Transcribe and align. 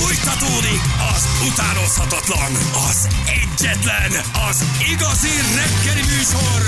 Fújtatódik 0.00 0.80
az 1.14 1.28
utánozhatatlan, 1.48 2.52
az 2.88 3.08
egyetlen, 3.26 4.10
az 4.48 4.64
igazi 4.92 5.28
reggeli 5.54 6.00
műsor, 6.00 6.62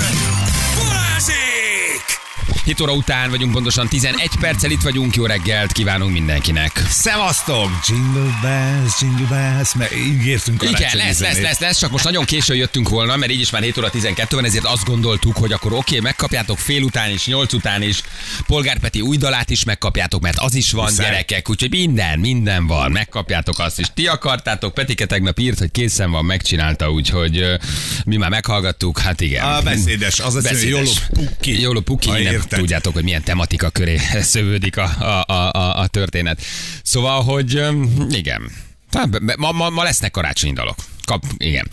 Balázsék! 0.77 2.19
7 2.63 2.81
óra 2.81 2.93
után 2.93 3.29
vagyunk, 3.29 3.51
pontosan 3.51 3.87
11 3.87 4.30
perccel 4.41 4.71
itt 4.71 4.81
vagyunk, 4.81 5.15
jó 5.15 5.25
reggelt 5.25 5.71
kívánunk 5.71 6.11
mindenkinek. 6.11 6.83
Szevasztok! 6.89 7.69
Jingle 7.87 8.39
bells, 8.41 9.01
jingle 9.01 9.27
bells, 9.29 9.73
mert 9.75 9.95
ígértünk 9.95 10.63
Igen, 10.63 10.97
lesz, 10.97 11.19
lesz, 11.19 11.39
lesz, 11.39 11.59
lesz, 11.59 11.79
csak 11.79 11.91
most 11.91 12.03
nagyon 12.03 12.25
későn 12.25 12.55
jöttünk 12.55 12.89
volna, 12.89 13.15
mert 13.15 13.31
így 13.31 13.39
is 13.39 13.49
már 13.49 13.61
7 13.61 13.77
óra 13.77 13.89
12 13.89 14.35
van, 14.35 14.45
ezért 14.45 14.65
azt 14.65 14.85
gondoltuk, 14.85 15.37
hogy 15.37 15.51
akkor 15.51 15.73
oké, 15.73 15.99
megkapjátok 15.99 16.57
fél 16.57 16.83
után 16.83 17.11
is, 17.11 17.25
8 17.25 17.53
után 17.53 17.81
is, 17.81 18.01
Polgár 18.47 18.79
Peti 18.79 19.01
új 19.01 19.17
dalát 19.17 19.49
is 19.49 19.63
megkapjátok, 19.63 20.21
mert 20.21 20.37
az 20.39 20.55
is 20.55 20.71
van, 20.71 20.87
Hiszen- 20.87 21.05
gyerekek, 21.05 21.49
úgyhogy 21.49 21.69
minden, 21.69 22.19
minden 22.19 22.67
van, 22.67 22.91
megkapjátok 22.91 23.59
azt 23.59 23.79
is. 23.79 23.85
Ti 23.93 24.07
akartátok, 24.07 24.73
Petike 24.73 25.05
tegnap 25.05 25.39
írt, 25.39 25.59
hogy 25.59 25.71
készen 25.71 26.11
van, 26.11 26.25
megcsinálta, 26.25 26.91
úgyhogy 26.91 27.45
mi 28.05 28.17
már 28.17 28.29
meghallgattuk, 28.29 28.99
hát 28.99 29.21
igen. 29.21 29.45
A 29.45 29.61
beszédes, 29.61 30.19
az 30.19 30.33
mondja, 30.33 30.51
Beszédes. 30.51 30.69
Jolo 30.69 30.91
Puki. 31.27 31.61
Jolo 31.61 31.81
Puki, 31.81 32.09
nem 32.09 32.41
tudjátok, 32.49 32.93
hogy 32.93 33.03
milyen 33.03 33.23
tematika 33.23 33.69
köré 33.69 33.99
szövődik 34.31 34.77
a, 34.77 34.89
a, 34.99 35.33
a, 35.33 35.79
a, 35.79 35.87
történet. 35.87 36.41
Szóval, 36.83 37.23
hogy 37.23 37.65
igen. 38.09 38.51
Hát, 38.91 39.19
Ma, 39.37 39.51
ma, 39.51 39.69
ma 39.69 39.83
lesznek 39.83 40.11
karácsonyi 40.11 40.53
dalok. 40.53 40.75
Kap, 41.05 41.23
igen. 41.37 41.67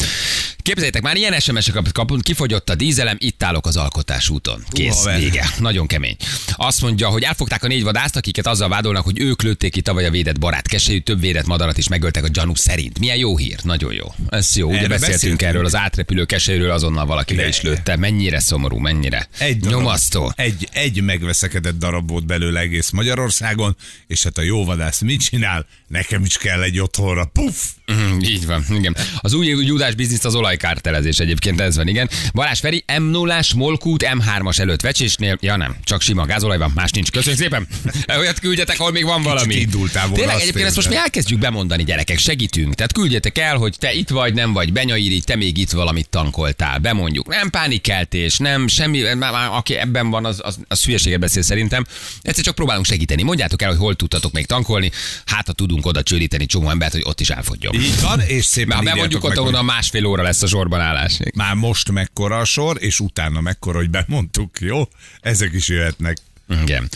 Képzeljétek, 0.69 1.03
már 1.03 1.17
ilyen 1.17 1.41
SMS-eket 1.41 1.93
kapunk, 1.93 2.23
kifogyott 2.23 2.71
a 2.71 2.75
dízelem, 2.75 3.17
itt 3.21 3.43
állok 3.43 3.67
az 3.67 3.77
alkotás 3.77 4.29
úton. 4.29 4.65
Kész, 4.71 4.97
haver. 4.97 5.19
vége. 5.19 5.51
Nagyon 5.59 5.87
kemény. 5.87 6.17
Azt 6.53 6.83
mondja, 6.83 7.09
hogy 7.09 7.23
elfogták 7.23 7.65
a 7.65 7.67
négy 7.67 7.83
vadászt, 7.83 8.17
akiket 8.17 8.47
azzal 8.47 8.69
vádolnak, 8.69 9.05
hogy 9.05 9.21
ők 9.21 9.43
lőtték 9.43 9.73
ki 9.73 9.81
tavaly 9.81 10.07
a 10.07 10.11
védett 10.11 10.39
barát 10.39 10.69
keselyű, 10.69 10.99
több 11.01 11.21
védett 11.21 11.47
madarat 11.47 11.79
is 11.79 11.89
megöltek 11.89 12.25
a 12.25 12.29
gyanú 12.29 12.55
szerint. 12.55 12.99
Milyen 12.99 13.17
jó 13.17 13.37
hír, 13.37 13.59
nagyon 13.63 13.93
jó. 13.93 14.15
Ez 14.29 14.57
jó. 14.57 14.69
Ugye 14.69 14.77
Erről 14.77 14.89
beszéltünk, 14.89 15.15
beszéltünk. 15.15 15.43
erről 15.43 15.65
az 15.65 15.75
átrepülő 15.75 16.25
keselyről, 16.25 16.71
azonnal 16.71 17.07
valaki 17.07 17.35
le 17.35 17.49
is 17.49 17.63
lőtte. 17.63 17.97
Mennyire 17.97 18.41
szomorú, 18.41 18.77
mennyire. 18.77 19.29
Egy 19.39 19.59
darab, 19.59 19.81
Nyomasztó. 19.81 20.33
Egy, 20.37 20.69
egy 20.73 21.03
megveszekedett 21.03 21.79
darab 21.79 22.09
volt 22.09 22.27
belőle 22.27 22.61
egész 22.61 22.91
Magyarországon, 22.91 23.77
és 24.07 24.23
hát 24.23 24.39
a 24.39 24.43
jó 24.43 24.65
vadász 24.65 25.01
mit 25.01 25.21
csinál? 25.21 25.67
Nekem 25.87 26.25
is 26.25 26.37
kell 26.37 26.63
egy 26.63 26.81
otthonra. 26.81 27.25
Puff! 27.25 27.57
Mm, 27.93 28.21
így 28.21 28.47
van, 28.47 28.65
igen. 28.71 28.97
Az 29.21 29.33
új 29.33 29.47
Judás 29.47 29.95
bizniszt 29.95 30.25
az 30.25 30.35
olajkártelezés 30.59 31.19
egyébként, 31.19 31.61
ez 31.61 31.77
van, 31.77 31.89
igen. 31.89 32.09
Balázs 32.33 32.61
Feri, 32.61 32.85
m 32.99 33.03
0 33.03 33.41
Molkút, 33.57 34.09
M3-as 34.13 34.59
előtt 34.59 34.81
vecsésnél, 34.81 35.39
ja 35.41 35.57
nem, 35.57 35.77
csak 35.85 36.01
sima 36.01 36.25
gázolaj 36.25 36.59
van, 36.59 36.73
más 36.75 36.91
nincs. 36.91 37.11
Köszönjük 37.11 37.41
szépen. 37.41 37.67
Olyat 38.19 38.39
küldjetek, 38.39 38.81
ahol 38.81 38.93
még 38.93 39.05
van 39.05 39.23
valami. 39.23 39.55
indultál 39.55 40.07
volna, 40.07 40.17
Tényleg 40.23 40.41
egyébként 40.41 40.67
ezt 40.67 40.77
most 40.77 40.89
mi 40.89 40.97
elkezdjük 40.97 41.39
bemondani, 41.39 41.85
gyerekek, 41.85 42.19
segítünk. 42.19 42.75
Tehát 42.75 42.93
küldjetek 42.93 43.39
el, 43.39 43.57
hogy 43.57 43.75
te 43.79 43.93
itt 43.93 44.09
vagy, 44.09 44.35
nem 44.35 44.53
vagy, 44.53 44.73
Benyairi, 44.73 45.21
te 45.21 45.37
még 45.37 45.59
itt 45.59 45.71
valamit 45.71 46.09
tankoltál. 46.09 46.79
Bemondjuk. 46.79 47.29
Nem 47.29 47.51
pánikkeltés, 47.51 48.39
nem 48.39 48.69
semmi, 48.69 49.03
aki 49.51 49.75
ebben 49.75 50.11
van, 50.11 50.25
az, 50.25 50.41
az, 50.43 50.59
az 50.69 50.85
hülyeséget 50.85 51.21
beszél 51.21 51.43
szerintem. 51.43 51.87
Egyszer 52.23 52.45
csak 52.45 52.55
próbálunk 52.55 52.87
segíteni. 52.87 53.23
Mondjátok 53.23 53.63
el, 53.63 53.69
hogy 53.69 53.79
hol 53.79 53.95
tudtatok 53.95 54.33
még 54.33 54.47
tankolni, 54.47 54.91
hát 55.27 55.47
ha 55.47 55.53
tudunk 55.53 55.87
oda 55.87 56.03
csődíteni 56.03 56.47
csomó 56.47 56.71
embert, 56.71 56.93
hogy 56.93 57.03
ott 57.05 57.21
is 57.21 57.31
elfogjon. 57.31 57.75
Így 57.75 58.01
van, 58.01 58.21
és 58.21 58.45
szépen 58.45 58.79
írjátok 58.79 58.95
bemondjuk 58.95 59.25
ott, 59.25 59.29
hogy 59.31 59.39
ahol 59.39 59.55
a 59.55 59.63
másfél 59.63 60.05
óra 60.05 60.23
lesz 60.23 60.38
a 60.43 60.47
sorban 60.47 60.81
állás. 60.81 61.19
Már 61.35 61.55
most 61.55 61.91
mekkora 61.91 62.39
a 62.39 62.45
sor, 62.45 62.77
és 62.81 63.01
utána 63.01 63.41
mekkora, 63.41 63.79
hogy 63.79 63.91
bemondtuk, 63.91 64.61
jó? 64.61 64.83
Ezek 65.21 65.53
is 65.53 65.69
jöhetnek. 65.69 66.17
Igen. 66.63 66.89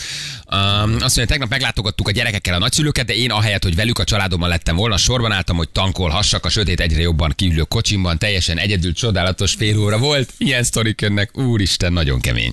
Um, 0.51 0.93
azt 0.93 1.15
mondja, 1.15 1.25
tegnap 1.25 1.49
meglátogattuk 1.49 2.07
a 2.07 2.11
gyerekekkel 2.11 2.53
a 2.53 2.57
nagyszülőket, 2.57 3.05
de 3.05 3.15
én 3.15 3.31
ahelyett, 3.31 3.63
hogy 3.63 3.75
velük 3.75 3.99
a 3.99 4.03
családommal 4.03 4.49
lettem 4.49 4.75
volna, 4.75 4.97
sorban 4.97 5.31
álltam, 5.31 5.55
hogy 5.55 5.69
tankolhassak 5.69 6.45
a 6.45 6.49
sötét 6.49 6.79
egyre 6.79 7.01
jobban 7.01 7.33
kívülő 7.35 7.61
kocsimban, 7.61 8.17
teljesen 8.17 8.57
egyedül 8.57 8.93
csodálatos 8.93 9.53
fél 9.53 9.79
óra 9.79 9.97
volt. 9.97 10.33
Ilyen 10.37 10.63
sztorik 10.63 11.01
jönnek, 11.01 11.37
úristen, 11.37 11.93
nagyon 11.93 12.21
kemény. 12.21 12.51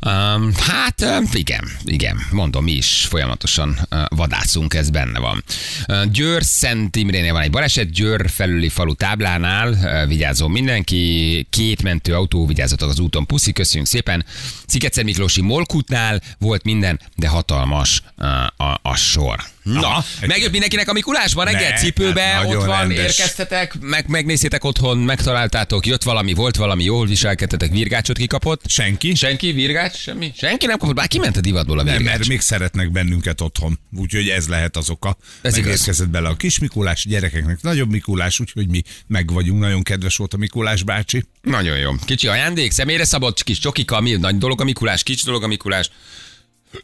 Um, 0.00 0.52
hát 0.54 1.00
um, 1.00 1.28
igen, 1.32 1.68
igen, 1.84 2.16
mondom, 2.30 2.64
mi 2.64 2.72
is 2.72 3.06
folyamatosan 3.08 3.78
uh, 3.90 4.00
vadászunk, 4.08 4.74
ez 4.74 4.90
benne 4.90 5.18
van. 5.18 5.44
Uh, 5.88 6.04
Győr 6.04 6.44
Szent 6.44 6.96
Imrénél 6.96 7.32
van 7.32 7.42
egy 7.42 7.50
baleset, 7.50 7.90
Győr 7.90 8.30
felüli 8.30 8.68
falu 8.68 8.94
táblánál, 8.94 9.70
uh, 9.70 10.08
vigyázzon 10.08 10.50
mindenki, 10.50 11.46
két 11.50 11.82
mentő 11.82 12.14
autó, 12.14 12.46
vigyázzatok 12.46 12.90
az 12.90 12.98
úton, 12.98 13.26
puszi, 13.26 13.52
köszönjük 13.52 13.88
szépen. 13.88 14.24
Sziketszer 14.66 15.04
Miklósi 15.04 15.40
Molkutnál 15.40 16.15
volt 16.38 16.64
minden, 16.64 17.00
de 17.14 17.28
hatalmas 17.28 18.02
uh, 18.18 18.26
a, 18.56 18.78
a 18.82 18.96
sor. 18.96 19.54
Na, 19.66 19.86
Aha. 19.86 20.04
megjött 20.26 20.50
mindenkinek 20.50 20.88
a 20.88 20.92
Mikulás, 20.92 21.32
van 21.32 21.44
reggel 21.44 21.70
Ne, 21.70 21.76
cipőbe, 21.76 22.20
hát 22.22 22.44
ott 22.44 22.64
van, 22.64 22.78
rendes. 22.78 22.98
érkeztetek, 22.98 23.78
meg, 23.80 24.08
megnéztétek 24.08 24.64
otthon, 24.64 24.98
megtaláltátok, 24.98 25.86
jött 25.86 26.02
valami, 26.02 26.32
volt 26.34 26.56
valami, 26.56 26.84
jól 26.84 27.06
viselkedtetek, 27.06 27.70
virgácsot 27.70 28.16
kikapott. 28.16 28.62
Senki? 28.66 29.14
Senki, 29.14 29.52
virgács, 29.52 29.96
semmi? 29.96 30.32
Senki 30.36 30.66
nem 30.66 30.78
kapott, 30.78 30.94
bár 30.94 31.06
kiment 31.08 31.36
a 31.36 31.40
divatból 31.40 31.78
a 31.78 31.82
Nem, 31.82 31.96
virgács. 31.96 32.16
mert 32.16 32.28
még 32.28 32.40
szeretnek 32.40 32.90
bennünket 32.92 33.40
otthon. 33.40 33.78
Úgyhogy 33.96 34.28
ez 34.28 34.48
lehet 34.48 34.76
az 34.76 34.90
oka. 34.90 35.16
Ez. 35.42 35.56
Megérkezett 35.56 36.08
bele 36.08 36.28
a 36.28 36.36
kis 36.36 36.58
Mikulás, 36.58 37.04
gyerekeknek 37.06 37.62
nagyobb 37.62 37.90
Mikulás, 37.90 38.40
úgyhogy 38.40 38.68
mi 38.68 38.82
meg 39.06 39.32
vagyunk. 39.32 39.60
Nagyon 39.60 39.82
kedves 39.82 40.16
volt 40.16 40.34
a 40.34 40.36
Mikulás 40.36 40.82
bácsi. 40.82 41.24
Nagyon 41.42 41.78
jó. 41.78 41.92
Kicsi 42.04 42.26
ajándék, 42.26 42.70
személyre 42.72 43.04
szabott, 43.04 43.42
kis 43.42 43.58
csokika, 43.58 44.00
mi 44.00 44.10
nagy 44.12 44.38
dolog 44.38 44.60
a 44.60 44.64
Mikulás, 44.64 45.02
kicsi 45.02 45.24
dolog 45.24 45.42
a 45.42 45.46
Mikulás. 45.46 45.90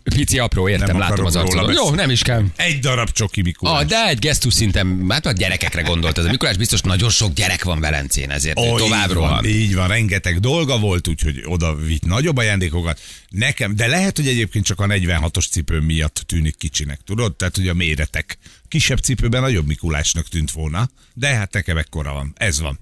Pici 0.02 0.38
apró, 0.38 0.68
értem, 0.68 0.86
Nem 0.86 0.98
látom 0.98 1.24
az 1.24 1.36
arcodon. 1.36 1.72
Jó, 1.72 1.90
nem 1.90 2.10
is 2.10 2.22
kell. 2.22 2.44
Egy 2.56 2.78
darab 2.78 3.10
csoki 3.10 3.42
Mikulás. 3.42 3.82
Ah, 3.82 3.88
de 3.88 4.08
egy 4.08 4.18
gesztus 4.18 4.54
szinten, 4.54 5.06
hát 5.08 5.26
a 5.26 5.32
gyerekekre 5.32 5.82
gondolt. 5.82 6.18
Ez 6.18 6.24
a 6.24 6.30
Mikulás 6.30 6.56
biztos 6.56 6.80
nagyon 6.80 7.10
sok 7.10 7.32
gyerek 7.32 7.64
van 7.64 7.80
Velencén, 7.80 8.30
ezért 8.30 8.58
oh, 8.58 8.78
tovább 8.78 9.08
így 9.08 9.14
van, 9.14 9.44
így 9.44 9.74
van, 9.74 9.88
rengeteg 9.88 10.40
dolga 10.40 10.78
volt, 10.78 11.08
úgyhogy 11.08 11.42
oda 11.44 11.74
vitt 11.74 12.04
nagyobb 12.04 12.36
ajándékokat. 12.36 13.00
Nekem, 13.28 13.76
de 13.76 13.86
lehet, 13.86 14.16
hogy 14.16 14.26
egyébként 14.26 14.64
csak 14.64 14.80
a 14.80 14.86
46-os 14.86 15.50
cipő 15.50 15.80
miatt 15.80 16.22
tűnik 16.26 16.56
kicsinek, 16.56 17.00
tudod? 17.04 17.36
Tehát, 17.36 17.56
hogy 17.56 17.68
a 17.68 17.74
méretek. 17.74 18.38
Kisebb 18.68 18.98
cipőben 18.98 19.40
nagyobb 19.40 19.66
Mikulásnak 19.66 20.28
tűnt 20.28 20.50
volna, 20.50 20.90
de 21.14 21.26
hát 21.26 21.52
nekem 21.52 21.76
ekkora 21.76 22.12
van. 22.12 22.32
Ez 22.36 22.60
van. 22.60 22.78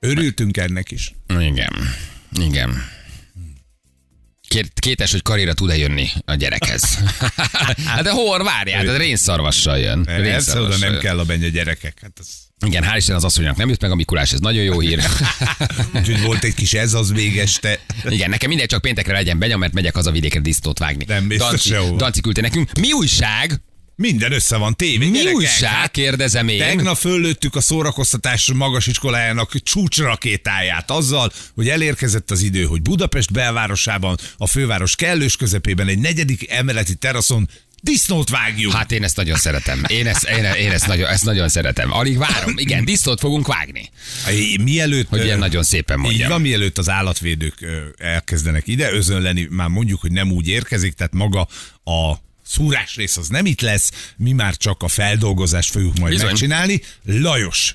Örültünk 0.00 0.56
ennek 0.56 0.90
is. 0.90 1.14
Igen. 1.38 1.72
Igen. 2.40 3.02
Két, 4.54 4.72
kétes, 4.74 5.10
hogy 5.10 5.22
karira 5.22 5.52
tud-e 5.52 5.76
jönni 5.76 6.08
a 6.24 6.34
gyerekhez. 6.34 6.98
hát 7.86 8.02
de 8.02 8.10
hol 8.10 8.44
várjál, 8.44 8.84
tehát 8.84 8.98
rénszarvassal 8.98 9.78
jön. 9.78 10.04
Persze, 10.04 10.60
oda 10.60 10.76
nem 10.76 10.98
kell 10.98 11.18
a 11.18 11.24
benya 11.24 11.48
gyerekek. 11.48 11.98
Hát 12.02 12.10
az... 12.20 12.26
Igen, 12.66 12.84
hál' 12.84 12.96
Isten 12.96 13.16
az 13.16 13.24
asszonynak 13.24 13.56
nem 13.56 13.68
jött 13.68 13.80
meg 13.80 13.90
a 13.90 13.94
Mikulás, 13.94 14.32
ez 14.32 14.40
nagyon 14.40 14.62
jó 14.62 14.80
hír. 14.80 15.00
Úgyhogy 15.94 16.22
volt 16.22 16.42
egy 16.42 16.54
kis 16.54 16.72
ez 16.72 16.94
az 16.94 17.10
még 17.10 17.38
este. 17.38 17.78
Igen, 18.08 18.30
nekem 18.30 18.48
mindegy, 18.48 18.68
csak 18.68 18.80
péntekre 18.80 19.12
legyen 19.12 19.38
benya, 19.38 19.56
mert 19.56 19.72
megyek 19.72 19.94
haza 19.94 20.10
vidékre 20.10 20.40
disztót 20.40 20.78
vágni. 20.78 21.04
Nem 21.08 21.28
biztos 21.28 21.64
Danci. 21.64 21.96
Danci 21.96 22.20
küldte 22.20 22.40
nekünk. 22.40 22.70
Mi 22.80 22.92
újság? 22.92 23.60
Minden 23.96 24.32
össze 24.32 24.56
van 24.56 24.76
tévé. 24.76 24.96
Mi 24.96 25.10
gyerekek. 25.10 25.34
újság? 25.34 25.70
Hát 25.70 25.90
Kérdezem 25.90 26.48
én. 26.48 26.58
Tegnap 26.58 26.96
föllőttük 26.96 27.56
a 27.56 27.60
szórakoztatás 27.60 28.52
magas 28.54 28.86
iskolájának 28.86 29.62
csúcsrakétáját 29.62 30.90
azzal, 30.90 31.32
hogy 31.54 31.68
elérkezett 31.68 32.30
az 32.30 32.42
idő, 32.42 32.62
hogy 32.64 32.82
Budapest 32.82 33.32
belvárosában, 33.32 34.16
a 34.36 34.46
főváros 34.46 34.96
kellős 34.96 35.36
közepében 35.36 35.88
egy 35.88 35.98
negyedik 35.98 36.50
emeleti 36.50 36.94
teraszon 36.94 37.48
disznót 37.82 38.28
vágjuk. 38.30 38.72
Hát 38.72 38.92
én 38.92 39.02
ezt 39.04 39.16
nagyon 39.16 39.36
szeretem. 39.36 39.82
Én 39.86 40.06
ezt, 40.06 40.24
én, 40.28 40.44
én 40.44 40.70
ezt, 40.70 40.86
nagyon, 40.86 41.08
ezt 41.08 41.24
nagyon 41.24 41.48
szeretem. 41.48 41.92
Alig 41.92 42.18
várom. 42.18 42.54
Igen, 42.56 42.84
disztót 42.84 43.20
fogunk 43.20 43.46
vágni. 43.46 43.90
Mielőtt, 44.62 45.08
Hogy 45.08 45.24
ilyen 45.24 45.38
nagyon 45.38 45.62
szépen 45.62 45.98
mondjam. 45.98 46.28
van, 46.28 46.40
mielőtt 46.40 46.78
az 46.78 46.88
állatvédők 46.88 47.54
elkezdenek 47.98 48.66
ide 48.66 48.92
özönleni, 48.92 49.46
már 49.50 49.68
mondjuk, 49.68 50.00
hogy 50.00 50.12
nem 50.12 50.30
úgy 50.32 50.48
érkezik, 50.48 50.92
tehát 50.92 51.12
maga 51.12 51.48
a 51.84 52.14
szúrás 52.46 52.96
rész 52.96 53.16
az 53.16 53.28
nem 53.28 53.46
itt 53.46 53.60
lesz, 53.60 53.90
mi 54.16 54.32
már 54.32 54.56
csak 54.56 54.82
a 54.82 54.88
feldolgozást 54.88 55.70
fogjuk 55.70 55.98
majd 55.98 56.12
Bizony. 56.12 56.26
megcsinálni. 56.26 56.80
Lajos, 57.04 57.74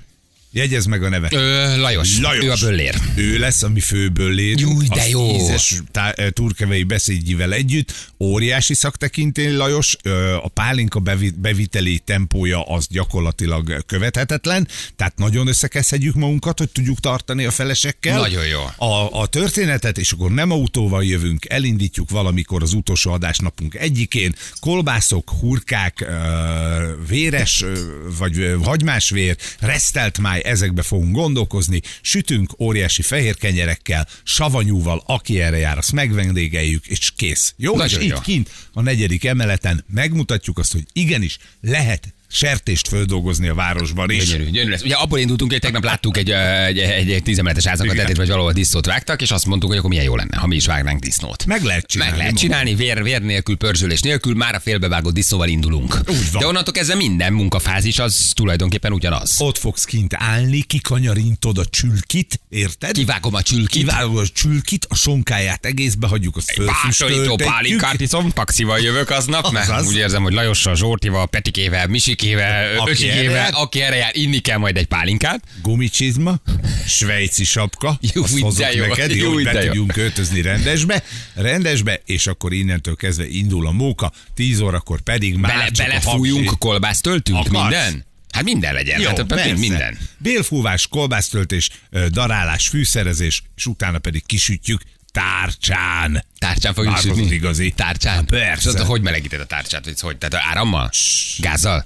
jegyez 0.52 0.86
meg 0.86 1.04
a 1.04 1.10
nevet. 1.10 1.34
Ö, 1.34 1.78
Lajos. 1.78 2.20
Lajos. 2.20 2.44
Ő 2.44 2.52
a 2.52 2.56
böllér. 2.70 2.96
Ő 3.16 3.38
lesz 3.38 3.64
a 3.64 3.70
mi 3.70 3.80
fő 3.80 4.10
böllérünk. 4.10 4.60
Júj, 4.60 4.88
de 4.88 5.02
az 5.02 5.08
jó. 5.08 5.36
Ízes 5.36 5.82
tá- 5.92 6.34
turkevei 6.34 6.84
beszédjével 6.84 7.54
együtt. 7.54 7.94
Óriási 8.20 8.74
szaktekintély 8.74 9.52
Lajos. 9.56 9.96
Ö, 10.04 10.34
A 10.34 10.48
pálinka 10.48 11.00
bevi- 11.00 11.40
beviteli 11.40 12.00
tempója 12.06 12.64
az 12.64 12.88
gyakorlatilag 12.90 13.84
követhetetlen. 13.86 14.68
Tehát 14.96 15.18
nagyon 15.18 15.48
összekezhetjük 15.48 16.16
magunkat, 16.16 16.58
hogy 16.58 16.70
tudjuk 16.70 17.00
tartani 17.00 17.46
a 17.46 17.52
felesekkel. 17.52 18.20
Nagyon 18.20 18.46
jó. 18.46 18.88
A, 18.88 19.20
a 19.22 19.28
történetet, 19.28 19.98
és 19.98 20.12
akkor 20.12 20.32
nem 20.32 20.52
autóval 20.52 21.04
jövünk, 21.04 21.46
elindítjuk 21.50 22.10
valamikor 22.10 22.62
az 22.64 22.74
utolsó 22.74 23.12
adásnapunk 23.12 23.76
egyikén. 23.76 24.36
Kolbászok, 24.60 25.30
hurkák, 25.40 26.02
ö, 26.02 27.06
véres, 27.08 27.62
ö, 27.62 27.80
vagy 28.18 28.38
ö, 28.40 28.58
hagymás 28.64 29.10
vér, 29.10 29.36
resztelt 29.60 30.18
máj, 30.18 30.39
ezekbe 30.42 30.82
fogunk 30.82 31.16
gondolkozni. 31.16 31.82
Sütünk 32.02 32.60
óriási 32.60 33.02
fehér 33.02 33.36
kenyerekkel, 33.36 34.08
savanyúval, 34.24 35.04
aki 35.06 35.42
erre 35.42 35.58
jár, 35.58 35.78
azt 35.78 35.92
megvendégeljük, 35.92 36.88
és 36.88 37.12
kész. 37.16 37.54
Jó, 37.58 37.76
Nagyon 37.76 38.02
és 38.02 38.08
jó. 38.08 38.16
itt 38.16 38.22
kint 38.22 38.50
a 38.74 38.82
negyedik 38.82 39.26
emeleten 39.26 39.86
megmutatjuk 39.94 40.58
azt, 40.58 40.72
hogy 40.72 40.84
igenis 40.94 41.38
lehet 41.62 42.14
sertést 42.32 42.88
földolgozni 42.88 43.48
a 43.48 43.54
városban 43.54 44.10
is. 44.10 44.26
Gyönyörű, 44.26 44.50
gyönyörű 44.50 44.70
lesz. 44.70 44.82
Ugye 44.82 44.96
abból 44.96 45.20
indultunk, 45.20 45.52
hogy 45.52 45.60
tegnap 45.60 45.84
láttuk 45.84 46.18
egy, 46.18 46.32
egy, 46.32 46.78
egy, 46.80 47.12
egy 47.12 47.24
tízemeletes 47.24 47.66
háznak 47.66 47.90
a 47.90 47.94
tetét, 47.94 48.18
vagy 48.18 48.28
valahol 48.28 48.52
disznót 48.52 48.86
vágtak, 48.86 49.22
és 49.22 49.32
azt 49.32 49.46
mondtuk, 49.46 49.70
hogy 49.70 49.78
akkor 49.78 49.90
milyen 49.90 50.06
jó 50.06 50.16
lenne, 50.16 50.38
ha 50.38 50.48
mi 50.48 50.56
is 50.56 50.66
vágnánk 50.66 51.00
disznót. 51.00 51.46
Meg 51.46 51.64
lehet 51.64 51.86
csinálni. 51.86 52.12
Meg 52.12 52.22
lehet 52.22 52.38
csinálni, 52.38 52.76
vér, 52.76 53.04
vér 53.04 53.22
nélkül, 53.22 53.58
pörzsölés 53.58 54.02
nélkül, 54.02 54.36
már 54.36 54.56
a 54.56 54.60
félbevágott 54.60 55.14
disznóval 55.14 55.48
indulunk. 55.48 56.00
Úgy 56.08 56.32
van. 56.32 56.42
De 56.42 56.48
onnantól 56.48 56.74
kezdve 56.74 56.96
minden 56.96 57.34
munkafázis 57.34 58.00
az 58.00 58.32
tulajdonképpen 58.34 58.94
ugyanaz. 58.94 59.36
Ott 59.38 59.58
fogsz 59.58 59.84
kint 59.84 60.14
állni, 60.18 60.62
kikanyarintod 60.62 61.58
a 61.58 61.66
csülkit, 61.66 62.40
érted? 62.50 62.92
Kivágom 62.92 63.34
a 63.34 63.42
csülkit. 63.42 63.68
Kivágod 63.70 64.18
a 64.18 64.28
csülkit, 64.28 64.86
a 64.90 64.96
sonkáját 64.96 65.66
egészbe 65.66 66.08
hagyjuk, 66.08 66.36
azt 66.38 66.52
fölfüstöltetjük. 66.52 67.36
pálinkát 67.36 68.00
iszom, 68.02 68.30
taxival 68.30 68.80
jövök 68.80 69.10
aznap, 69.10 69.52
mert 69.52 69.70
Azaz. 69.70 69.88
úgy 69.88 69.96
érzem, 69.96 70.24
hogy 70.24 70.34
Lajossal, 70.34 70.76
Zsortival, 70.76 71.28
Petikével, 71.28 71.88
Misikével, 72.22 72.78
Aki 72.80 72.82
erre 72.82 72.92
Öcsikével, 72.92 73.36
jár. 73.36 73.52
aki 73.54 73.82
erre 73.82 73.96
jár, 73.96 74.12
inni 74.16 74.40
kell 74.40 74.58
majd 74.58 74.78
egy 74.78 74.86
pálinkát. 74.86 75.44
gumicsizma, 75.62 76.40
svejci 76.88 77.44
sapka, 77.44 78.00
Jó, 78.14 78.24
azt 78.24 78.40
hozok 78.40 78.74
jó, 78.74 78.86
neked, 78.86 79.16
jó, 79.16 79.34
hogy 79.34 79.44
be 79.44 79.54
jó. 79.54 79.66
tudjunk 79.68 79.92
költözni 79.92 80.42
rendesbe, 80.42 81.04
rendesbe, 81.36 82.02
és 82.06 82.28
akkor 82.28 82.54
innentől 82.54 82.96
kezdve 82.96 83.28
indul 83.28 83.68
a 83.68 83.72
móka, 83.72 84.12
10 84.36 84.60
órakor 84.60 85.02
pedig 85.02 85.36
már 85.36 85.52
Bele, 85.52 85.70
csak 85.70 85.86
a 85.86 85.90
belefújunk, 85.90 86.44
hapsi- 86.46 86.58
kolbászt 86.60 87.02
töltünk, 87.02 87.38
Akarsz? 87.38 87.62
minden? 87.62 88.06
Hát 88.32 88.44
minden 88.44 88.74
legyen, 88.74 89.02
Jó, 89.02 89.08
hát 89.08 89.24
persze. 89.24 89.54
minden. 89.54 89.98
Bélfúvás, 90.18 90.88
kolbásztöltés, 90.88 91.70
darálás, 92.10 92.68
fűszerezés, 92.68 93.44
és 93.56 93.66
utána 93.66 94.00
pedig 94.00 94.26
kisütjük 94.26 94.82
tárcsán. 95.12 96.26
Tárcsán 96.38 96.74
fogjuk 96.74 96.98
sütni? 96.98 97.34
igazi. 97.34 97.72
Tárcsán? 97.72 98.16
Hát 98.16 98.26
persze. 98.26 98.70
És 98.70 98.76
ott 98.76 98.86
hogy 98.86 99.02
melegíted 99.02 99.40
a 99.40 99.46
tárcsát? 99.46 99.86
Vagy 99.86 100.00
hogy? 100.00 100.18
Tehát 100.18 100.46
árammal? 100.50 100.90
Gázzal? 101.38 101.86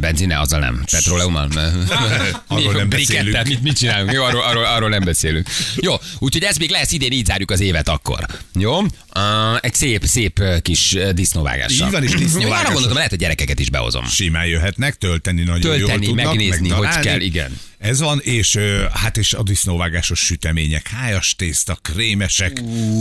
Benzine, 0.00 0.38
azzal 0.40 0.60
nem. 0.60 0.82
Petróleummal? 0.90 1.48
Arról 2.46 2.72
nem 2.72 2.88
beszélünk. 2.88 3.46
Mit, 3.46 3.62
mit 3.62 3.76
csinálunk? 3.78 4.12
Jó, 4.12 4.22
arról, 4.22 4.42
arról, 4.42 4.64
arról, 4.64 4.88
nem 4.88 5.04
beszélünk. 5.04 5.48
Jó, 5.76 5.94
úgyhogy 6.18 6.42
ez 6.42 6.56
még 6.56 6.70
lesz 6.70 6.92
idén, 6.92 7.12
így 7.12 7.26
zárjuk 7.26 7.50
az 7.50 7.60
évet 7.60 7.88
akkor. 7.88 8.26
Jó? 8.54 8.78
Uh, 8.80 8.88
egy 9.60 9.74
szép, 9.74 10.04
szép 10.04 10.42
kis 10.62 10.96
disznóvágással. 11.12 11.86
Így 11.86 11.92
van, 11.92 12.02
és 12.02 12.10
Jó, 12.10 12.16
Arra 12.16 12.24
disznóvágással. 12.24 12.64
gondoltam, 12.64 12.94
lehet, 12.96 13.10
hogy 13.10 13.18
gyerekeket 13.18 13.58
is 13.60 13.70
behozom. 13.70 14.06
Simán 14.06 14.46
jöhetnek, 14.46 14.94
tölteni 14.94 15.42
nagyon 15.42 15.76
jól 15.76 15.86
Tölteni, 15.86 16.06
tudnak, 16.06 16.26
megnézni, 16.26 16.68
hogy 16.68 16.80
megdarálni. 16.80 17.06
kell, 17.08 17.20
igen. 17.20 17.58
Ez 17.82 18.00
van, 18.00 18.20
és 18.22 18.58
hát 18.92 19.16
és 19.16 19.32
a 19.32 19.42
disznóvágásos 19.42 20.18
sütemények, 20.18 20.88
hájas 20.88 21.34
tészta, 21.36 21.74
krémesek. 21.82 22.60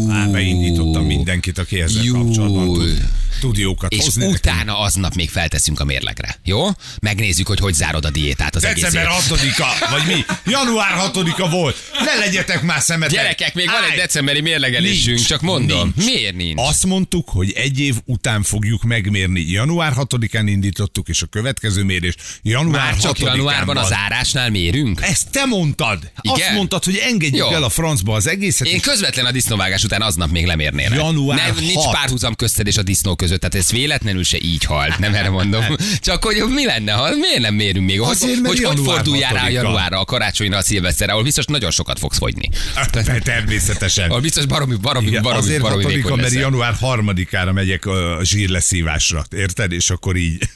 Á, 0.10 0.26
beindítottam 0.26 1.06
mindenkit, 1.06 1.58
aki 1.58 1.82
ezzel 1.82 2.04
Jó. 2.04 2.14
kapcsolatban 2.14 2.66
tud, 2.74 3.08
tud 3.40 3.58
jókat 3.58 3.92
És 3.92 4.04
hozni. 4.04 4.26
utána 4.26 4.80
aznap 4.80 5.14
még 5.14 5.30
felteszünk 5.30 5.80
a 5.80 5.84
mérlegre. 5.86 6.36
Jó? 6.44 6.68
Megnézzük, 7.02 7.48
hogy 7.48 7.60
hogy 7.60 7.74
zárod 7.74 8.06
a 8.06 8.10
diétát 8.10 8.56
az 8.56 8.64
egész 8.64 8.84
December 8.84 9.12
év. 9.12 9.56
6-a, 9.58 9.90
vagy 9.90 10.16
mi? 10.16 10.26
Január 10.52 11.10
6-a 11.14 11.50
volt. 11.50 11.78
Ne 12.06 12.16
legyetek 12.16 12.62
már 12.62 12.82
szemetek. 12.82 13.16
Gyerekek, 13.16 13.54
még 13.56 13.66
van 13.66 13.84
egy 13.84 13.90
Állj! 13.90 13.98
decemberi 13.98 14.42
mérlegelésünk, 14.42 15.16
Nincs, 15.16 15.28
csak 15.28 15.42
mondom. 15.42 15.94
nincs. 15.96 16.10
Miért 16.12 16.36
nincs? 16.36 16.60
Azt 16.60 16.86
mondtuk, 16.86 17.30
hogy 17.30 17.52
egy 17.52 17.80
év 17.80 17.96
után 18.06 18.44
fogjuk 18.44 18.84
megmérni. 18.84 19.42
Január 19.42 19.94
6-án 19.96 20.44
indítottuk, 20.46 21.08
és 21.10 21.22
a 21.22 21.26
következő 21.26 21.84
mérés 21.84 22.16
január 22.42 22.92
Már 22.92 22.98
csak 22.98 23.18
6-án 23.18 23.20
januárban 23.22 23.76
van. 23.76 23.84
a 23.84 23.88
zárásnál 23.88 24.50
mérünk? 24.72 25.02
Ezt 25.02 25.30
te 25.30 25.46
mondtad. 25.46 26.12
Azt 26.16 26.38
Igen? 26.40 26.54
mondtad, 26.54 26.84
hogy 26.84 26.96
engedjük 26.96 27.36
Jó. 27.50 27.54
el 27.54 27.64
a 27.64 27.70
francba 27.70 28.16
az 28.16 28.28
egészet. 28.28 28.68
Én 28.68 28.76
és 28.76 28.82
közvetlen 28.82 29.26
a 29.26 29.32
disznóvágás 29.32 29.84
után 29.84 30.02
aznap 30.02 30.32
még 30.32 30.46
lemérnélek. 30.46 30.98
Január 30.98 31.38
nem, 31.38 31.56
nincs 31.66 31.84
6. 31.84 31.94
párhuzam 31.94 32.36
közted 32.36 32.68
és 32.68 32.78
a 32.78 32.82
disznó 32.84 33.16
között, 33.16 33.40
tehát 33.40 33.56
ez 33.56 33.72
véletlenül 33.72 34.24
se 34.24 34.38
így 34.42 34.64
halt, 34.64 34.98
nem 35.00 35.14
erre 35.16 35.30
mondom. 35.30 35.64
Csak 36.00 36.24
hogy 36.24 36.44
mi 36.50 36.66
lenne, 36.66 36.92
ha 36.92 37.10
miért 37.16 37.40
nem 37.40 37.54
mérünk 37.54 37.86
még? 37.86 38.00
Hogy, 38.02 38.10
Azért, 38.12 38.38
hogy, 38.40 38.48
hogy 38.48 38.60
január 38.60 38.96
forduljál 38.96 39.34
rá 39.34 39.42
a 39.42 39.48
6-a. 39.48 39.50
januárra, 39.52 40.00
a 40.00 40.06
karácsonyra, 40.06 40.58
a 40.58 40.62
szilveszterre, 40.62 41.12
ahol 41.12 41.24
biztos 41.24 41.46
nagyon 41.46 41.72
sokat 41.72 42.00
fogsz 42.00 42.18
fogyni. 42.18 42.50
Te- 42.92 43.20
Természetesen. 43.24 44.10
Ahol 44.10 44.22
biztos 44.22 44.46
baromi, 44.46 44.76
baromi, 44.76 45.08
Igen, 45.08 45.22
baromi, 45.22 45.44
azért 45.44 45.62
baromi 45.62 45.84
hatodika, 45.84 46.04
vékony 46.08 46.20
mert 46.22 46.32
leszel. 46.34 46.50
január 46.50 46.74
harmadikára 46.80 47.52
megyek 47.52 47.86
a 47.86 48.20
zsírleszívásra, 48.24 49.26
érted? 49.36 49.72
És 49.72 49.90
akkor 49.90 50.16
így. 50.16 50.50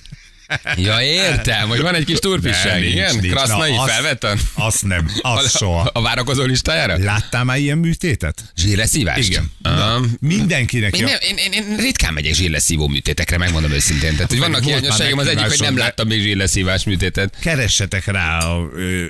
Ja, 0.75 1.01
értem, 1.01 1.67
hogy 1.67 1.81
van 1.81 1.95
egy 1.95 2.05
kis 2.05 2.19
turpisság, 2.19 2.73
Nem, 2.81 2.83
igen? 2.89 3.15
nincs. 3.15 3.33
Krasznai 3.33 3.71
Na, 3.71 3.81
azt- 3.81 3.91
felvettem? 3.91 4.39
Azt 4.53 4.83
nem, 4.85 5.09
azt 5.21 5.55
A, 5.55 5.57
soha. 5.57 5.89
a 5.93 6.01
várakozó 6.01 6.43
listájára? 6.43 6.97
Láttál 6.97 7.43
már 7.43 7.57
ilyen 7.57 7.77
műtétet? 7.77 8.43
Zsírleszívást? 8.57 9.29
Igen. 9.29 9.51
Um, 9.97 10.13
Mindenkinek. 10.19 10.97
Én, 10.97 11.03
nem, 11.03 11.13
én, 11.29 11.37
én, 11.37 11.51
én, 11.51 11.75
ritkán 11.77 12.13
megyek 12.13 12.33
zsírleszívó 12.33 12.87
műtétekre, 12.87 13.37
megmondom 13.37 13.71
őszintén. 13.71 14.13
Tehát, 14.15 14.29
hogy 14.29 14.39
vannak 14.39 14.63
hiányosságom, 14.63 15.19
az 15.19 15.27
egyik, 15.27 15.45
hogy 15.45 15.59
nem 15.59 15.75
de- 15.75 15.81
láttam 15.81 16.07
még 16.07 16.21
zsírleszívás 16.21 16.83
műtétet. 16.83 17.37
Keressetek 17.41 18.05
rá 18.05 18.37
a, 18.39 18.69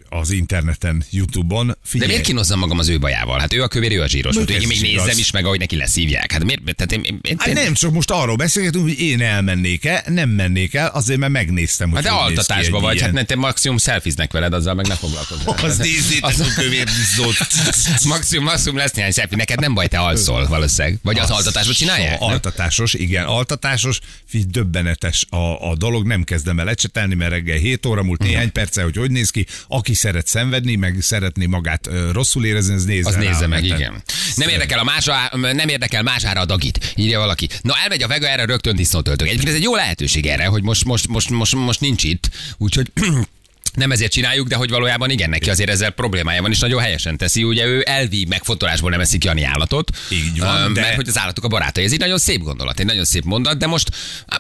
az 0.10 0.32
interneten, 0.32 1.04
Youtube-on. 1.10 1.68
De 1.68 1.74
Figyelj, 1.84 2.10
miért 2.10 2.26
kínozzam 2.26 2.60
magam 2.60 2.80
az 2.80 2.90
ő 2.90 3.00
bajával? 3.00 3.40
Hát 3.40 3.54
ő 3.54 3.62
a 3.64 3.68
kövér, 3.68 3.92
ő 3.92 4.02
a 4.02 4.08
zsíros. 4.08 4.36
Úgyhogy 4.36 4.62
én 4.62 4.68
még 4.68 4.82
nézem 4.82 5.18
is 5.18 5.32
meg, 5.32 5.46
ahogy 5.46 5.60
neki 5.60 5.76
leszívják. 5.76 6.32
Hát 6.32 6.44
miért? 6.44 6.62
Tehát 6.76 6.92
én, 6.92 7.02
én, 7.04 7.20
én, 7.22 7.36
Hát 7.40 7.54
nem, 7.54 7.74
csak 7.74 7.92
most 7.92 8.12
arról 8.12 8.36
beszélgetünk, 8.36 8.84
hogy 8.84 9.00
én 9.00 9.22
elmennék-e, 9.22 10.04
nem 10.08 10.30
mennék 10.30 10.74
el, 10.74 10.88
azért 10.88 11.20
mert 11.32 11.46
megnéztem, 11.46 11.90
hogy 11.90 12.06
Hát 12.06 12.34
de 12.46 12.56
egy 12.56 12.70
vagy, 12.70 12.94
ilyen. 12.94 13.06
hát 13.06 13.14
nem, 13.14 13.26
te 13.26 13.36
maximum 13.36 13.78
selfiznek 13.78 14.32
veled, 14.32 14.54
azzal 14.54 14.74
meg 14.74 14.88
ne 14.88 14.96
foglalkozzál. 14.96 15.56
Az 15.70 15.78
nézzétek 15.78 16.36
a 16.40 16.54
kövér 16.56 16.84
disznót. 16.84 17.36
maximum, 18.14 18.44
maximum 18.44 18.78
lesz 18.78 18.92
néhány 18.92 19.12
selfie, 19.12 19.38
neked 19.38 19.60
nem 19.60 19.74
baj, 19.74 19.88
te 19.88 20.00
alszol 20.00 20.48
valószínűleg. 20.48 21.00
Vagy 21.04 21.20
az 21.20 21.30
altatásban 21.30 21.74
csinálják? 21.74 22.22
A, 22.22 22.26
altatásos, 22.26 22.94
igen, 22.94 23.26
altatásos, 23.26 24.00
figy, 24.26 24.48
döbbenetes 24.48 25.26
a, 25.30 25.70
a 25.70 25.76
dolog, 25.76 26.06
nem 26.06 26.24
kezdem 26.24 26.60
el 26.60 26.70
ecsetelni, 26.70 27.16
mert 27.16 27.32
reggel 27.32 27.58
7 27.58 27.86
óra 27.86 28.04
múlt 28.04 28.24
néhány 28.24 28.52
perce, 28.52 28.84
hogy 28.84 28.96
hogy 28.96 29.12
néz 29.12 29.30
ki. 29.30 29.46
Aki 29.68 29.94
szeret 29.94 30.28
szenvedni, 30.28 30.76
meg 30.76 30.98
szeretné 31.02 31.46
magát 31.46 31.90
rosszul 32.12 32.46
érezni, 32.46 32.74
az 32.74 32.84
nézze 32.84 33.10
Az 33.10 33.16
nézze 33.16 33.48
meg, 33.48 33.64
igen. 33.64 34.04
Nem 34.36 34.50
érdekel, 34.50 34.80
a 34.80 34.84
más, 34.84 35.06
nem 35.32 35.68
érdekel 35.68 36.04
mására 36.04 36.40
a 36.40 36.46
dagit, 36.46 36.94
írja 36.96 37.20
valaki. 37.20 37.50
Na 37.62 37.78
elmegy 37.78 38.04
a 38.04 38.08
vega, 38.08 38.28
erre 38.28 38.46
rögtön 38.46 38.76
disznót 38.76 39.08
öltök. 39.08 39.28
Egyébként 39.28 39.50
ez 39.50 39.56
egy 39.56 39.64
jó 39.64 39.76
lehetőség 39.76 40.26
erre, 40.26 40.46
hogy 40.46 40.64
most, 40.64 40.86
most, 40.86 41.08
most, 41.16 41.30
most, 41.30 41.56
most 41.56 41.80
nincs 41.80 42.04
itt, 42.04 42.30
úgyhogy 42.58 42.92
nem 43.76 43.92
ezért 43.92 44.12
csináljuk, 44.12 44.48
de 44.48 44.56
hogy 44.56 44.70
valójában 44.70 45.10
igen, 45.10 45.30
neki 45.30 45.50
azért 45.50 45.70
ezzel 45.70 45.90
problémája 45.90 46.42
van, 46.42 46.52
és 46.52 46.60
nagyon 46.60 46.82
helyesen 46.82 47.18
teszi. 47.18 47.44
Ugye 47.44 47.66
ő 47.66 47.84
elvi 47.88 48.26
megfotolásból 48.30 48.90
nem 48.90 49.00
eszik 49.00 49.24
Jani 49.24 49.44
állatot. 49.44 49.98
Így 50.12 50.40
van, 50.40 50.70
Ö, 50.70 50.74
de- 50.74 50.82
Mert 50.82 50.96
hogy 50.96 51.08
az 51.08 51.18
állatok 51.18 51.44
a 51.44 51.48
barátai. 51.48 51.84
Ez 51.84 51.92
egy 51.92 52.00
nagyon 52.00 52.18
szép 52.18 52.42
gondolat, 52.42 52.80
egy 52.80 52.86
nagyon 52.86 53.06
szép 53.06 53.24
mondat, 53.24 53.58
de 53.58 53.68
most 53.68 53.90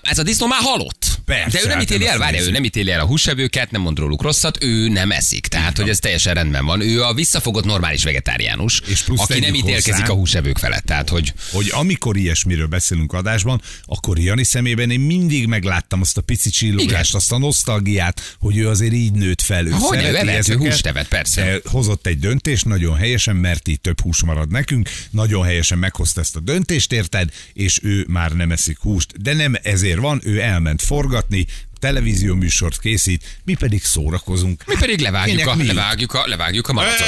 ez 0.02 0.18
a 0.20 0.24
disznó 0.24 0.48
már 0.48 0.60
halott. 0.62 1.06
Persze, 1.26 1.58
de 1.58 1.64
ő 1.64 1.68
nem 1.68 1.74
hát 1.78 1.84
ítéli 1.84 2.08
el, 2.08 2.18
várja, 2.18 2.42
ő 2.42 2.52
nem 2.52 2.64
ítéli 2.64 2.92
el 2.92 3.00
a 3.00 3.06
húsevőket, 3.06 3.72
nem 3.72 3.82
mond 3.82 3.98
róluk 4.00 4.22
rosszat, 4.22 4.64
ő 4.64 4.88
nem 4.88 5.12
eszik. 5.12 5.48
Tehát, 5.48 5.78
hogy 5.78 5.90
ez 5.90 6.00
teljesen 6.00 6.34
rendben 6.34 6.66
van. 6.66 6.82
Ő 6.82 7.04
a 7.04 7.14
visszafogott 7.14 7.66
normális 7.66 8.04
vegetáriánus, 8.04 8.82
És 8.88 9.02
plusz 9.02 9.20
aki 9.20 9.40
nem 9.40 9.54
ítélkezik 9.54 9.94
hozzá- 9.94 10.10
a 10.10 10.14
húsevők 10.14 10.58
felett. 10.58 10.84
Tehát, 10.86 11.10
hogy 11.10 11.34
hogy 11.52 11.70
amikor 11.74 12.18
ilyesmiről 12.18 12.68
beszélünk 12.68 13.14
adásban, 13.14 13.62
akkor 13.86 14.20
Jani 14.20 14.44
szemében 14.44 14.90
én 14.92 15.00
mindig 15.00 15.48
megláttam 15.48 16.02
azt 16.02 16.18
a 16.18 16.22
pici 16.22 16.50
csillogást, 16.50 17.16
azt 17.16 17.32
a 17.32 17.38
nosztalgiát, 17.38 18.36
hogy 18.40 18.58
ő 18.58 18.70
azért 18.70 18.94
így 18.94 19.12
nőtt 19.26 19.42
fel. 19.42 19.66
Ő 19.66 19.70
Hogy 19.70 19.98
szereti 19.98 20.18
evett, 20.18 20.34
ő 20.34 20.38
ezeket, 20.38 20.62
húst 20.62 20.86
evett, 20.86 21.08
persze. 21.08 21.44
de 21.44 21.60
Hozott 21.64 22.08
egy 22.08 22.20
döntést 22.20 22.66
nagyon 22.66 22.96
helyesen, 22.96 23.36
mert 23.36 23.68
így 23.68 23.82
több 23.82 24.02
hús 24.02 24.24
marad 24.24 24.52
nekünk, 24.52 24.90
nagyon 25.10 25.44
helyesen 25.44 25.78
meghozta 25.78 26.22
ezt 26.22 26.36
a 26.36 26.40
döntést, 26.40 26.92
érted, 26.92 27.30
és 27.54 27.80
ő 27.84 28.06
már 28.08 28.32
nem 28.32 28.52
eszik 28.52 28.78
húst. 28.80 29.22
De 29.22 29.34
nem 29.34 29.56
ezért 29.64 30.00
van, 30.00 30.22
ő 30.24 30.42
elment 30.42 30.82
forgatni, 30.82 31.46
televízió 31.80 32.36
műsort 32.36 32.80
készít, 32.80 33.40
mi 33.44 33.54
pedig 33.54 33.84
szórakozunk. 33.84 34.64
mi 34.68 34.76
pedig 34.80 35.00
levágjuk, 35.00 35.48
a, 35.48 35.56
mi? 35.56 35.66
levágjuk, 35.66 36.14
a, 36.14 36.24
levágjuk 36.26 36.68
a 36.68 36.74
malacot. 36.74 37.08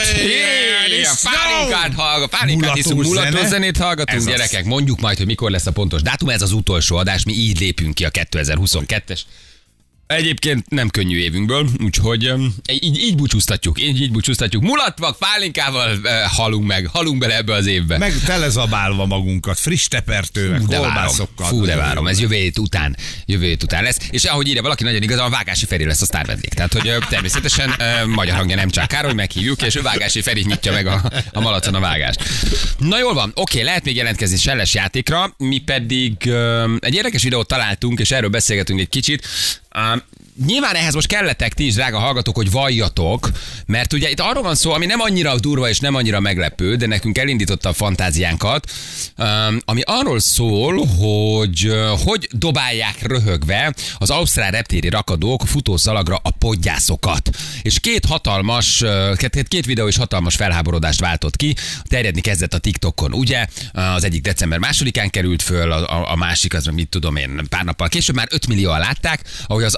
Pálinkát 1.24 1.93
hallgat, 1.93 2.29
pálinkát 2.29 2.93
mulatos 2.93 3.33
zene. 3.36 3.47
zenét 3.47 3.77
hallgatunk, 3.77 4.17
Ez 4.17 4.25
az. 4.25 4.31
gyerekek. 4.31 4.65
Mondjuk 4.65 5.00
majd, 5.00 5.17
hogy 5.17 5.25
mikor 5.25 5.51
lesz 5.51 5.65
a 5.65 5.71
pontos 5.71 6.01
dátum. 6.01 6.29
Ez 6.29 6.41
az 6.41 6.51
utolsó 6.51 6.95
adás, 6.95 7.24
mi 7.24 7.33
így 7.33 7.59
lépünk 7.59 7.95
ki 7.95 8.05
a 8.05 8.09
2022-es 8.09 9.19
Egyébként 10.08 10.70
nem 10.70 10.90
könnyű 10.90 11.18
évünkből, 11.18 11.70
úgyhogy 11.84 12.26
öm, 12.26 12.56
így, 12.72 12.98
így 12.98 13.16
búcsúztatjuk, 13.16 13.82
így, 13.82 14.02
így 14.02 14.12
búcsúztatjuk. 14.12 14.64
Mulatvak, 14.64 15.18
pálinkával 15.18 15.98
uh, 16.04 16.10
halunk 16.32 16.68
meg, 16.68 16.88
halunk 16.88 17.18
bele 17.18 17.36
ebbe 17.36 17.54
az 17.54 17.66
évbe. 17.66 17.98
Meg 17.98 18.14
telezabálva 18.26 19.06
magunkat, 19.06 19.60
friss 19.60 19.88
tepertővel, 19.88 20.62
kolbászokkal. 20.68 21.48
Fú, 21.48 21.66
de 21.66 21.76
várom. 21.76 22.08
Ez 22.08 22.20
jövő 22.20 22.36
hét 22.36 22.60
után, 22.60 22.98
jövő 23.26 23.46
hét 23.46 23.64
után 23.64 23.84
lesz. 23.84 23.98
És 24.10 24.24
ahogy 24.24 24.48
írja 24.48 24.62
valaki, 24.62 24.84
nagyon 24.84 25.02
igazán, 25.02 25.30
Vágási 25.30 25.66
Feri 25.66 25.86
lesz 25.86 26.02
a 26.02 26.06
sztárvendég. 26.06 26.54
Tehát, 26.54 26.74
hogy 26.74 26.94
természetesen 27.10 27.74
ö, 27.80 28.06
magyar 28.06 28.36
hangja 28.36 28.56
nem 28.56 28.70
csak 28.70 28.88
Károly, 28.88 29.14
meghívjuk, 29.14 29.62
és 29.62 29.76
ő 29.76 29.82
Vágási 29.82 30.22
Feri 30.22 30.44
nyitja 30.48 30.72
meg 30.72 30.88
a, 30.88 31.12
a 31.32 31.40
malacon 31.40 31.76
a 31.76 31.80
vágást. 31.80 32.24
Na 32.78 33.00
jól 33.00 33.14
van, 33.14 33.32
oké, 33.36 33.62
lehet 33.62 33.84
még 33.84 33.96
jelentkezni 33.96 34.38
Selles 34.38 34.74
játékra, 34.74 35.34
mi 35.38 35.58
pedig 35.58 36.14
ö, 36.26 36.76
egy 36.80 36.94
érdekes 36.94 37.24
videót 37.24 37.48
találtunk, 37.48 38.00
és 38.00 38.12
erről 38.12 38.30
beszélgetünk 38.30 38.80
egy 38.80 38.90
kicsit. 38.90 39.28
Ö, 39.77 39.96
nyilván 40.46 40.75
ehhez 40.75 40.94
most 40.94 41.08
kellettek 41.08 41.53
ti 41.53 41.65
is, 41.65 41.74
drága 41.74 42.00
hallgatók, 42.00 42.36
hogy 42.36 42.51
valljatok, 42.51 43.29
mert 43.65 43.94
ugye 43.94 44.10
itt 44.10 44.20
arról 44.20 44.44
van 44.44 44.56
szó, 44.56 44.72
ami 44.72 44.86
nem 44.86 45.00
annyira 45.00 45.39
durva 45.39 45.70
és 45.70 45.79
nem 45.79 45.96
annyira 45.96 46.20
meglepő, 46.20 46.75
de 46.75 46.88
nekünk 46.88 47.17
elindította 47.17 47.70
a 47.70 47.74
fantáziánkat, 47.74 48.72
um, 49.17 49.60
ami 49.65 49.82
arról 49.86 50.20
szól, 50.20 50.86
hogy 50.86 51.67
uh, 51.67 52.00
hogy 52.03 52.27
dobálják 52.32 53.01
röhögve 53.01 53.74
az 53.98 54.10
ausztrál 54.10 54.51
reptéri 54.51 54.89
rakadók 54.89 55.41
futószalagra 55.46 56.20
a 56.24 56.32
podgyászokat. 56.32 57.29
És 57.62 57.79
két 57.79 58.06
hatalmas, 58.06 58.82
uh, 58.82 59.17
két, 59.48 59.65
videó 59.65 59.88
is 59.88 59.98
hatalmas 59.98 60.36
felháborodást 60.36 61.00
váltott 61.00 61.36
ki, 61.36 61.56
terjedni 61.84 62.22
kezdett 62.22 62.53
a 62.53 62.58
TikTokon, 62.58 63.13
ugye? 63.13 63.48
Uh, 63.74 63.94
Az 63.94 64.03
egyik 64.03 64.22
december 64.22 64.60
másodikán 64.60 65.10
került 65.10 65.41
föl, 65.41 65.72
a, 65.72 66.15
másik 66.15 66.53
az 66.53 66.65
mit 66.65 66.89
tudom 66.89 67.15
én, 67.15 67.41
pár 67.50 67.63
nappal 67.63 67.88
később 67.88 68.15
már 68.15 68.27
5 68.32 68.48
millióan 68.48 68.79
látták, 68.79 69.22
ahogy 69.48 69.63
az 69.63 69.77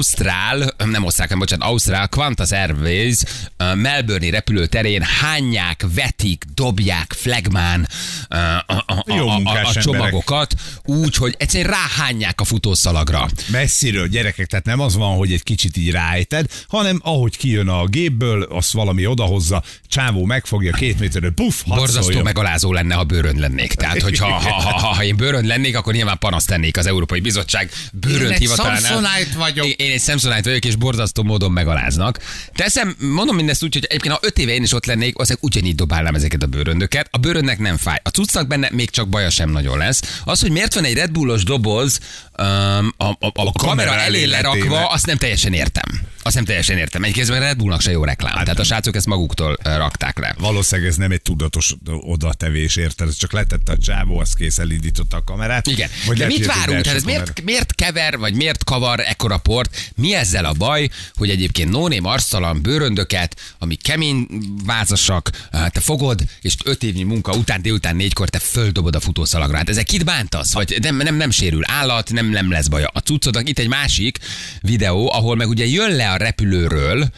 Ausztrál, 0.00 0.74
nem 0.84 1.04
osztrák, 1.04 1.28
hanem 1.28 1.38
bocsánat, 1.38 1.68
Ausztrál 1.68 2.08
Qantas 2.08 2.50
Airways 2.50 3.16
Melbourne 3.56 4.30
repülőterén 4.30 5.02
hányják, 5.02 5.86
vetik, 5.94 6.44
dobják 6.54 7.14
flagmán 7.16 7.88
a, 8.28 8.36
a, 8.36 8.64
a, 8.66 9.02
a, 9.06 9.40
a, 9.44 9.60
a 9.64 9.72
csomagokat 9.72 10.54
úgy, 10.84 11.16
hogy 11.16 11.34
egyszerűen 11.38 11.70
ráhányják 11.70 12.40
a 12.40 12.44
futószalagra. 12.44 13.28
Messziről, 13.46 14.08
gyerekek, 14.08 14.46
tehát 14.46 14.64
nem 14.64 14.80
az 14.80 14.96
van, 14.96 15.16
hogy 15.16 15.32
egy 15.32 15.42
kicsit 15.42 15.76
így 15.76 15.90
ráejted, 15.90 16.46
hanem 16.68 17.00
ahogy 17.02 17.36
kijön 17.36 17.68
a 17.68 17.86
gépből, 17.86 18.42
azt 18.42 18.72
valami 18.72 19.06
odahozza, 19.06 19.62
csávó 19.88 20.24
megfogja 20.24 20.72
két 20.72 20.98
méterről, 20.98 21.32
puff, 21.32 21.62
Borzasztó 21.66 22.02
szóljon. 22.02 22.22
megalázó 22.22 22.72
lenne, 22.72 22.94
ha 22.94 23.04
bőrönd 23.04 23.38
lennék. 23.38 23.74
Tehát, 23.74 24.02
hogyha 24.08 24.28
ha, 24.28 24.52
ha, 24.52 24.78
ha, 24.78 24.86
ha 24.86 25.04
én 25.04 25.16
bőrönd 25.16 25.46
lennék, 25.46 25.76
akkor 25.76 25.92
nyilván 25.92 26.18
panaszt 26.18 26.46
tennék 26.46 26.76
az 26.76 26.86
Európai 26.86 27.20
Bizottság 27.20 27.70
Én 28.08 28.26
egy 28.26 28.38
hivatalánál. 28.38 28.80
Samsonite 28.80 29.38
vagyok. 29.38 29.66
Én, 29.66 29.89
én 29.90 29.96
egy 29.96 30.02
Samsonite 30.02 30.48
vagyok, 30.48 30.64
és 30.64 30.76
borzasztó 30.76 31.22
módon 31.22 31.52
megaláznak. 31.52 32.18
Teszem, 32.52 32.96
mondom 32.98 33.36
mindezt 33.36 33.62
úgy, 33.62 33.74
hogy 33.74 33.84
egyébként 33.84 34.14
ha 34.14 34.20
öt 34.22 34.38
éve 34.38 34.52
én 34.52 34.62
is 34.62 34.72
ott 34.72 34.86
lennék, 34.86 35.12
valószínűleg 35.12 35.50
ugyanígy 35.50 35.74
dobálnám 35.74 36.14
ezeket 36.14 36.42
a 36.42 36.46
bőröndöket. 36.46 37.08
A 37.10 37.18
bőröndnek 37.18 37.58
nem 37.58 37.76
fáj. 37.76 38.00
A 38.02 38.08
cuccnak 38.08 38.46
benne 38.46 38.68
még 38.72 38.90
csak 38.90 39.08
baja 39.08 39.30
sem 39.30 39.50
nagyon 39.50 39.78
lesz. 39.78 40.20
Az, 40.24 40.40
hogy 40.40 40.50
miért 40.50 40.74
van 40.74 40.84
egy 40.84 40.94
Red 40.94 41.10
Bullos 41.10 41.44
doboz 41.44 41.98
um, 42.40 42.92
a, 42.96 43.04
a, 43.04 43.16
a, 43.20 43.30
a 43.32 43.52
kamera 43.52 43.94
elé 43.94 44.24
lerakva, 44.24 44.86
azt 44.86 45.06
nem 45.06 45.16
teljesen 45.16 45.52
értem. 45.52 46.08
Azt 46.22 46.34
nem 46.34 46.44
teljesen 46.44 46.78
értem. 46.78 47.04
Egy 47.04 47.12
kézben 47.12 47.40
Red 47.40 47.56
Bullnak 47.56 47.80
se 47.80 47.90
jó 47.90 48.04
reklám. 48.04 48.32
Tehát 48.32 48.58
a 48.58 48.64
srácok 48.64 48.96
ezt 48.96 49.06
maguktól 49.06 49.58
rakták 49.62 50.18
le. 50.18 50.34
Valószínűleg 50.38 50.90
ez 50.90 50.96
nem 50.96 51.10
egy 51.10 51.22
tudatos 51.22 51.74
odatevés, 51.86 52.76
érted? 52.76 53.08
Ez 53.08 53.16
csak 53.16 53.32
letette 53.32 53.72
a 53.72 53.78
csávó, 53.78 54.18
az 54.18 54.32
kész 54.32 54.58
elindította 54.58 55.16
a 55.16 55.24
kamerát. 55.24 55.66
Igen. 55.66 55.88
Vagy 56.06 56.18
De 56.18 56.24
lehet, 56.26 56.38
mit 56.38 56.46
várunk? 56.46 56.86
Ez 56.86 57.02
miért, 57.02 57.42
miért 57.42 57.74
kever, 57.74 58.18
vagy 58.18 58.34
miért 58.34 58.64
kavar 58.64 59.00
ekkora 59.00 59.38
port? 59.38 59.92
Mi 59.96 60.14
ezzel 60.14 60.44
a 60.44 60.52
baj, 60.52 60.88
hogy 61.14 61.30
egyébként 61.30 61.70
nóném 61.70 62.04
arctalan 62.04 62.62
bőröndöket, 62.62 63.36
ami 63.58 63.74
kemény 63.74 64.26
vázasak, 64.64 65.30
te 65.50 65.80
fogod, 65.80 66.22
és 66.40 66.54
öt 66.64 66.82
évnyi 66.82 67.02
munka 67.02 67.32
után 67.32 67.62
délután 67.62 67.96
négykor 67.96 68.28
te 68.28 68.38
földobod 68.38 68.94
a 68.94 69.00
futószalagra. 69.00 69.56
Hát 69.56 69.68
ezek 69.68 69.84
kit 69.84 70.04
bántasz? 70.04 70.52
Vagy 70.52 70.78
nem, 70.80 70.96
nem, 70.96 71.14
nem 71.14 71.30
sérül 71.30 71.62
állat, 71.66 72.12
nem, 72.12 72.29
nem 72.30 72.50
lesz 72.50 72.68
baja. 72.68 72.90
A 72.92 72.98
cuccodnak 72.98 73.48
itt 73.48 73.58
egy 73.58 73.68
másik 73.68 74.18
videó, 74.60 75.12
ahol 75.12 75.36
meg 75.36 75.48
ugye 75.48 75.66
jön 75.66 75.90
le 75.90 76.10
a 76.10 76.16
repülőről, 76.16 77.08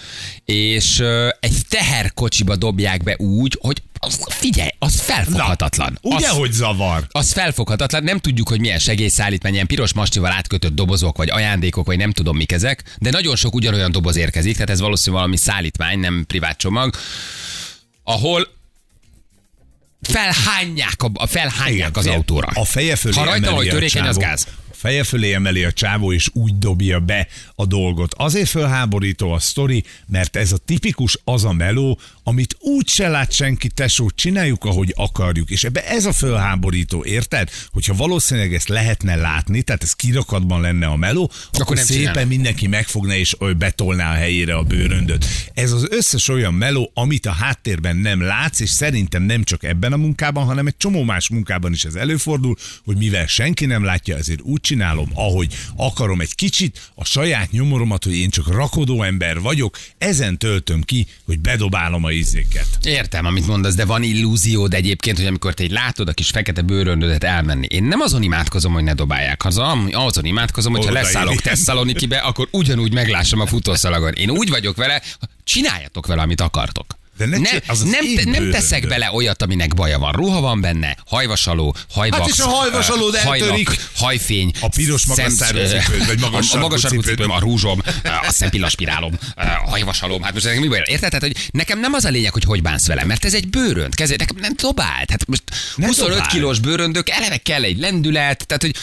és 0.44 1.02
egy 1.40 1.56
teherkocsiba 1.68 2.56
dobják 2.56 3.02
be 3.02 3.16
úgy, 3.18 3.58
hogy 3.60 3.82
az, 4.04 4.24
figyelj, 4.28 4.70
az 4.78 5.00
felfoghatatlan. 5.00 5.98
Ugye, 6.02 6.28
az, 6.28 6.36
hogy 6.36 6.52
zavar? 6.52 7.06
az 7.10 7.32
felfoghatatlan, 7.32 8.04
nem 8.04 8.18
tudjuk, 8.18 8.48
hogy 8.48 8.60
milyen 8.60 8.78
segélyszállítmány, 8.78 9.52
ilyen 9.52 9.66
piros 9.66 9.92
mastival 9.92 10.32
átkötött 10.32 10.74
dobozok, 10.74 11.16
vagy 11.16 11.30
ajándékok, 11.30 11.86
vagy 11.86 11.96
nem 11.96 12.12
tudom 12.12 12.36
mik 12.36 12.52
ezek, 12.52 12.96
de 12.98 13.10
nagyon 13.10 13.36
sok 13.36 13.54
ugyanolyan 13.54 13.92
doboz 13.92 14.16
érkezik, 14.16 14.52
tehát 14.52 14.70
ez 14.70 14.80
valószínűleg 14.80 15.22
valami 15.22 15.36
szállítmány, 15.40 15.98
nem 15.98 16.24
privát 16.26 16.58
csomag, 16.58 16.96
ahol 18.02 18.48
felhányják, 20.00 21.02
a, 21.14 21.26
felhányják 21.26 21.88
Igen, 21.88 21.92
az 21.92 22.06
autóra. 22.06 22.48
A 22.54 22.64
feje 22.64 22.96
fölé 22.96 23.14
Ha 23.16 23.24
rajta 23.24 23.54
vagy 23.54 23.68
törékeny, 23.68 24.06
az 24.06 24.16
gáz. 24.16 24.46
Feje 24.82 25.04
fölé 25.04 25.32
emeli 25.32 25.64
a 25.64 25.72
csávó, 25.72 26.12
és 26.12 26.28
úgy 26.32 26.58
dobja 26.58 27.00
be 27.00 27.26
a 27.54 27.66
dolgot. 27.66 28.14
Azért 28.14 28.48
fölháborító 28.48 29.32
a 29.32 29.38
sztori, 29.38 29.84
mert 30.06 30.36
ez 30.36 30.52
a 30.52 30.56
tipikus 30.56 31.18
az 31.24 31.44
a 31.44 31.52
meló, 31.52 32.00
amit 32.22 32.56
úgy 32.58 32.88
se 32.88 33.08
lát 33.08 33.32
senki, 33.32 33.68
tesó, 33.68 34.10
csináljuk, 34.10 34.64
ahogy 34.64 34.92
akarjuk. 34.96 35.50
És 35.50 35.64
ebbe 35.64 35.86
ez 35.86 36.04
a 36.04 36.12
fölháborító, 36.12 37.04
érted? 37.04 37.50
Hogyha 37.70 37.94
valószínűleg 37.94 38.54
ezt 38.54 38.68
lehetne 38.68 39.14
látni, 39.16 39.62
tehát 39.62 39.82
ez 39.82 39.92
kirakatban 39.92 40.60
lenne 40.60 40.86
a 40.86 40.96
meló, 40.96 41.22
akkor, 41.22 41.60
akkor 41.60 41.76
nem 41.76 41.84
szépen 41.84 42.00
csinálná. 42.00 42.28
mindenki 42.28 42.66
megfogna 42.66 43.14
és 43.14 43.36
betolná 43.58 44.10
a 44.10 44.14
helyére 44.14 44.54
a 44.54 44.62
bőröndöt. 44.62 45.26
Ez 45.54 45.72
az 45.72 45.86
összes 45.90 46.28
olyan 46.28 46.54
meló, 46.54 46.90
amit 46.94 47.26
a 47.26 47.32
háttérben 47.32 47.96
nem 47.96 48.20
látsz, 48.20 48.60
és 48.60 48.70
szerintem 48.70 49.22
nem 49.22 49.44
csak 49.44 49.64
ebben 49.64 49.92
a 49.92 49.96
munkában, 49.96 50.44
hanem 50.44 50.66
egy 50.66 50.76
csomó 50.76 51.02
más 51.02 51.28
munkában 51.28 51.72
is 51.72 51.84
ez 51.84 51.94
előfordul, 51.94 52.56
hogy 52.84 52.96
mivel 52.96 53.26
senki 53.26 53.66
nem 53.66 53.84
látja, 53.84 54.16
ezért 54.16 54.40
úgy 54.40 54.60
csinálom, 54.72 55.10
ahogy 55.14 55.54
akarom 55.76 56.20
egy 56.20 56.34
kicsit, 56.34 56.90
a 56.94 57.04
saját 57.04 57.50
nyomoromat, 57.50 58.04
hogy 58.04 58.16
én 58.16 58.30
csak 58.30 58.46
rakodó 58.48 59.02
ember 59.02 59.40
vagyok, 59.40 59.78
ezen 59.98 60.38
töltöm 60.38 60.82
ki, 60.82 61.06
hogy 61.26 61.38
bedobálom 61.38 62.04
a 62.04 62.10
izéket. 62.10 62.66
Értem, 62.82 63.26
amit 63.26 63.46
mondasz, 63.46 63.74
de 63.74 63.84
van 63.84 64.02
illúziód 64.02 64.74
egyébként, 64.74 65.16
hogy 65.16 65.26
amikor 65.26 65.54
te 65.54 65.64
látod 65.70 66.08
a 66.08 66.12
kis 66.12 66.30
fekete 66.30 66.62
bőröndödet 66.62 67.24
elmenni. 67.24 67.66
Én 67.70 67.84
nem 67.84 68.00
azon 68.00 68.22
imádkozom, 68.22 68.72
hogy 68.72 68.82
ne 68.82 68.94
dobálják 68.94 69.42
haza, 69.42 69.70
azon 69.90 70.24
imádkozom, 70.24 70.72
hogy 70.72 70.84
ha 70.84 70.92
leszállok. 70.92 71.40
Tesszalonikibe, 71.40 72.18
akkor 72.18 72.48
ugyanúgy 72.50 72.92
meglássam 72.92 73.40
a 73.40 73.46
futószalagon. 73.46 74.12
Én 74.12 74.30
úgy 74.30 74.48
vagyok 74.48 74.76
vele, 74.76 75.02
csináljatok 75.44 76.06
vele, 76.06 76.22
amit 76.22 76.40
akartok. 76.40 77.00
De 77.16 77.26
ne 77.26 77.38
ne, 77.38 77.50
az 77.50 77.60
az 77.66 77.82
nem, 77.82 78.14
te, 78.16 78.30
nem 78.30 78.50
teszek 78.50 78.88
bele 78.88 79.10
olyat, 79.12 79.42
aminek 79.42 79.74
baja 79.74 79.98
van. 79.98 80.12
Ruha 80.12 80.40
van 80.40 80.60
benne, 80.60 80.96
hajvasaló, 81.06 81.76
hajvax, 81.90 82.20
Hát 82.20 82.30
és 82.30 82.38
a 82.38 82.46
hajvasalód 82.48 83.16
hajlak, 83.16 83.74
hajfény, 83.96 84.50
A 84.60 84.68
piros 84.68 85.00
szem- 85.08 85.30
cipőd, 85.30 86.06
vagy 86.06 86.20
magas 86.20 86.52
a, 86.52 86.56
a 86.56 86.60
magas 86.60 86.80
cipőm, 86.80 87.30
a 87.30 87.38
rúzsom, 87.38 87.82
a 88.28 88.30
szempillaspirálom, 88.30 89.18
a 89.36 89.44
hajvasalom. 89.70 90.22
Hát 90.22 90.32
most 90.32 90.46
ennek 90.46 90.60
mi 90.60 90.68
baj? 90.68 90.82
Érted? 90.86 91.10
Tehát, 91.10 91.20
hogy 91.24 91.48
nekem 91.50 91.80
nem 91.80 91.92
az 91.92 92.04
a 92.04 92.08
lényeg, 92.08 92.32
hogy 92.32 92.44
hogy 92.44 92.62
bánsz 92.62 92.86
vele, 92.86 93.04
mert 93.04 93.24
ez 93.24 93.34
egy 93.34 93.48
bőrönd. 93.48 93.94
Kezed, 93.94 94.18
nekem 94.18 94.36
nem 94.40 94.52
dobált. 94.56 95.10
Hát 95.10 95.26
most 95.26 95.42
Ne 95.76 95.86
25 95.86 96.10
dobáld. 96.12 96.30
kilós 96.30 96.58
bőröndök, 96.58 97.08
eleve 97.08 97.36
kell 97.36 97.62
egy 97.62 97.78
lendület, 97.78 98.46
tehát, 98.46 98.62
hogy 98.62 98.74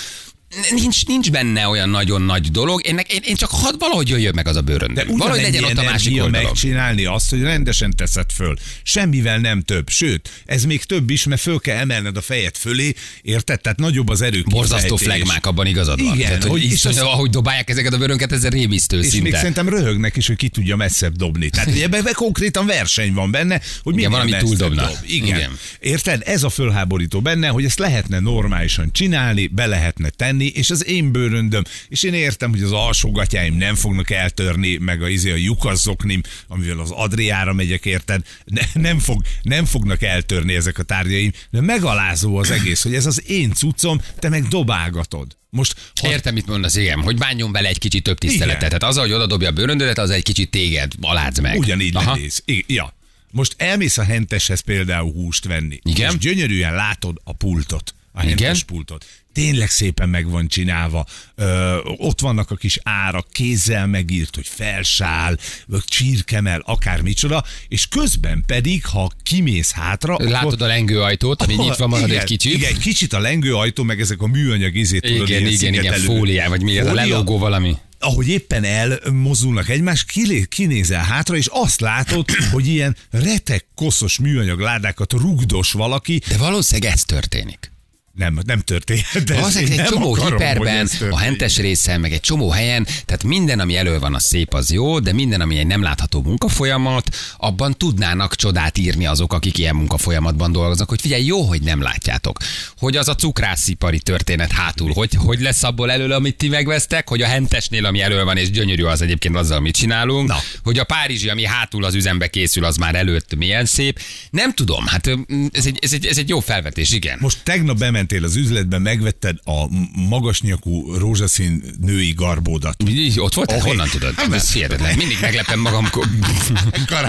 nincs, 0.71 1.05
nincs 1.05 1.31
benne 1.31 1.67
olyan 1.67 1.89
nagyon 1.89 2.21
nagy 2.21 2.51
dolog. 2.51 2.87
Én, 2.87 2.97
én, 3.07 3.21
én 3.23 3.35
csak 3.35 3.49
hadd 3.49 3.73
valahogy 3.79 4.09
jöjjön 4.09 4.33
meg 4.35 4.47
az 4.47 4.55
a 4.55 4.61
bőröndöm. 4.61 5.07
De 5.07 5.13
Valahogy 5.17 5.41
legyen 5.41 5.63
ott 5.63 5.77
a 5.77 5.83
másik 5.83 6.11
oldalon. 6.21 6.31
megcsinálni 6.43 7.05
azt, 7.05 7.29
hogy 7.29 7.41
rendesen 7.41 7.95
teszed 7.95 8.31
föl. 8.31 8.57
Semmivel 8.83 9.37
nem 9.37 9.61
több. 9.61 9.89
Sőt, 9.89 10.29
ez 10.45 10.63
még 10.63 10.83
több 10.83 11.09
is, 11.09 11.23
mert 11.23 11.41
föl 11.41 11.59
kell 11.59 11.77
emelned 11.77 12.17
a 12.17 12.21
fejed 12.21 12.55
fölé, 12.57 12.93
érted? 13.21 13.61
Tehát 13.61 13.77
nagyobb 13.79 14.09
az 14.09 14.21
erő 14.21 14.43
Borzasztó 14.49 14.95
flegmák, 14.95 15.45
abban 15.45 15.65
igazad 15.65 16.03
van. 16.03 16.13
Igen, 16.15 16.27
Tehát, 16.27 16.41
hogy, 16.43 16.51
hogy- 16.51 16.71
és 16.71 16.85
az, 16.85 16.97
ahogy 16.97 17.29
dobálják 17.29 17.69
ezeket 17.69 17.93
a 17.93 17.97
bőrönket, 17.97 18.31
ez 18.31 18.47
rémisztő 18.47 18.99
És 18.99 19.07
szinte. 19.07 19.23
még 19.23 19.33
szerintem 19.35 19.69
röhögnek 19.69 20.15
is, 20.17 20.27
hogy 20.27 20.35
ki 20.35 20.47
tudja 20.49 20.75
messzebb 20.75 21.15
dobni. 21.15 21.49
Tehát 21.49 21.69
ugye 21.69 21.83
ebben 21.83 22.03
konkrétan 22.13 22.65
verseny 22.65 23.13
van 23.13 23.31
benne, 23.31 23.61
hogy 23.83 23.93
minél 23.93 24.09
valami 24.09 24.31
túldobna. 24.39 24.85
Dob. 24.85 24.97
Igen. 25.05 25.27
Igen. 25.27 25.57
Érted? 25.79 26.21
Ez 26.25 26.43
a 26.43 26.49
fölháborító 26.49 27.21
benne, 27.21 27.47
hogy 27.47 27.65
ezt 27.65 27.79
lehetne 27.79 28.19
normálisan 28.19 28.91
csinálni, 28.91 29.47
be 29.47 29.65
lehetne 29.65 30.09
tenni, 30.09 30.38
és 30.45 30.69
az 30.69 30.85
én 30.85 31.11
bőröndöm, 31.11 31.63
és 31.87 32.03
én 32.03 32.13
értem, 32.13 32.49
hogy 32.49 32.61
az 32.61 32.71
alsógatyáim 32.71 33.57
nem 33.57 33.75
fognak 33.75 34.09
eltörni, 34.11 34.77
meg 34.77 35.01
a, 35.01 35.07
izé, 35.07 35.31
a 35.31 35.35
lyukasszoknim, 35.35 36.21
amivel 36.47 36.79
az 36.79 36.91
Adriára 36.91 37.53
megyek, 37.53 37.85
érted? 37.85 38.21
Ne, 38.45 38.61
nem, 38.81 38.99
fog, 38.99 39.21
nem 39.41 39.65
fognak 39.65 40.01
eltörni 40.01 40.55
ezek 40.55 40.77
a 40.77 40.83
tárgyaim, 40.83 41.31
de 41.49 41.61
megalázó 41.61 42.37
az 42.37 42.51
egész, 42.51 42.83
hogy 42.83 42.93
ez 42.95 43.05
az 43.05 43.23
én 43.29 43.53
cuccom, 43.53 44.01
te 44.19 44.29
meg 44.29 44.47
dobálgatod. 44.47 45.37
Most, 45.49 45.75
ha 46.01 46.09
Értem, 46.09 46.33
mit 46.33 46.45
mondasz, 46.47 46.75
igen, 46.75 46.99
hogy 47.01 47.17
bánjon 47.17 47.51
vele 47.51 47.67
egy 47.67 47.77
kicsit 47.77 48.03
több 48.03 48.17
tiszteletet. 48.17 48.57
Igen. 48.67 48.79
Tehát 48.79 48.95
az, 48.95 49.01
hogy 49.01 49.11
oda 49.11 49.25
dobja 49.27 49.49
a 49.49 49.51
bőröndödet, 49.51 49.97
az 49.97 50.09
egy 50.09 50.23
kicsit 50.23 50.49
téged 50.51 50.91
aládz 51.01 51.39
meg. 51.39 51.57
Ugyanígy 51.57 51.95
Aha. 51.95 52.13
lenéz. 52.13 52.41
I- 52.45 52.65
Ja. 52.67 52.93
Most 53.31 53.53
elmész 53.57 53.97
a 53.97 54.03
henteshez 54.03 54.59
például 54.59 55.11
húst 55.11 55.45
venni. 55.45 55.79
Igen. 55.83 56.11
És 56.11 56.17
gyönyörűen 56.17 56.73
látod 56.75 57.21
a 57.23 57.33
pultot. 57.33 57.93
A 58.11 58.23
Igen. 58.23 58.37
hentes 58.37 58.63
pultot. 58.63 59.05
Tényleg 59.33 59.69
szépen 59.69 60.09
meg 60.09 60.29
van 60.29 60.47
csinálva. 60.47 61.05
Ö, 61.35 61.77
ott 61.97 62.19
vannak 62.21 62.51
a 62.51 62.55
kis 62.55 62.79
árak, 62.83 63.27
kézzel 63.31 63.87
megírt, 63.87 64.35
hogy 64.35 64.47
felsál, 64.47 65.37
vagy 65.67 65.83
csirkemel, 65.85 66.61
akármicsoda, 66.65 67.43
és 67.67 67.87
közben 67.87 68.43
pedig, 68.47 68.85
ha 68.85 69.11
kimész 69.23 69.71
hátra, 69.71 70.17
Látod 70.19 70.61
a 70.61 70.65
lengőajtót, 70.67 71.41
ami 71.41 71.53
akkor- 71.53 71.65
nyitva 71.65 71.87
marad 71.87 72.07
igen, 72.07 72.19
egy 72.19 72.25
kicsit. 72.25 72.53
Igen, 72.53 72.69
egy 72.69 72.77
kicsit 72.79 73.13
a 73.13 73.19
lengőajtó, 73.19 73.83
meg 73.83 73.99
ezek 74.01 74.21
a 74.21 74.27
műanyag 74.27 74.75
izét, 74.75 75.01
tudod, 75.01 75.27
igen, 75.29 75.39
ilyen 75.41 75.51
igen, 75.51 75.73
igen, 75.73 75.83
szigetelő- 75.83 76.05
fóliá, 76.17 76.47
vagy 76.47 76.61
mi 76.61 76.77
ez 76.77 76.87
a 76.87 76.93
lelógó 76.93 77.37
valami. 77.37 77.75
ahogy 77.99 78.27
éppen 78.29 78.63
elmozdulnak 78.63 79.69
egymás, 79.69 80.05
kinézel 80.49 81.03
hátra, 81.03 81.35
és 81.35 81.47
azt 81.51 81.79
látod, 81.81 82.29
hogy 82.51 82.67
ilyen 82.67 82.95
retek 83.11 83.65
koszos 83.75 84.17
műanyag 84.19 84.59
ládákat 84.59 85.13
rugdos 85.13 85.71
valaki. 85.71 86.21
De 86.27 86.37
valószínűleg 86.37 86.91
ez 86.93 87.03
történik. 87.03 87.71
Nem, 88.15 88.39
nem 88.45 88.59
történt. 88.59 89.05
Az 89.43 89.55
egy 89.57 89.83
csomó 89.83 90.15
hiperben, 90.15 90.89
a 91.09 91.17
hentes 91.17 91.57
részen, 91.57 91.99
meg 91.99 92.13
egy 92.13 92.19
csomó 92.19 92.49
helyen, 92.49 92.87
tehát 93.05 93.23
minden, 93.23 93.59
ami 93.59 93.77
elő 93.77 93.99
van, 93.99 94.13
a 94.13 94.19
szép, 94.19 94.53
az 94.53 94.71
jó, 94.71 94.99
de 94.99 95.13
minden, 95.13 95.41
ami 95.41 95.57
egy 95.57 95.67
nem 95.67 95.81
látható 95.81 96.21
munkafolyamat, 96.21 97.15
abban 97.37 97.77
tudnának 97.77 98.35
csodát 98.35 98.77
írni 98.77 99.05
azok, 99.05 99.33
akik 99.33 99.57
ilyen 99.57 99.75
munkafolyamatban 99.75 100.51
dolgoznak, 100.51 100.89
hogy 100.89 101.01
figyelj, 101.01 101.25
jó, 101.25 101.41
hogy 101.41 101.61
nem 101.61 101.81
látjátok. 101.81 102.37
Hogy 102.77 102.95
az 102.97 103.07
a 103.07 103.15
cukrászipari 103.15 103.99
történet 103.99 104.51
hátul, 104.51 104.93
hogy, 104.93 105.13
hogy 105.13 105.41
lesz 105.41 105.63
abból 105.63 105.91
elő, 105.91 106.11
amit 106.11 106.37
ti 106.37 106.47
megvesztek, 106.47 107.09
hogy 107.09 107.21
a 107.21 107.27
hentesnél, 107.27 107.85
ami 107.85 108.01
elő 108.01 108.23
van, 108.23 108.37
és 108.37 108.51
gyönyörű 108.51 108.83
az 108.83 109.01
egyébként 109.01 109.35
azzal, 109.35 109.57
amit 109.57 109.75
csinálunk, 109.75 110.27
Na. 110.27 110.37
hogy 110.63 110.79
a 110.79 110.83
párizsi, 110.83 111.29
ami 111.29 111.45
hátul 111.45 111.83
az 111.83 111.95
üzembe 111.95 112.27
készül, 112.27 112.63
az 112.63 112.77
már 112.77 112.95
előtt 112.95 113.35
milyen 113.35 113.65
szép. 113.65 113.99
Nem 114.29 114.53
tudom, 114.53 114.85
hát 114.85 115.07
ez 115.51 115.65
egy, 115.65 115.79
ez 115.81 115.93
egy, 115.93 116.05
ez 116.05 116.17
egy 116.17 116.29
jó 116.29 116.39
felvetés, 116.39 116.91
igen. 116.91 117.17
Most 117.21 117.37
tegnap 117.43 117.77
bementél 118.09 118.23
az 118.23 118.35
üzletbe, 118.35 118.77
megvetted 118.77 119.37
a 119.45 119.65
magasnyakú 120.09 120.93
rózsaszín 120.93 121.63
női 121.81 122.11
garbódat. 122.11 122.83
Mi- 122.83 123.19
Ott 123.19 123.33
volt? 123.33 123.51
Okay. 123.51 123.69
Honnan 123.69 123.87
tudod? 123.89 124.13
Ez 124.31 124.53
hihetetlen. 124.53 124.97
Mindig 124.97 125.17
meglepem 125.21 125.59
magam. 125.59 125.89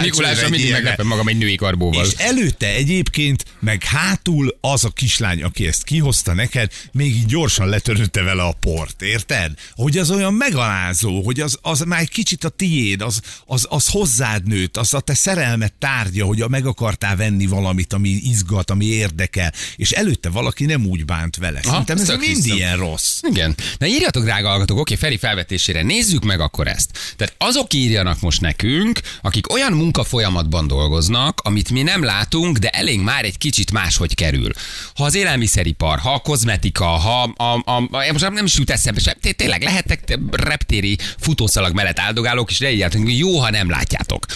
Mikulásra 0.01 0.43
mindig 0.43 0.61
ilyenre. 0.61 0.79
meglepem 0.83 1.07
magam 1.07 1.29
egy 1.29 1.39
női 1.39 1.55
karbóval. 1.55 2.05
És 2.07 2.13
előtte 2.17 2.67
egyébként, 2.67 3.45
meg 3.61 3.85
hátul 3.85 4.59
az 4.61 4.85
a 4.85 4.89
kislány, 4.89 5.43
aki 5.43 5.67
ezt 5.67 5.85
kihozta 5.85 6.35
neked, 6.35 6.73
még 6.93 7.15
így 7.15 7.27
gyorsan 7.27 7.69
letörötte 7.69 8.23
vele 8.23 8.43
a 8.43 8.53
port, 8.61 9.03
érted? 9.03 9.53
Hogy 9.75 9.99
az 9.99 10.11
olyan 10.11 10.35
megalázó, 10.35 11.23
hogy 11.23 11.41
az, 11.41 11.59
az 11.63 11.81
már 11.81 12.01
egy 12.01 12.11
kicsit 12.11 12.45
a 12.45 12.49
tiéd, 12.49 13.01
az, 13.01 13.21
az, 13.47 13.67
az 13.69 13.89
hozzád 13.89 14.47
nőtt, 14.47 14.77
az 14.77 14.95
a 14.95 15.01
te 15.01 15.15
szerelmet 15.15 15.73
tárgya, 15.79 16.25
hogy 16.25 16.45
meg 16.49 16.67
akartál 16.67 17.17
venni 17.17 17.47
valamit, 17.47 17.93
ami 17.93 18.09
izgat, 18.09 18.71
ami 18.71 18.85
érdekel, 18.85 19.53
és 19.77 19.91
előtte 19.91 20.29
valaki 20.29 20.65
nem 20.65 20.80
úgy 20.87 21.05
bánt 21.05 21.37
vele. 21.37 21.61
Szerintem 21.63 21.99
ez 21.99 22.09
mind 22.09 22.23
hiszem. 22.23 22.57
ilyen 22.57 22.77
rossz. 22.77 23.19
Igen. 23.31 23.55
Na 23.79 23.87
írjatok, 23.87 24.25
drága 24.25 24.49
hallgatók, 24.49 24.79
oké, 24.79 24.95
Feri 24.95 25.17
felvetésére, 25.17 25.83
nézzük 25.83 26.25
meg 26.25 26.41
akkor 26.41 26.67
ezt. 26.67 26.91
Tehát 27.17 27.35
azok 27.39 27.73
írjanak 27.73 28.21
most 28.21 28.41
nekünk, 28.41 29.01
akik 29.23 29.53
olyan 29.53 29.73
munkafolyamatban 29.73 30.67
dolgoznak, 30.67 31.41
amit 31.45 31.71
mi 31.71 31.83
nem 31.83 32.05
látunk, 32.05 32.57
de 32.57 32.69
elénk 32.69 33.05
már 33.05 33.25
egy 33.25 33.39
kicsit 33.39 33.73
máshogy 33.73 34.15
kerül. 34.15 34.51
Ha 34.95 35.05
az 35.05 35.15
élelmiszeripar, 35.15 35.99
ha 35.99 36.13
a 36.13 36.19
kozmetika, 36.19 36.85
ha 36.85 37.23
a, 37.23 37.45
a, 37.45 37.77
a 37.91 38.13
most 38.13 38.31
nem 38.31 38.45
is 38.45 38.59
jut 38.59 38.71
eszembe 38.71 39.17
té- 39.21 39.37
tényleg 39.37 39.63
lehettek 39.63 40.05
te- 40.05 40.19
reptéri 40.31 40.99
futószalag 41.19 41.75
mellett 41.75 41.99
áldogálók, 41.99 42.51
és 42.51 42.59
ne 42.59 42.71
írjátok, 42.71 43.03
hogy 43.03 43.19
jó, 43.19 43.39
ha 43.39 43.51
nem 43.51 43.71
látjátok. 43.71 44.27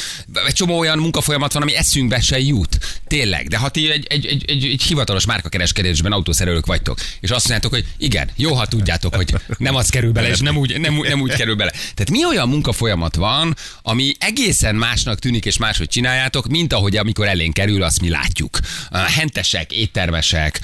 Egy 0.47 0.55
csomó 0.55 0.79
olyan 0.79 0.99
munkafolyamat 0.99 1.53
van, 1.53 1.63
ami 1.63 1.75
eszünkbe 1.75 2.21
se 2.21 2.39
jut. 2.41 2.79
Tényleg. 3.07 3.49
De 3.49 3.57
ha 3.57 3.69
ti 3.69 3.91
egy, 3.91 4.07
egy, 4.09 4.27
egy, 4.27 4.45
egy, 4.47 4.65
egy 4.65 4.83
hivatalos 4.83 5.27
márkakereskedésben 5.27 6.13
autószerelők 6.35 6.67
vagytok, 6.67 6.99
és 7.21 7.31
azt 7.31 7.49
mondjátok, 7.49 7.73
hogy 7.73 7.85
igen, 7.99 8.31
jó, 8.37 8.55
ha 8.55 8.67
tudjátok, 8.67 9.15
hogy 9.15 9.35
nem 9.59 9.75
az 9.75 9.89
kerül 9.89 10.13
bele, 10.13 10.29
és 10.29 10.39
nem 10.39 10.57
úgy, 10.57 10.81
nem, 10.81 10.95
nem 10.95 11.21
úgy 11.21 11.35
kerül 11.35 11.55
bele. 11.55 11.71
Tehát 11.71 12.11
mi 12.11 12.25
olyan 12.25 12.49
munkafolyamat 12.49 13.15
van, 13.15 13.57
ami 13.83 14.13
egészen 14.19 14.75
másnak 14.75 15.19
tűnik, 15.19 15.45
és 15.45 15.59
máshogy 15.59 15.89
csináljátok, 15.89 16.47
mint 16.47 16.73
ahogy 16.73 16.97
amikor 16.97 17.27
elénk 17.27 17.55
kerül, 17.55 17.83
azt 17.83 18.01
mi 18.01 18.09
látjuk. 18.09 18.59
Hentesek, 18.91 19.73
éttermesek, 19.73 20.61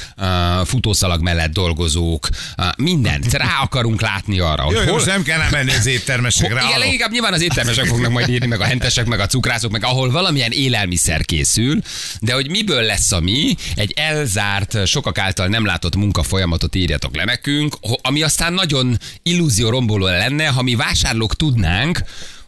futószalag 0.64 1.22
mellett 1.22 1.52
dolgozók, 1.52 2.28
mindent. 2.76 3.32
Rá 3.32 3.60
akarunk 3.62 4.00
látni 4.00 4.38
arra, 4.38 4.62
hogy 4.62 4.74
Jó, 4.74 4.80
jó, 4.80 4.86
hol, 4.86 4.94
most 4.94 5.06
nem 5.06 5.22
kell 5.22 5.50
menni 5.50 5.72
az 5.72 5.86
éttermesekre. 5.86 6.62
igen, 6.68 6.78
leginkább 6.78 7.10
nyilván 7.10 7.32
az 7.32 7.42
éttermesek 7.42 7.86
fognak 7.86 8.10
majd 8.10 8.28
írni, 8.28 8.46
meg 8.46 8.60
a 8.60 8.64
hentesek, 8.64 9.06
meg 9.06 9.20
a 9.20 9.26
cukrászok, 9.26 9.70
meg 9.70 9.84
ahol 9.84 10.10
valamilyen 10.10 10.50
élelmiszer 10.50 11.24
készül, 11.24 11.80
de 12.20 12.34
hogy 12.34 12.50
miből 12.50 12.82
lesz 12.82 13.12
a 13.12 13.20
mi, 13.20 13.56
egy 13.74 13.92
elzárt, 13.96 14.86
sokak 14.86 15.18
által 15.18 15.46
nem 15.46 15.59
látott 15.66 15.96
munkafolyamatot 15.96 16.74
írjatok 16.74 17.16
le 17.16 17.24
nekünk, 17.24 17.76
ami 18.02 18.22
aztán 18.22 18.52
nagyon 18.52 18.98
illúzió 19.22 19.68
romboló 19.68 20.06
lenne, 20.06 20.46
ha 20.46 20.62
mi 20.62 20.74
vásárlók 20.74 21.36
tudnánk, 21.36 22.02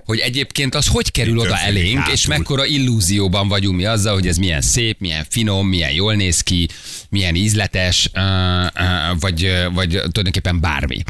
hogy 0.04 0.18
egyébként 0.18 0.74
az 0.74 0.86
hogy 0.86 1.10
kerül 1.10 1.34
Mi 1.34 1.40
oda 1.40 1.58
elénk, 1.58 1.98
hátul. 1.98 2.12
és 2.12 2.26
mekkora 2.26 2.66
illúzióban 2.66 3.48
vagyunk 3.48 3.76
mi 3.76 3.84
azzal, 3.84 4.14
hogy 4.14 4.26
ez 4.26 4.36
milyen 4.36 4.60
szép, 4.60 5.00
milyen 5.00 5.26
finom, 5.28 5.68
milyen 5.68 5.92
jól 5.92 6.14
néz 6.14 6.40
ki, 6.40 6.68
milyen 7.08 7.34
ízletes, 7.34 8.10
vagy, 9.20 9.52
vagy 9.72 9.88
tulajdonképpen 9.88 10.60
bármi. 10.60 11.02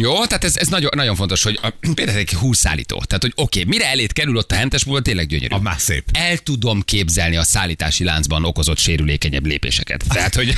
Jó, 0.00 0.24
tehát 0.26 0.44
ez, 0.44 0.56
ez 0.56 0.68
nagyon, 0.68 0.90
nagyon 0.94 1.16
fontos, 1.16 1.42
hogy 1.42 1.58
a, 1.62 1.68
például 1.94 2.18
egy 2.18 2.32
húszállító. 2.32 3.02
Tehát, 3.06 3.22
hogy 3.22 3.32
oké, 3.34 3.60
okay, 3.60 3.72
mire 3.72 3.88
elét 3.88 4.12
kerül 4.12 4.36
ott 4.36 4.52
a 4.52 4.54
hentes 4.54 4.84
múlva, 4.84 5.02
tényleg 5.02 5.26
gyönyörű. 5.26 5.54
A 5.54 5.60
már 5.60 5.78
szép. 5.78 6.04
El 6.12 6.38
tudom 6.38 6.82
képzelni 6.82 7.36
a 7.36 7.42
szállítási 7.42 8.04
láncban 8.04 8.44
okozott 8.44 8.78
sérülékenyebb 8.78 9.46
lépéseket. 9.46 10.04
Tehát, 10.08 10.34
hogy, 10.34 10.54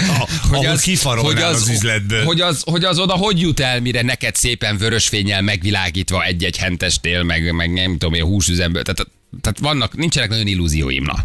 Ahol 0.50 0.76
kifarolnál 0.76 1.52
az 1.52 1.68
üzletből. 1.68 2.24
Hogy 2.24 2.40
az, 2.40 2.62
hogy 2.64 2.84
az 2.84 2.98
oda 2.98 3.14
hogy 3.14 3.40
jut 3.40 3.60
el, 3.60 3.80
mire 3.80 4.02
neked 4.02 4.34
szépen 4.34 4.76
vörös 4.76 5.08
fénnyel 5.08 5.42
megvilágítva 5.42 6.24
egy-egy 6.24 6.56
hentestél, 6.56 7.22
meg, 7.22 7.52
meg 7.52 7.72
nem 7.72 7.92
tudom, 7.92 8.14
én 8.14 8.24
húsüzemből. 8.24 8.82
Tehát, 8.82 9.06
tehát 9.40 9.58
vannak, 9.58 9.96
nincsenek 9.96 10.28
nagyon 10.28 10.46
illúzióim, 10.46 11.04
na 11.04 11.24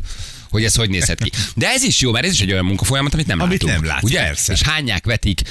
hogy 0.50 0.64
ez 0.64 0.76
hogy 0.76 0.90
nézhet 0.90 1.24
ki. 1.24 1.32
De 1.56 1.68
ez 1.68 1.84
is 1.84 2.00
jó, 2.02 2.12
mert 2.12 2.26
ez 2.26 2.32
is 2.32 2.40
egy 2.40 2.52
olyan 2.52 2.66
munkafolyamat, 2.66 3.14
amit 3.14 3.28
nem 3.28 3.42
Amit 3.42 3.62
látunk. 3.64 3.82
nem 3.82 3.90
látsz, 3.92 4.04
ugye? 4.04 4.20
persze. 4.24 4.54
És 4.54 4.62
hányák 4.62 5.06
vetik, 5.06 5.42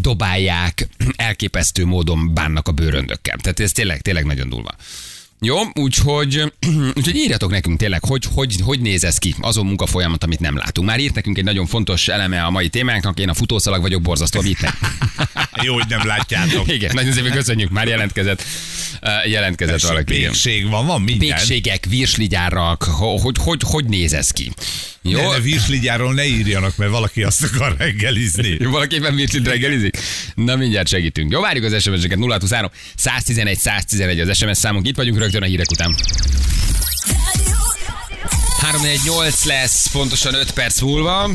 dobálják, 0.00 0.88
elképesztő 1.16 1.84
módon 1.84 2.34
bánnak 2.34 2.68
a 2.68 2.72
bőröndökkel. 2.72 3.36
Tehát 3.42 3.60
ez 3.60 3.72
tényleg, 3.72 4.00
tényleg 4.00 4.24
nagyon 4.24 4.48
durva. 4.48 4.74
Jó, 5.40 5.56
úgyhogy, 5.74 6.52
úgyhogy 6.96 7.16
írjatok 7.16 7.50
nekünk 7.50 7.78
tényleg, 7.78 8.04
hogy, 8.04 8.24
hogy, 8.34 8.56
hogy 8.62 8.80
néz 8.80 9.04
ez 9.04 9.18
ki, 9.18 9.34
azon 9.40 9.66
munkafolyamat, 9.66 10.24
amit 10.24 10.40
nem 10.40 10.56
látunk. 10.56 10.88
Már 10.88 11.00
írt 11.00 11.14
nekünk 11.14 11.38
egy 11.38 11.44
nagyon 11.44 11.66
fontos 11.66 12.08
eleme 12.08 12.42
a 12.42 12.50
mai 12.50 12.68
témánknak, 12.68 13.18
én 13.20 13.28
a 13.28 13.34
futószalag 13.34 13.80
vagyok, 13.80 14.02
borzasztó, 14.02 14.40
mit 14.40 14.60
nem. 14.60 14.74
Jó, 15.66 15.74
hogy 15.74 15.88
nem 15.88 16.06
látjátok. 16.06 16.72
Igen, 16.76 16.90
nagyon 16.94 17.12
szépen 17.12 17.32
köszönjük, 17.32 17.70
már 17.70 17.86
jelentkezett, 17.88 18.42
jelentkezett 19.26 19.80
valaki. 19.80 20.14
igen. 20.16 20.30
Pékség 20.30 20.68
van, 20.68 20.86
van 20.86 21.02
minden. 21.02 21.28
Pékségek, 21.28 21.86
virsligyárak, 21.88 22.82
ho- 22.82 23.20
hogy, 23.20 23.36
hogy, 23.38 23.60
hogy 23.64 23.84
néz 23.84 24.12
ez 24.12 24.30
ki? 24.30 24.52
Jó, 25.08 25.20
Jó. 25.20 25.30
De 25.30 25.40
virsligyáról 25.40 26.14
ne 26.14 26.24
írjanak, 26.26 26.76
mert 26.76 26.90
valaki 26.90 27.22
azt 27.22 27.42
akar 27.42 27.74
reggelizni. 27.78 28.56
Valaképpen 28.56 29.14
virslit 29.14 29.46
reggelizik? 29.46 29.98
Na 30.34 30.56
mindjárt 30.56 30.88
segítünk. 30.88 31.32
Jó, 31.32 31.40
várjuk 31.40 31.64
az 31.64 31.82
SMS-eket 31.82 32.18
023 32.18 32.70
111 32.96 33.58
111 33.58 34.20
az 34.20 34.36
SMS 34.36 34.56
számunk. 34.58 34.86
Itt 34.86 34.96
vagyunk 34.96 35.18
rögtön 35.18 35.42
a 35.42 35.46
hírek 35.46 35.70
után. 35.70 35.94
348 38.70 39.44
lesz, 39.44 39.86
pontosan 39.92 40.34
5 40.34 40.50
perc 40.50 40.80
múlva. 40.80 41.30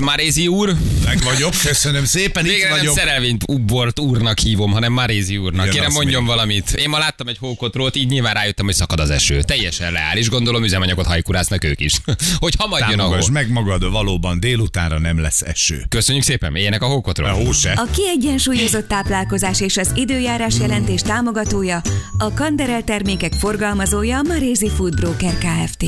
Marézi 0.00 0.46
úr. 0.46 0.76
Meg 1.04 1.22
vagyok, 1.22 1.52
köszönöm 1.64 2.04
szépen, 2.04 2.44
itt 2.44 2.50
Végre 2.50 2.68
nem 2.68 2.78
vagyok. 2.78 2.96
szerelvényt 2.96 3.44
Ubort 3.46 3.98
úrnak 3.98 4.38
hívom, 4.38 4.72
hanem 4.72 4.92
Marézi 4.92 5.36
úrnak. 5.36 5.68
Kérem 5.68 5.92
mondjon 5.92 6.22
még. 6.22 6.30
valamit. 6.30 6.70
Én 6.70 6.88
ma 6.88 6.98
láttam 6.98 7.28
egy 7.28 7.36
hókotrót, 7.40 7.96
így 7.96 8.08
nyilván 8.08 8.34
rájöttem, 8.34 8.64
hogy 8.64 8.74
szakad 8.74 9.00
az 9.00 9.10
eső. 9.10 9.42
Teljesen 9.42 9.90
reális, 9.92 10.28
gondolom 10.28 10.64
üzemanyagot 10.64 11.06
hajkurásznak 11.06 11.64
ők 11.64 11.80
is. 11.80 11.92
hogy 12.38 12.54
hamar 12.58 12.80
jön 12.80 12.88
a 12.88 13.02
hó. 13.02 13.08
Támogass 13.08 13.28
meg 13.30 13.48
magad, 13.50 13.90
valóban 13.90 14.40
délutánra 14.40 14.98
nem 14.98 15.20
lesz 15.20 15.40
eső. 15.42 15.84
Köszönjük 15.88 16.24
szépen, 16.24 16.56
éljenek 16.56 16.82
a 16.82 16.86
A 16.86 16.88
hókotról. 16.88 17.28
hó 17.30 17.52
se. 17.52 17.72
A 17.72 17.86
kiegyensúlyozott 17.94 18.88
táplálkozás 18.88 19.60
és 19.60 19.76
az 19.76 19.90
időjárás 19.94 20.54
jelentés 20.60 21.00
támogatója, 21.00 21.82
a 22.18 22.32
Kanderel 22.32 22.82
termékek 22.82 23.32
forgalmazója 23.32 24.18
a 24.18 24.22
Marézi 24.22 24.70
Food 24.76 24.94
Broker 24.94 25.34
Kft. 25.38 25.84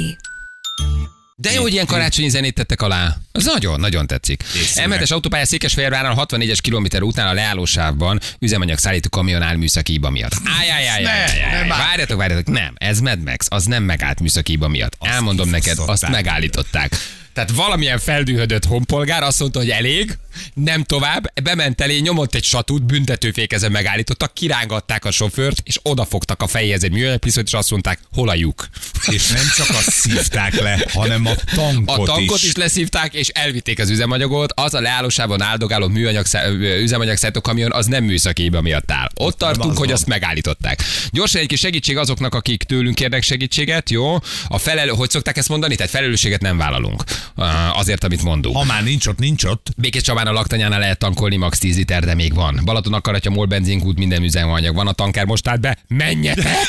De 1.41 1.53
jó, 1.53 1.63
hogy 1.63 1.73
ilyen 1.73 1.87
karácsonyi 1.87 2.29
zenét 2.29 2.55
tettek 2.55 2.83
alá. 2.83 3.17
Az 3.33 3.45
nagyon, 3.45 3.81
nagyon 3.81 4.07
tetszik. 4.07 4.45
M7-es 4.75 5.13
autópálya 5.13 5.47
Székesfehérváron 5.47 6.15
64-es 6.19 6.59
kilométer 6.61 7.03
után 7.03 7.27
a 7.27 7.33
leállósávban 7.33 8.21
üzemanyag 8.39 8.79
szállító 8.79 9.09
kamion 9.09 9.43
áll 9.43 9.57
műszaki 9.57 9.93
hiba 9.93 10.11
miatt. 10.11 10.33
Ájjájjáj, 10.61 11.03
várjatok, 11.69 12.19
várjatok, 12.19 12.47
nem, 12.47 12.75
ez 12.77 13.01
Mad 13.01 13.23
Max, 13.23 13.47
az 13.49 13.65
nem 13.65 13.83
megállt 13.83 14.21
műszaki 14.21 14.53
hiba 14.53 14.69
miatt. 14.69 14.97
Elmondom 15.01 15.49
neked, 15.49 15.79
azt 15.87 16.09
megállították. 16.09 16.97
Tehát 17.33 17.51
valamilyen 17.51 17.99
feldühödött 17.99 18.65
honpolgár 18.65 19.23
azt 19.23 19.41
mondta, 19.41 19.59
hogy 19.59 19.71
elég, 19.71 20.19
nem 20.55 20.83
tovább, 20.85 21.41
bement 21.43 21.81
elé, 21.81 21.99
nyomott 21.99 22.35
egy 22.35 22.45
satút, 22.45 22.83
büntetőfékezen 22.83 23.71
megállítottak, 23.71 24.35
kirángatták 24.35 25.05
a 25.05 25.11
sofőrt, 25.11 25.61
és 25.65 25.79
odafogtak 25.83 26.43
a 26.43 26.47
fejéhez 26.47 26.85
egy 26.85 26.93
műanyagpisztolyt, 26.93 27.47
és 27.47 27.53
azt 27.53 27.71
mondták, 27.71 27.99
hol 28.13 28.29
a 28.29 28.35
lyuk. 28.35 28.69
És 29.07 29.27
nem 29.27 29.45
csak 29.57 29.69
azt 29.69 29.91
szívták 29.91 30.61
le, 30.61 30.87
hanem 30.93 31.27
a 31.27 31.35
tankot, 31.55 31.99
A 31.99 32.03
tankot 32.13 32.39
is. 32.39 32.45
is. 32.45 32.55
leszívták, 32.55 33.15
és 33.15 33.29
elvitték 33.29 33.79
az 33.79 33.91
üzemanyagot. 33.91 34.53
Az 34.55 34.75
a 34.75 34.81
leállósában 34.81 35.43
áldogáló 35.43 35.89
műanyag 35.89 36.27
üzemanyag 36.81 37.19
kamion, 37.41 37.73
az 37.73 37.87
nem 37.87 38.05
műszaki 38.05 38.43
hiba 38.43 38.61
miatt 38.61 38.91
áll. 38.91 39.09
Ott 39.15 39.39
tartunk, 39.39 39.71
az 39.71 39.77
hogy 39.77 39.87
van. 39.87 39.97
azt 39.97 40.07
megállították. 40.07 40.83
Gyorsan 41.11 41.41
egy 41.41 41.47
kis 41.47 41.61
segítség 41.61 41.97
azoknak, 41.97 42.35
akik 42.35 42.63
tőlünk 42.63 42.95
kérnek 42.95 43.23
segítséget, 43.23 43.91
jó? 43.91 44.15
A 44.49 44.59
felelő, 44.59 44.91
hogy 44.91 45.11
szokták 45.11 45.37
ezt 45.37 45.49
mondani? 45.49 45.75
Tehát 45.75 45.93
felelősséget 45.93 46.41
nem 46.41 46.57
vállalunk 46.57 47.05
azért, 47.73 48.05
amit 48.05 48.23
mondunk. 48.23 48.57
Ha 48.57 48.65
már 48.65 48.83
nincs 48.83 49.07
ott, 49.07 49.19
nincs 49.19 49.45
ott. 49.45 49.67
Békés 49.77 50.03
Csabán 50.03 50.27
a 50.27 50.33
laktanyánál 50.33 50.79
lehet 50.79 50.99
tankolni 50.99 51.37
max 51.37 51.59
10 51.59 51.77
liter, 51.77 52.05
de 52.05 52.15
még 52.15 52.35
van. 52.35 52.61
Balaton 52.65 52.93
akaratja, 52.93 53.31
MOL 53.31 53.47
benzinkút, 53.47 53.99
minden 53.99 54.23
üzemanyag 54.23 54.75
van, 54.75 54.87
a 54.87 54.93
tanker 54.93 55.25
most 55.25 55.49
állt 55.49 55.61
be. 55.61 55.79
Menjetek! 55.89 56.69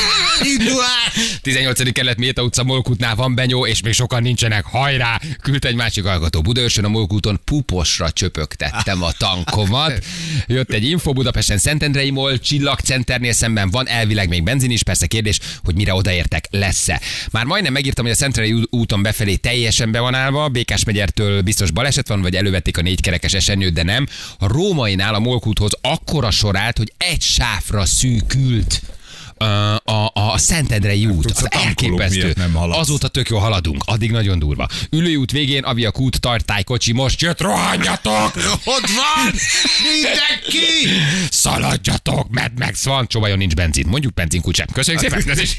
Indulás! 0.58 1.38
18. 1.42 1.92
kerület 1.92 2.18
Méta 2.18 2.42
utca 2.42 2.64
Molkutnál 2.64 3.14
van 3.14 3.34
benyó, 3.34 3.66
és 3.66 3.82
még 3.82 3.92
sokan 3.92 4.22
nincsenek. 4.22 4.64
Hajrá! 4.64 5.20
Küldte 5.42 5.68
egy 5.68 5.74
másik 5.74 6.04
hallgató. 6.04 6.40
Budaörsön 6.40 6.84
a 6.84 6.88
Molkúton 6.88 7.40
puposra 7.44 8.10
csöpögtettem 8.10 9.02
a 9.02 9.12
tankomat. 9.12 10.04
Jött 10.46 10.72
egy 10.72 10.84
info 10.84 11.12
Budapesten 11.12 11.58
Szentendrei 11.58 12.10
Mol, 12.10 12.38
Csillagcenternél 12.38 13.32
szemben 13.32 13.70
van 13.70 13.88
elvileg 13.88 14.28
még 14.28 14.42
benzin 14.42 14.70
is. 14.70 14.82
Persze 14.82 15.06
kérdés, 15.06 15.38
hogy 15.64 15.74
mire 15.74 15.94
odaértek, 15.94 16.46
lesz-e. 16.50 17.00
Már 17.30 17.44
majdnem 17.44 17.72
megírtam, 17.72 18.04
hogy 18.04 18.14
a 18.14 18.16
Szentendrei 18.16 18.66
úton 18.70 19.02
befelé 19.02 19.34
teljesen 19.34 19.89
be 19.90 20.00
van 20.00 20.14
állva. 20.14 20.48
Békás 20.48 20.84
megyertől 20.84 21.42
biztos 21.42 21.70
baleset 21.70 22.08
van, 22.08 22.22
vagy 22.22 22.36
elővették 22.36 22.78
a 22.78 22.82
négykerekes 22.82 23.32
esenyőt, 23.32 23.72
de 23.72 23.82
nem. 23.82 24.06
A 24.38 24.46
rómainál 24.46 25.14
a 25.14 25.18
Molkúthoz 25.18 25.72
akkora 25.80 26.30
sor 26.30 26.56
állt, 26.56 26.78
hogy 26.78 26.92
egy 26.96 27.20
sávra 27.20 27.84
szűkült 27.84 28.82
a, 29.44 29.80
a, 29.84 30.12
a 30.32 30.38
Szentendrei 30.38 31.06
út, 31.06 31.26
tudsz, 31.26 31.42
az 31.42 31.46
a 31.50 31.56
elképesztő. 31.66 32.32
nem. 32.36 32.56
Azóta 32.56 33.08
tök 33.08 33.28
jó 33.28 33.38
haladunk, 33.38 33.82
addig 33.86 34.10
nagyon 34.10 34.38
durva. 34.38 34.68
Ülői 34.90 35.16
út 35.16 35.30
végén, 35.32 35.62
Aviak 35.62 36.00
út, 36.00 36.20
tartálykocsi, 36.20 36.92
most 36.92 37.20
jött, 37.20 37.40
rohanjatok! 37.40 38.36
Ott 38.64 38.86
van! 38.86 39.32
Mindenki! 39.92 41.00
Szaladjatok, 41.30 42.28
Mad 42.30 42.50
Max 42.58 42.84
van, 42.84 43.06
csobajon 43.06 43.38
nincs 43.38 43.54
benzin. 43.54 43.86
Mondjuk 43.88 44.14
benzinkút 44.14 44.54
sem. 44.54 44.66
Köszönjük 44.72 45.02
szépen, 45.02 45.30
ez 45.30 45.38
is, 45.38 45.56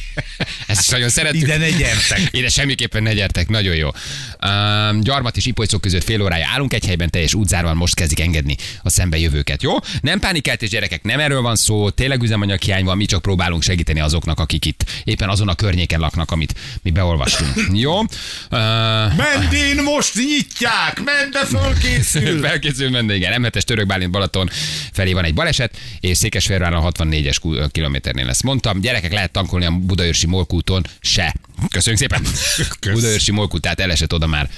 ez 0.67 0.79
is 0.79 0.87
nagyon 0.87 1.09
szeretjük. 1.09 1.43
Ide 1.43 1.57
ne 1.57 1.69
gyertek. 1.69 2.27
Ide 2.31 2.49
semmiképpen 2.49 3.03
ne 3.03 3.13
gyertek, 3.13 3.49
nagyon 3.49 3.75
jó. 3.75 3.87
Um, 3.87 5.01
gyarmat 5.01 5.37
és 5.37 5.45
Ipolycok 5.45 5.81
között 5.81 6.03
fél 6.03 6.21
órája 6.21 6.47
állunk, 6.53 6.73
egy 6.73 6.85
helyben 6.85 7.09
teljes 7.09 7.33
útzárban 7.33 7.75
most 7.77 7.95
kezdik 7.95 8.19
engedni 8.19 8.55
a 8.83 8.89
szembejövőket, 8.89 9.63
jó? 9.63 9.73
Nem 10.01 10.19
pánikeltés 10.19 10.69
gyerekek, 10.69 11.03
nem 11.03 11.19
erről 11.19 11.41
van 11.41 11.55
szó, 11.55 11.89
tényleg 11.89 12.21
üzemanyag 12.21 12.61
hiány 12.61 12.83
van, 12.83 12.97
mi 12.97 13.05
csak 13.05 13.21
próbálunk 13.21 13.63
segíteni 13.71 13.99
azoknak, 13.99 14.39
akik 14.39 14.65
itt 14.65 14.85
éppen 15.03 15.29
azon 15.29 15.47
a 15.47 15.55
környéken 15.55 15.99
laknak, 15.99 16.31
amit 16.31 16.55
mi 16.81 16.91
beolvastunk. 16.91 17.53
Jó? 17.83 17.99
Uh, 17.99 18.07
Mendén 19.15 19.83
most 19.83 20.15
nyitják! 20.15 21.01
Mende 21.03 21.45
fölkészül! 21.45 22.41
Felkészül 22.41 22.89
menne, 22.97 23.15
igen. 23.15 23.41
M7-es 23.41 23.61
Török 23.61 23.87
Bálint 23.87 24.11
Balaton 24.11 24.49
felé 24.91 25.13
van 25.13 25.23
egy 25.23 25.33
baleset, 25.33 25.77
és 25.99 26.17
Székesfehérváron 26.17 26.85
a 26.85 26.91
64-es 26.91 27.37
ku- 27.41 27.71
kilométernél 27.71 28.29
ezt 28.29 28.43
mondtam. 28.43 28.81
Gyerekek 28.81 29.11
lehet 29.11 29.31
tankolni 29.31 29.65
a 29.65 29.71
Budaörsi 29.71 30.27
Molkúton 30.27 30.85
se. 30.99 31.35
Köszönjük 31.69 32.01
szépen. 32.01 32.21
Kösz. 32.79 32.93
Budaörsi 32.93 33.31
Molkút, 33.31 33.61
tehát 33.61 33.79
elesett 33.79 34.13
oda 34.13 34.27
már 34.27 34.49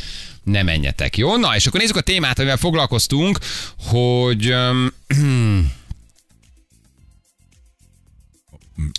ne 0.43 0.63
menjetek. 0.63 1.17
Jó, 1.17 1.37
na 1.37 1.55
és 1.55 1.65
akkor 1.65 1.79
nézzük 1.79 1.95
a 1.95 2.01
témát, 2.01 2.39
amivel 2.39 2.57
foglalkoztunk, 2.57 3.39
hogy... 3.77 4.51
Um, 4.51 4.91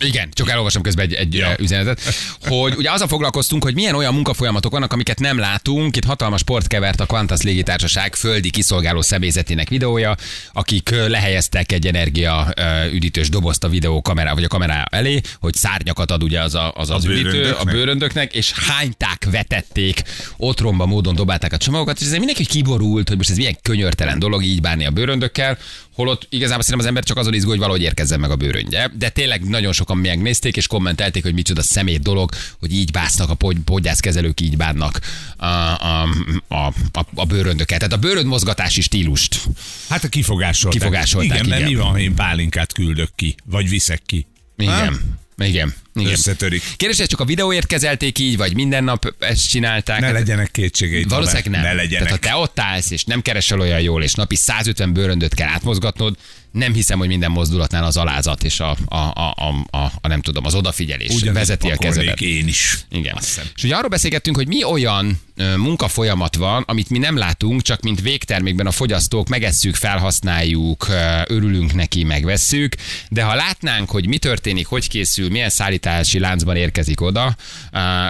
Igen, 0.05 0.29
csak 0.33 0.49
elolvasom 0.49 0.81
közben 0.81 1.05
egy, 1.05 1.13
egy 1.13 1.33
Ja. 1.33 1.55
üzenetet, 1.59 2.01
hogy 2.41 2.73
ugye 2.77 2.91
azzal 2.91 3.07
foglalkoztunk, 3.07 3.63
hogy 3.63 3.73
milyen 3.73 3.95
olyan 3.95 4.13
munkafolyamatok 4.13 4.71
vannak, 4.71 4.93
amiket 4.93 5.19
nem 5.19 5.37
látunk. 5.39 5.95
Itt 5.97 6.03
hatalmas 6.05 6.39
sport 6.39 6.67
kevert 6.67 6.99
a 6.99 7.05
Qantas 7.05 7.41
légitársaság 7.41 8.15
földi 8.15 8.49
kiszolgáló 8.49 9.01
személyzetének 9.01 9.69
videója, 9.69 10.15
akik 10.53 10.89
lehelyeztek 10.89 11.71
egy 11.71 11.87
energia 11.87 12.53
üdítős 12.93 13.29
dobozt 13.29 13.63
a 13.63 13.69
videó 13.69 14.01
kamera, 14.01 14.33
vagy 14.33 14.43
a 14.43 14.47
kamera 14.47 14.83
elé, 14.89 15.21
hogy 15.39 15.53
szárnyakat 15.55 16.11
ad 16.11 16.23
ugye 16.23 16.41
az 16.41 16.55
a, 16.55 16.71
az, 16.75 16.89
az 16.89 17.05
A 17.05 17.09
üdítő 17.09 17.51
a 17.51 17.63
bőröndöknek. 17.63 18.33
és 18.33 18.51
hányták, 18.51 19.27
vetették, 19.31 20.01
otromba 20.37 20.85
módon 20.85 21.15
dobálták 21.15 21.53
a 21.53 21.57
csomagokat, 21.57 21.99
és 21.99 22.05
ez 22.05 22.11
mindenki 22.11 22.45
kiborult, 22.45 23.07
hogy 23.07 23.17
most 23.17 23.29
ez 23.29 23.37
milyen 23.37 23.57
könyörtelen 23.61 24.19
dolog 24.19 24.43
így 24.43 24.61
bánni 24.61 24.85
a 24.85 24.91
bőröndökkel, 24.91 25.57
holott 25.93 26.27
igazából 26.29 26.61
szerintem 26.63 26.79
az 26.79 26.85
ember 26.85 27.03
csak 27.03 27.17
azon 27.17 27.33
izgul, 27.33 27.49
hogy 27.51 27.59
valahogy 27.59 27.81
érkezzen 27.81 28.19
meg 28.19 28.29
a 28.31 28.35
bőröndje. 28.35 28.91
De 28.97 29.09
tényleg 29.09 29.43
nagyon 29.43 29.64
sokan 29.71 29.97
megnézték 29.97 30.57
és 30.57 30.67
kommentelték, 30.67 31.23
hogy 31.23 31.33
micsoda 31.33 31.61
szemét 31.61 32.01
dolog, 32.01 32.31
hogy 32.59 32.73
így 32.73 32.91
básznak 32.91 33.29
a 33.29 33.33
pod- 33.33 33.59
podgyászkezelők, 33.65 34.41
így 34.41 34.57
bánnak 34.57 34.99
a, 35.37 35.45
a, 35.45 36.07
a, 36.47 36.73
a, 36.91 37.05
a 37.15 37.25
bőröndöket. 37.25 37.77
Tehát 37.77 37.93
a 37.93 37.97
bőrönd 37.97 38.27
mozgatási 38.27 38.81
stílust. 38.81 39.41
Hát 39.89 40.03
a 40.03 40.07
kifogásolták. 40.07 40.79
Kifogásolták, 40.79 41.37
Igen, 41.37 41.49
mert 41.49 41.61
igen. 41.61 41.71
mi 41.73 41.77
van, 41.79 41.89
ha 41.91 41.99
én 41.99 42.15
pálinkát 42.15 42.73
küldök 42.73 43.09
ki, 43.15 43.35
vagy 43.45 43.69
viszek 43.69 44.01
ki? 44.05 44.25
Igen. 44.57 45.17
Igen. 45.37 45.73
Igen. 45.95 46.11
Összetörik. 46.11 46.63
Kérdés, 46.75 46.97
hogy 46.97 47.07
csak 47.07 47.19
a 47.19 47.25
videóért 47.25 47.67
kezelték 47.67 48.19
így, 48.19 48.37
vagy 48.37 48.53
minden 48.53 48.83
nap 48.83 49.13
ezt 49.19 49.49
csinálták? 49.49 49.99
Ne 49.99 50.05
Hát- 50.05 50.15
legyenek 50.15 50.51
kétségeid. 50.51 51.09
Valószínűleg 51.09 51.49
nem. 51.49 51.61
Ne 51.61 51.73
legyenek. 51.73 52.07
Tehát 52.07 52.25
ha 52.25 52.29
te 52.29 52.35
ott 52.35 52.59
állsz, 52.59 52.91
és 52.91 53.03
nem 53.03 53.21
keresel 53.21 53.59
olyan 53.59 53.81
jól, 53.81 54.03
és 54.03 54.13
napi 54.13 54.35
150 54.35 54.93
bőröndöt 54.93 55.33
kell 55.33 55.47
átmozgatnod, 55.47 56.15
nem 56.55 56.73
hiszem, 56.73 56.97
hogy 56.97 57.07
minden 57.07 57.31
mozdulatnál 57.31 57.83
az 57.83 57.97
alázat 57.97 58.43
és 58.43 58.59
a, 58.59 58.77
a, 58.85 58.95
a, 58.95 59.35
a, 59.37 59.77
a, 59.77 59.91
a 60.01 60.07
nem 60.07 60.21
tudom, 60.21 60.45
az 60.45 60.55
odafigyelés 60.55 61.09
Ugyanezt 61.09 61.33
vezeti 61.47 61.71
a 61.71 61.77
kezedet. 61.77 62.21
én 62.21 62.47
is. 62.47 62.77
Igen. 62.91 63.17
És 63.55 63.63
ugye 63.63 63.75
arról 63.75 63.89
beszélgettünk, 63.89 64.35
hogy 64.35 64.47
mi 64.47 64.63
olyan 64.63 65.21
munkafolyamat 65.55 66.35
van, 66.35 66.63
amit 66.67 66.89
mi 66.89 66.97
nem 66.97 67.17
látunk, 67.17 67.61
csak 67.61 67.81
mint 67.81 68.01
végtermékben 68.01 68.65
a 68.67 68.71
fogyasztók 68.71 69.27
megesszük, 69.27 69.75
felhasználjuk, 69.75 70.87
örülünk 71.27 71.73
neki, 71.73 72.03
megvesszük, 72.03 72.75
de 73.09 73.23
ha 73.23 73.35
látnánk, 73.35 73.89
hogy 73.89 74.07
mi 74.07 74.17
történik, 74.17 74.65
hogy 74.67 74.87
készül, 74.87 75.29
milyen 75.29 75.49
szállítási 75.85 76.19
láncban 76.19 76.55
érkezik 76.55 77.01
oda, 77.01 77.35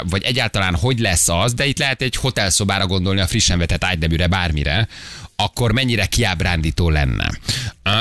vagy 0.04 0.24
egyáltalán 0.24 0.76
hogy 0.76 1.00
lesz 1.00 1.30
az, 1.30 1.54
de 1.54 1.66
itt 1.66 1.80
lehet 1.80 2.02
egy 2.02 2.16
hotelszobára 2.16 2.88
gondolni 2.88 3.20
a 3.20 3.28
frissen 3.28 3.58
vetett 3.58 3.84
ágydebűre, 3.84 4.28
bármire, 4.28 4.88
akkor 5.36 5.72
mennyire 5.72 6.06
kiábrándító 6.06 6.90
lenne. 6.90 7.32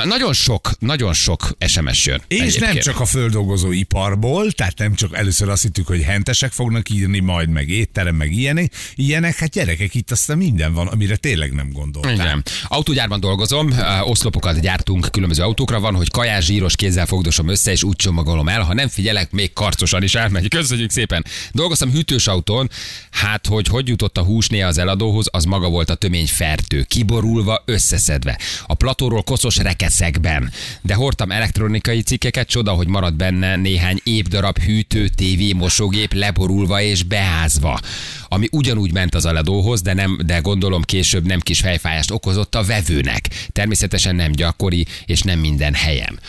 Nagyon 0.03 0.33
sok, 0.33 0.71
nagyon 0.79 1.13
sok 1.13 1.57
SMS 1.67 2.05
jön. 2.05 2.21
És 2.27 2.37
nem 2.37 2.45
egyébként. 2.45 2.83
csak 2.83 2.99
a 2.99 3.05
földolgozó 3.05 3.71
iparból, 3.71 4.51
tehát 4.51 4.77
nem 4.77 4.93
csak 4.93 5.15
először 5.15 5.49
azt 5.49 5.61
hittük, 5.61 5.87
hogy 5.87 6.03
hentesek 6.03 6.51
fognak 6.51 6.89
írni, 6.89 7.19
majd 7.19 7.49
meg 7.49 7.69
étterem, 7.69 8.15
meg 8.15 8.31
ilyenek, 8.31 8.73
ilyenek, 8.95 9.35
hát 9.35 9.49
gyerekek, 9.49 9.93
itt 9.93 10.11
aztán 10.11 10.37
minden 10.37 10.73
van, 10.73 10.87
amire 10.87 11.15
tényleg 11.15 11.53
nem 11.53 11.71
gondoltál. 11.71 12.13
Igen. 12.13 12.43
Autógyárban 12.67 13.19
dolgozom, 13.19 13.73
oszlopokat 14.03 14.59
gyártunk 14.59 15.07
különböző 15.11 15.43
autókra, 15.43 15.79
van, 15.79 15.95
hogy 15.95 16.09
kajás, 16.09 16.45
zsíros 16.45 16.75
kézzel 16.75 17.05
fogdosom 17.05 17.47
össze, 17.47 17.71
és 17.71 17.83
úgy 17.83 17.95
csomagolom 17.95 18.47
el. 18.47 18.61
Ha 18.61 18.73
nem 18.73 18.87
figyelek, 18.87 19.31
még 19.31 19.53
karcosan 19.53 20.03
is 20.03 20.15
elmegy. 20.15 20.47
Köszönjük 20.47 20.89
szépen. 20.89 21.25
Dolgoztam 21.51 21.91
hűtős 21.91 22.27
autón, 22.27 22.69
hát 23.11 23.47
hogy 23.47 23.67
hogy 23.67 23.87
jutott 23.87 24.17
a 24.17 24.23
hús 24.23 24.47
néha 24.47 24.67
az 24.67 24.77
eladóhoz, 24.77 25.27
az 25.31 25.43
maga 25.43 25.69
volt 25.69 25.89
a 25.89 25.95
tömény 25.95 26.27
fertő, 26.27 26.83
kiborulva, 27.25 27.63
összeszedve. 27.65 28.39
A 28.65 28.73
platóról 28.73 29.23
koszos 29.23 29.57
rekeszekben. 29.57 30.51
De 30.81 30.93
hordtam 30.93 31.31
elektronikai 31.31 32.01
cikkeket, 32.01 32.47
csoda, 32.47 32.71
hogy 32.71 32.87
maradt 32.87 33.15
benne 33.15 33.55
néhány 33.55 33.99
épp 34.03 34.25
darab 34.25 34.59
hűtő, 34.59 35.07
tévé, 35.07 35.53
mosógép 35.53 36.13
leborulva 36.13 36.81
és 36.81 37.03
beázva. 37.03 37.79
Ami 38.27 38.47
ugyanúgy 38.51 38.93
ment 38.93 39.15
az 39.15 39.25
eladóhoz, 39.25 39.81
de, 39.81 39.93
nem, 39.93 40.19
de 40.25 40.39
gondolom 40.39 40.81
később 40.81 41.25
nem 41.25 41.39
kis 41.39 41.59
fejfájást 41.59 42.11
okozott 42.11 42.55
a 42.55 42.63
vevőnek. 42.63 43.29
Természetesen 43.51 44.15
nem 44.15 44.31
gyakori, 44.31 44.85
és 45.05 45.21
nem 45.21 45.39
minden 45.39 45.73
helyen. 45.73 46.19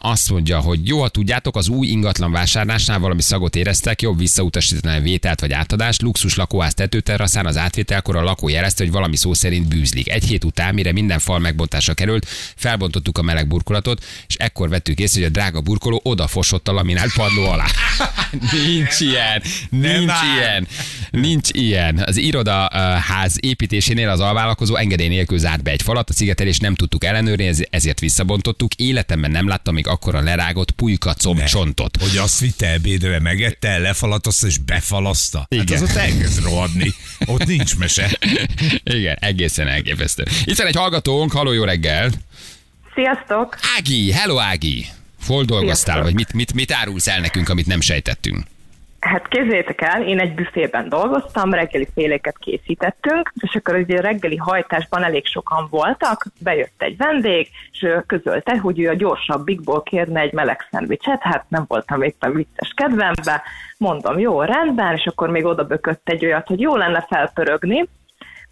Azt 0.00 0.30
mondja, 0.30 0.58
hogy 0.60 0.88
jó, 0.88 1.00
ha 1.00 1.08
tudjátok, 1.08 1.56
az 1.56 1.68
új 1.68 1.86
ingatlan 1.86 2.32
vásárlásnál 2.32 2.98
valami 2.98 3.22
szagot 3.22 3.56
éreztek, 3.56 4.02
jobb 4.02 4.18
visszautasítani 4.18 4.96
a 4.96 5.00
vételt 5.00 5.40
vagy 5.40 5.52
átadást, 5.52 6.02
luxus 6.02 6.34
lakóház 6.36 6.74
tetőterraszán 6.74 7.46
az 7.46 7.56
átvételkor 7.56 8.16
a 8.16 8.22
lakó 8.22 8.48
jelezte, 8.48 8.84
hogy 8.84 8.92
valami 8.92 9.16
szó 9.16 9.34
szerint 9.34 9.68
bűzlik. 9.68 10.10
Egy 10.10 10.24
hét 10.24 10.44
után, 10.44 10.74
mire 10.74 10.92
minden 10.92 11.18
fal 11.18 11.38
megbontásra 11.38 11.94
került, 11.94 12.26
felbontottuk 12.56 13.18
a 13.18 13.22
meleg 13.22 13.48
burkolatot, 13.48 14.04
és 14.28 14.34
ekkor 14.34 14.68
vettük 14.68 14.98
észre, 14.98 15.20
hogy 15.20 15.28
a 15.28 15.32
drága 15.32 15.60
burkoló 15.60 16.00
odafosott 16.04 16.68
a 16.68 16.72
laminált 16.72 17.12
padló 17.14 17.44
alá. 17.48 17.66
nincs 18.66 19.00
ilyen, 19.00 19.42
nincs 19.70 20.12
ilyen, 20.36 20.66
nincs 21.10 21.48
ilyen. 21.52 22.02
Az 22.06 22.16
irodaház 22.16 23.36
építésénél 23.40 24.08
az 24.08 24.20
alvállalkozó 24.20 24.76
engedély 24.76 25.08
nélkül 25.08 25.38
zárt 25.38 25.62
be 25.62 25.70
egy 25.70 25.82
falat, 25.82 26.10
a 26.10 26.12
szigetelést 26.12 26.60
nem 26.60 26.74
tudtuk 26.74 27.04
ellenőrizni, 27.04 27.44
ez- 27.46 27.66
ezért 27.70 28.00
visszabontottuk. 28.00 28.74
Életemben 28.74 29.30
nem 29.30 29.48
láttam 29.56 29.74
még 29.74 29.86
akkora 29.86 30.20
lerágott 30.20 30.70
pulyka 30.70 31.14
combcsontot. 31.14 31.96
Hogy 32.00 32.16
azt 32.16 32.40
vitte 32.40 32.72
ebédre, 32.72 33.20
megette, 33.20 33.78
lefalatozta 33.78 34.46
és 34.46 34.58
befalaszta. 34.58 35.46
Igen. 35.48 35.66
Hát 35.66 35.74
az 35.76 35.82
ott 35.82 35.96
elkezd 35.96 36.42
rohadni. 36.42 36.94
Ott 37.26 37.46
nincs 37.46 37.76
mese. 37.76 38.18
Igen, 38.84 39.16
egészen 39.20 39.68
elképesztő. 39.68 40.24
Itt 40.44 40.58
van 40.58 40.66
egy 40.66 40.76
hallgatónk, 40.76 41.32
haló, 41.32 41.52
jó 41.52 41.64
reggel. 41.64 42.10
Sziasztok! 42.94 43.58
Ági, 43.76 44.12
hello 44.12 44.38
Ági. 44.38 44.86
Hol 45.26 45.44
dolgoztál, 45.44 45.94
Sziasztok. 45.94 46.04
vagy 46.04 46.14
mit, 46.14 46.32
mit, 46.32 46.54
mit 46.54 46.72
árulsz 46.72 47.06
el 47.06 47.20
nekünk, 47.20 47.48
amit 47.48 47.66
nem 47.66 47.80
sejtettünk? 47.80 48.44
Hát 49.00 49.28
képzeljétek 49.28 49.80
el, 49.80 50.02
én 50.02 50.20
egy 50.20 50.34
büfében 50.34 50.88
dolgoztam, 50.88 51.54
reggeli 51.54 51.88
féléket 51.94 52.38
készítettünk, 52.38 53.32
és 53.34 53.54
akkor 53.54 53.74
ugye 53.74 53.98
a 53.98 54.00
reggeli 54.00 54.36
hajtásban 54.36 55.04
elég 55.04 55.26
sokan 55.26 55.66
voltak, 55.70 56.24
bejött 56.40 56.82
egy 56.82 56.96
vendég, 56.96 57.48
és 57.72 57.82
ő 57.82 58.04
közölte, 58.06 58.58
hogy 58.58 58.80
ő 58.80 58.88
a 58.88 58.94
gyorsabbikból 58.94 59.82
kérne 59.82 60.20
egy 60.20 60.32
meleg 60.32 60.68
szendvicset, 60.70 61.22
hát 61.22 61.44
nem 61.48 61.64
voltam 61.68 62.02
éppen 62.02 62.32
vicces 62.34 62.72
kedvembe, 62.76 63.42
mondom, 63.78 64.18
jó, 64.18 64.42
rendben, 64.42 64.94
és 64.94 65.06
akkor 65.06 65.30
még 65.30 65.44
oda 65.44 65.64
bökött 65.64 66.08
egy 66.08 66.24
olyat, 66.24 66.46
hogy 66.46 66.60
jó 66.60 66.76
lenne 66.76 67.06
felpörögni, 67.08 67.84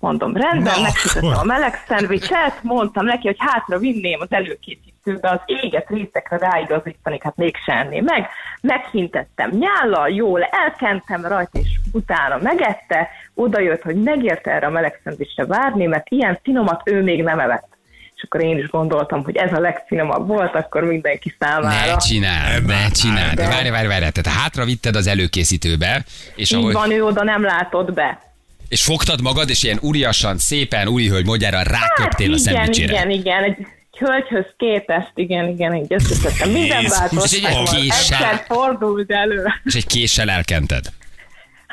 Mondom, 0.05 0.37
rendben, 0.37 0.81
megsütöttem 0.81 1.39
a 1.39 1.45
meleg 1.45 1.85
szendvicset, 1.89 2.63
mondtam 2.63 3.05
neki, 3.05 3.27
hogy 3.27 3.37
hátra 3.39 3.79
vinném 3.79 4.21
az 4.21 4.27
előkészítőbe 4.31 5.31
az 5.31 5.41
éget 5.45 5.89
részekre 5.89 6.37
ráigazítani, 6.37 7.19
hát 7.23 7.37
mégse 7.37 7.73
enném 7.73 8.05
meg. 8.05 8.29
Meghintettem 8.61 9.51
nyállal, 9.51 10.09
jól 10.09 10.43
elkentem 10.43 11.27
rajta, 11.27 11.59
és 11.59 11.79
utána 11.93 12.39
megette, 12.43 13.09
oda 13.35 13.61
jött, 13.61 13.83
hogy 13.83 14.03
megérte 14.03 14.51
erre 14.51 14.67
a 14.67 14.71
meleg 14.71 15.01
szendvicsre 15.05 15.47
várni, 15.47 15.87
mert 15.87 16.07
ilyen 16.09 16.39
finomat 16.43 16.81
ő 16.85 17.03
még 17.03 17.23
nem 17.23 17.39
evett. 17.39 17.69
És 18.17 18.23
akkor 18.23 18.43
én 18.43 18.59
is 18.59 18.69
gondoltam, 18.69 19.25
hogy 19.25 19.37
ez 19.37 19.53
a 19.53 19.61
legfinomabb 19.61 20.27
volt, 20.27 20.55
akkor 20.55 20.85
mindenki 20.85 21.35
számára. 21.39 21.91
Ne 21.91 21.97
csináld, 21.97 22.67
ne 22.67 22.89
csináld. 22.89 23.35
De 23.35 23.49
várj, 23.49 23.69
várj, 23.69 23.87
várj, 23.87 24.09
tehát 24.09 24.41
hátra 24.41 24.65
vitted 24.65 24.97
az 24.97 25.07
előkészítőbe, 25.07 26.05
és, 26.35 26.51
Így 26.51 26.59
ahogy, 26.59 26.73
van, 26.73 26.91
ő 26.91 27.05
oda 27.05 27.23
nem 27.23 27.43
látott 27.43 27.93
be. 27.93 28.33
És 28.69 28.83
fogtad 28.83 29.23
magad, 29.23 29.51
és 29.51 29.63
ilyen 29.63 29.79
uriasan, 29.81 30.39
szépen, 30.39 30.89
úri 30.89 31.09
hölgy 31.09 31.27
modjára 31.27 31.63
ráköptél 31.63 32.33
a 32.33 32.37
igen, 32.37 32.39
szendvicsére. 32.39 32.93
igen, 32.93 33.11
igen, 33.11 33.43
egy 33.43 33.57
hölgyhöz 33.99 34.47
képest, 34.57 35.13
igen, 35.15 35.49
igen, 35.49 35.75
így 35.75 35.93
összeszedtem. 35.93 36.51
Minden 36.51 36.85
változás 36.89 37.33
és 37.33 37.43
egy 37.43 37.69
késsel. 37.71 38.45
Fordult 38.47 39.11
elő. 39.11 39.45
És 39.65 39.75
egy 39.75 39.87
késsel 39.87 40.31
elkented. 40.31 40.85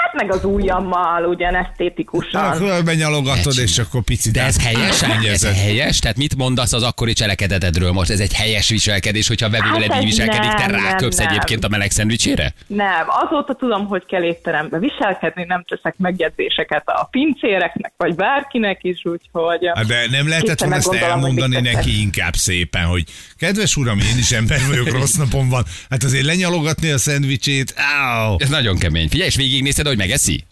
Hát 0.01 0.13
meg 0.13 0.31
az 0.31 0.45
ujjammal, 0.45 1.25
ugyan 1.25 1.55
Hát 1.55 1.69
esztétikusan. 1.69 2.43
Akkor 2.43 2.83
benyalogatod, 2.83 3.57
és 3.57 3.77
akkor 3.77 4.01
picit 4.03 4.33
De 4.33 4.43
ez 4.43 4.63
helyes? 4.63 4.79
Ez 4.79 5.03
átszennyezed. 5.03 5.55
helyes? 5.55 5.99
Tehát 5.99 6.17
mit 6.17 6.35
mondasz 6.35 6.73
az 6.73 6.83
akkori 6.83 7.13
cselekedetedről 7.13 7.91
most? 7.91 8.09
Ez 8.09 8.19
egy 8.19 8.33
helyes 8.33 8.69
viselkedés, 8.69 9.27
hogyha 9.27 9.45
a 9.45 9.49
vevő 9.49 9.67
Hát 9.67 9.83
így 9.83 9.91
ez 9.91 10.03
viselkedik, 10.03 10.49
te 10.49 10.65
nem, 10.67 10.71
nem, 10.71 10.83
ráköpsz 10.83 11.17
nem. 11.17 11.27
egyébként 11.27 11.63
a 11.63 11.67
meleg 11.67 11.91
szendvicsére? 11.91 12.53
Nem, 12.67 13.05
azóta 13.07 13.53
tudom, 13.53 13.85
hogy 13.87 14.05
kell 14.05 14.23
étterembe 14.23 14.79
viselkedni, 14.79 15.43
nem 15.47 15.63
teszek 15.67 15.95
megjegyzéseket 15.97 16.83
a 16.85 17.07
pincéreknek, 17.11 17.93
vagy 17.97 18.15
bárkinek 18.15 18.79
is, 18.81 19.05
úgyhogy... 19.05 19.71
Hát 19.73 19.85
De 19.85 20.05
nem 20.11 20.27
lehetett 20.27 20.59
volna 20.59 20.75
ezt 20.75 20.93
elmondani 20.93 21.59
neki 21.61 22.01
inkább 22.01 22.33
szépen, 22.33 22.83
hogy 22.85 23.03
kedves 23.37 23.75
uram, 23.75 23.99
én 23.99 24.17
is 24.17 24.31
ember 24.31 24.59
vagyok, 24.67 24.91
rossz 24.91 25.13
napom 25.13 25.49
van. 25.49 25.63
Hát 25.89 26.03
azért 26.03 26.25
lenyalogatni 26.25 26.89
a 26.89 26.97
szendvicsét, 26.97 27.73
áó. 27.75 28.35
Ez 28.39 28.49
nagyon 28.49 28.77
kemény. 28.77 29.09
Figyelj, 29.09 29.27
és 29.29 29.35
végignézted, 29.35 29.87
hogy 29.91 29.99
megeszi? 29.99 30.43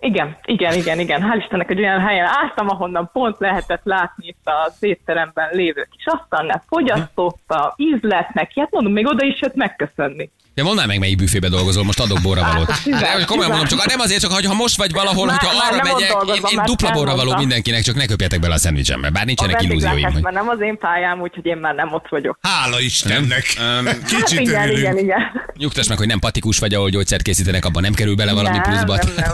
Igen, 0.00 0.36
igen, 0.44 0.72
igen, 0.74 0.98
igen. 0.98 1.22
Hál' 1.22 1.38
Istennek, 1.38 1.70
egy 1.70 1.78
olyan 1.78 2.00
helyen 2.00 2.26
álltam, 2.26 2.68
ahonnan 2.68 3.10
pont 3.12 3.38
lehetett 3.38 3.80
látni 3.84 4.26
itt 4.26 4.50
az 4.64 4.76
étteremben 4.80 5.48
lévő 5.52 5.88
kis 5.90 6.06
asztalnál, 6.06 6.62
fogyasztotta, 6.66 7.74
ízlet 7.76 8.34
neki, 8.34 8.60
hát 8.60 8.70
mondom, 8.70 8.92
még 8.92 9.06
oda 9.06 9.24
is 9.24 9.40
jött 9.40 9.54
megköszönni. 9.54 10.30
Ja, 10.58 10.64
mondd 10.64 10.86
meg, 10.86 10.98
melyik 10.98 11.16
büfébe 11.16 11.48
dolgozol, 11.48 11.84
most 11.84 12.00
adok 12.00 12.20
borravalót. 12.22 12.70
Hát, 12.70 12.84
De, 13.00 13.12
hogy 13.12 13.24
komolyan 13.24 13.50
mondom, 13.50 13.68
csak 13.68 13.86
nem 13.86 14.00
azért, 14.00 14.20
csak 14.20 14.32
hogy 14.32 14.44
ha 14.44 14.54
most 14.54 14.76
vagy 14.76 14.92
valahol, 14.92 15.26
Már- 15.26 15.40
hogyha 15.40 15.66
arra 15.66 15.82
megyek, 15.82 16.00
én, 16.00 16.06
dolgozom, 16.10 16.50
én 16.50 16.60
dupla 16.64 16.90
borravaló 16.90 17.36
mindenkinek, 17.36 17.82
csak 17.82 17.94
ne 17.96 18.06
köpjetek 18.06 18.40
bele 18.40 18.54
a 18.54 18.58
szendvicsembe, 18.58 19.10
bár 19.10 19.22
A 19.22 19.26
nincsenek 19.26 19.62
illúzióim. 19.62 19.82
vendéglátás 19.82 20.12
Hogy... 20.14 20.22
már 20.22 20.32
nem 20.32 20.48
az 20.48 20.60
én 20.60 20.78
pályám, 20.78 21.20
úgyhogy 21.20 21.46
én 21.46 21.56
már 21.56 21.74
nem 21.74 21.92
ott 21.92 22.06
vagyok. 22.08 22.38
Hála 22.42 22.80
Istennek. 22.80 23.52
Hát 23.58 24.02
Kicsit 24.04 24.40
igen, 24.40 24.62
örülünk. 24.62 24.78
igen, 24.78 24.98
igen. 24.98 25.18
Nyugtass 25.56 25.86
meg, 25.88 25.98
hogy 25.98 26.06
nem 26.06 26.18
patikus 26.18 26.58
vagy, 26.58 26.74
ahol 26.74 26.88
gyógyszert 26.90 27.22
készítenek, 27.22 27.64
abban 27.64 27.82
nem 27.82 27.94
kerül 27.94 28.14
bele 28.14 28.32
valami 28.32 28.56
Nem, 28.56 28.62
pluszba. 28.62 28.96
nem, 28.96 29.06
nem. 29.16 29.30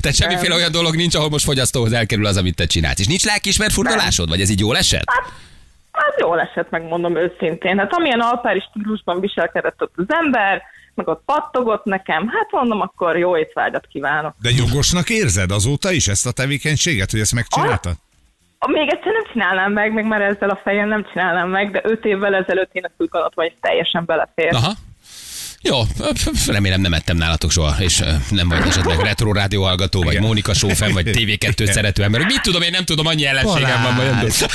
Tehát 0.00 0.16
semmiféle 0.16 0.54
olyan 0.54 0.70
dolog 0.72 0.94
nincs, 0.96 1.14
ahol 1.14 1.28
most 1.28 1.44
fogyasztóhoz 1.44 1.92
elkerül 1.92 2.26
az, 2.26 2.36
amit 2.36 2.54
te 2.54 2.66
csinálsz. 2.66 2.98
És 2.98 3.06
nincs 3.06 3.24
lelkiismert 3.24 3.72
furdalásod, 3.72 4.28
vagy 4.28 4.40
ez 4.40 4.50
így 4.50 4.60
jól 4.60 4.76
esett? 4.76 5.04
Hát 5.06 5.32
jól 6.18 6.40
esett, 6.40 6.70
megmondom 6.70 7.16
őszintén. 7.16 7.78
Hát 7.78 7.92
amilyen 7.92 8.20
alpári 8.20 8.60
stílusban 8.70 9.20
viselkedett 9.20 9.82
ott 9.82 9.92
az 9.96 10.04
ember, 10.08 10.62
meg 10.94 11.08
ott 11.08 11.22
pattogott 11.24 11.84
nekem, 11.84 12.28
hát 12.28 12.50
mondom, 12.50 12.80
akkor 12.80 13.18
jó 13.18 13.36
étvágyat 13.36 13.86
kívánok. 13.86 14.34
De 14.40 14.50
jogosnak 14.50 15.08
érzed 15.08 15.50
azóta 15.50 15.90
is 15.90 16.08
ezt 16.08 16.26
a 16.26 16.32
tevékenységet, 16.32 17.10
hogy 17.10 17.20
ezt 17.20 17.34
megcsináltad? 17.34 17.92
Még 18.66 18.88
egyszer 18.88 19.12
nem 19.12 19.32
csinálnám 19.32 19.72
meg, 19.72 19.92
meg 19.92 20.06
már 20.06 20.22
ezzel 20.22 20.50
a 20.50 20.60
fejem 20.62 20.88
nem 20.88 21.06
csinálnám 21.12 21.48
meg, 21.48 21.70
de 21.70 21.80
öt 21.84 22.04
évvel 22.04 22.34
ezelőtt 22.34 22.70
én 22.72 22.84
gondoltam, 22.96 23.44
hogy 23.44 23.46
ez 23.46 23.58
teljesen 23.60 24.04
belefér. 24.04 24.54
Aha. 24.54 24.72
Jó, 25.62 25.80
remélem 26.46 26.80
nem 26.80 26.94
ettem 26.94 27.16
nálatok 27.16 27.50
soha, 27.50 27.74
és 27.82 28.02
nem 28.30 28.48
vagy 28.48 28.66
esetleg 28.66 28.98
retro 29.00 29.32
rádió 29.32 29.62
hallgató, 29.62 30.02
vagy 30.02 30.12
Igen. 30.12 30.22
Mónika 30.24 30.54
Sófen, 30.54 30.92
vagy 30.92 31.04
TV2 31.06 31.72
szerető 31.72 32.02
ember. 32.02 32.24
Mit 32.24 32.42
tudom, 32.42 32.62
én 32.62 32.70
nem 32.70 32.84
tudom, 32.84 33.06
annyi 33.06 33.26
ellenségem 33.26 33.82
van. 33.82 33.96
Vagy 33.96 34.04
nem 34.10 34.18
tudom. 34.18 34.48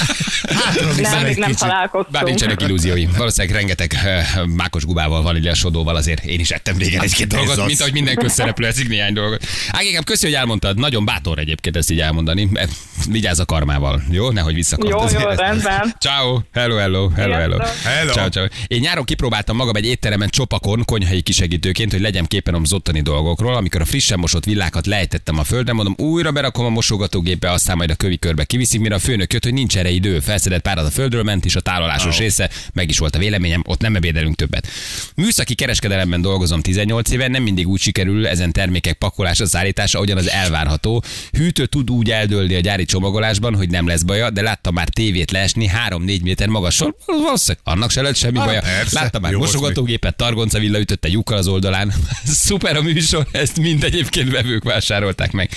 Hátra 0.64 0.86
Nem, 0.86 0.96
vissza 0.96 1.22
még 1.22 1.38
nem 1.38 1.50
kicsit. 1.50 1.62
találkoztunk. 1.62 2.12
Bár 2.12 2.24
nincsenek 2.24 2.62
illúzióim. 2.62 3.12
Valószínűleg 3.18 3.56
rengeteg 3.56 3.98
mákos 4.56 4.86
gubával, 4.86 5.22
vaníliasodóval 5.22 5.96
azért 5.96 6.24
én 6.26 6.40
is 6.40 6.50
ettem 6.52 6.78
régen 6.78 7.02
egy-két 7.02 7.28
dolgot, 7.28 7.58
az. 7.58 7.66
mint 7.66 7.80
ahogy 7.80 7.94
minden 7.94 8.16
közszereplő 8.16 8.66
eszik 8.68 8.88
néhány 8.88 9.14
dolgot. 9.14 9.46
Ágékem, 9.70 10.04
köszi, 10.04 10.26
hogy 10.26 10.36
elmondtad. 10.36 10.78
Nagyon 10.78 11.06
bátor 11.06 11.40
egyébként 11.40 11.76
ezt 11.76 11.92
így 11.92 12.00
elmondani. 12.00 12.50
Vigyázz 13.10 13.40
a 13.40 13.46
karmával, 13.46 14.04
jó? 14.12 14.32
Nehogy 14.32 14.54
visszakapd. 14.54 14.90
Jó, 14.90 15.20
jó, 15.20 15.30
rendben. 15.30 15.96
Ciao, 16.00 16.40
hello, 16.54 16.76
hello, 16.76 17.10
hello, 17.10 17.34
hello. 17.34 17.58
Hello. 17.84 18.12
Ciao, 18.12 18.30
ciao. 18.30 18.46
Én 18.68 18.80
nyáron 18.80 19.04
kipróbáltam 19.06 19.56
magam 19.56 19.76
egy 19.76 19.86
étteremen 19.86 20.30
csopakon, 20.30 20.84
konyhai 20.98 21.22
kisegítőként, 21.22 21.92
hogy 21.92 22.02
legyen 22.02 22.26
képen 22.26 22.54
az 22.54 22.74
ottani 22.74 23.02
dolgokról. 23.02 23.56
Amikor 23.56 23.82
a 23.82 23.86
frissen 23.86 24.20
mosott 24.20 24.46
villákat 24.46 24.86
lejtettem 24.86 25.40
a 25.40 25.44
földre, 25.44 25.74
mondom, 25.74 25.96
újra 25.98 26.32
berakom 26.32 26.66
a 26.66 26.70
mosogatógépbe, 26.70 27.52
aztán 27.52 27.78
majd 27.78 27.90
a 27.90 27.96
kövi 27.96 28.18
körbe 28.18 28.44
kiviszik, 28.44 28.80
mire 28.80 28.96
a 28.96 29.00
főnök 29.00 29.34
jött, 29.34 29.44
hogy 29.44 29.54
nincs 29.54 29.78
erre 29.78 29.90
idő. 29.90 30.20
Felszedett 30.20 30.62
párat 30.62 30.86
a 30.86 30.90
földről 30.90 31.24
ment, 31.24 31.46
és 31.46 31.56
a 31.56 31.60
tárolásos 31.60 32.14
Oh. 32.16 32.20
része 32.20 32.50
meg 32.74 32.90
is 32.90 32.98
volt 32.98 33.16
a 33.16 33.20
véleményem, 33.20 33.62
ott 33.66 33.82
nem 33.82 33.96
ebédelünk 33.96 34.36
többet. 34.36 34.68
Műszaki 35.16 35.56
kereskedelemben 35.56 36.22
dolgozom 36.22 36.62
18 36.62 37.12
éve, 37.12 37.28
nem 37.28 37.44
mindig 37.44 37.68
úgy 37.68 37.80
sikerül 37.80 38.28
ezen 38.28 38.52
termékek 38.52 38.94
pakolása, 38.98 39.46
szállítása, 39.46 39.98
ahogyan 39.98 40.18
az 40.18 40.30
elvárható. 40.30 41.04
Hűtő 41.32 41.66
tud 41.66 41.92
úgy 41.92 42.12
eldőlni 42.12 42.56
a 42.56 42.60
gyári 42.60 42.86
csomagolásban, 42.86 43.56
hogy 43.56 43.70
nem 43.70 43.88
lesz 43.88 44.02
baja, 44.04 44.30
de 44.30 44.42
láttam 44.42 44.74
már 44.74 44.90
tévét 44.90 45.32
leesni 45.32 45.70
3-4 45.90 46.22
méter 46.22 46.48
magasról, 46.48 46.96
valószínűleg 47.06 47.62
annak 47.64 47.92
se 47.92 48.02
lett 48.02 48.16
semmi 48.16 48.38
Ah, 48.38 48.46
baja. 48.46 48.62
Láttam 48.92 49.22
már 49.22 49.34
mosogatógépet, 49.34 50.16
targonca 50.16 50.58
ütötte 50.88 51.08
lyukkal 51.08 51.38
az 51.38 51.48
oldalán. 51.48 51.94
Szuper 52.26 52.76
a 52.76 52.82
műsor, 52.82 53.28
ezt 53.32 53.60
mind 53.60 53.84
egyébként 53.84 54.32
vevők 54.32 54.64
vásárolták 54.64 55.32
meg. 55.32 55.50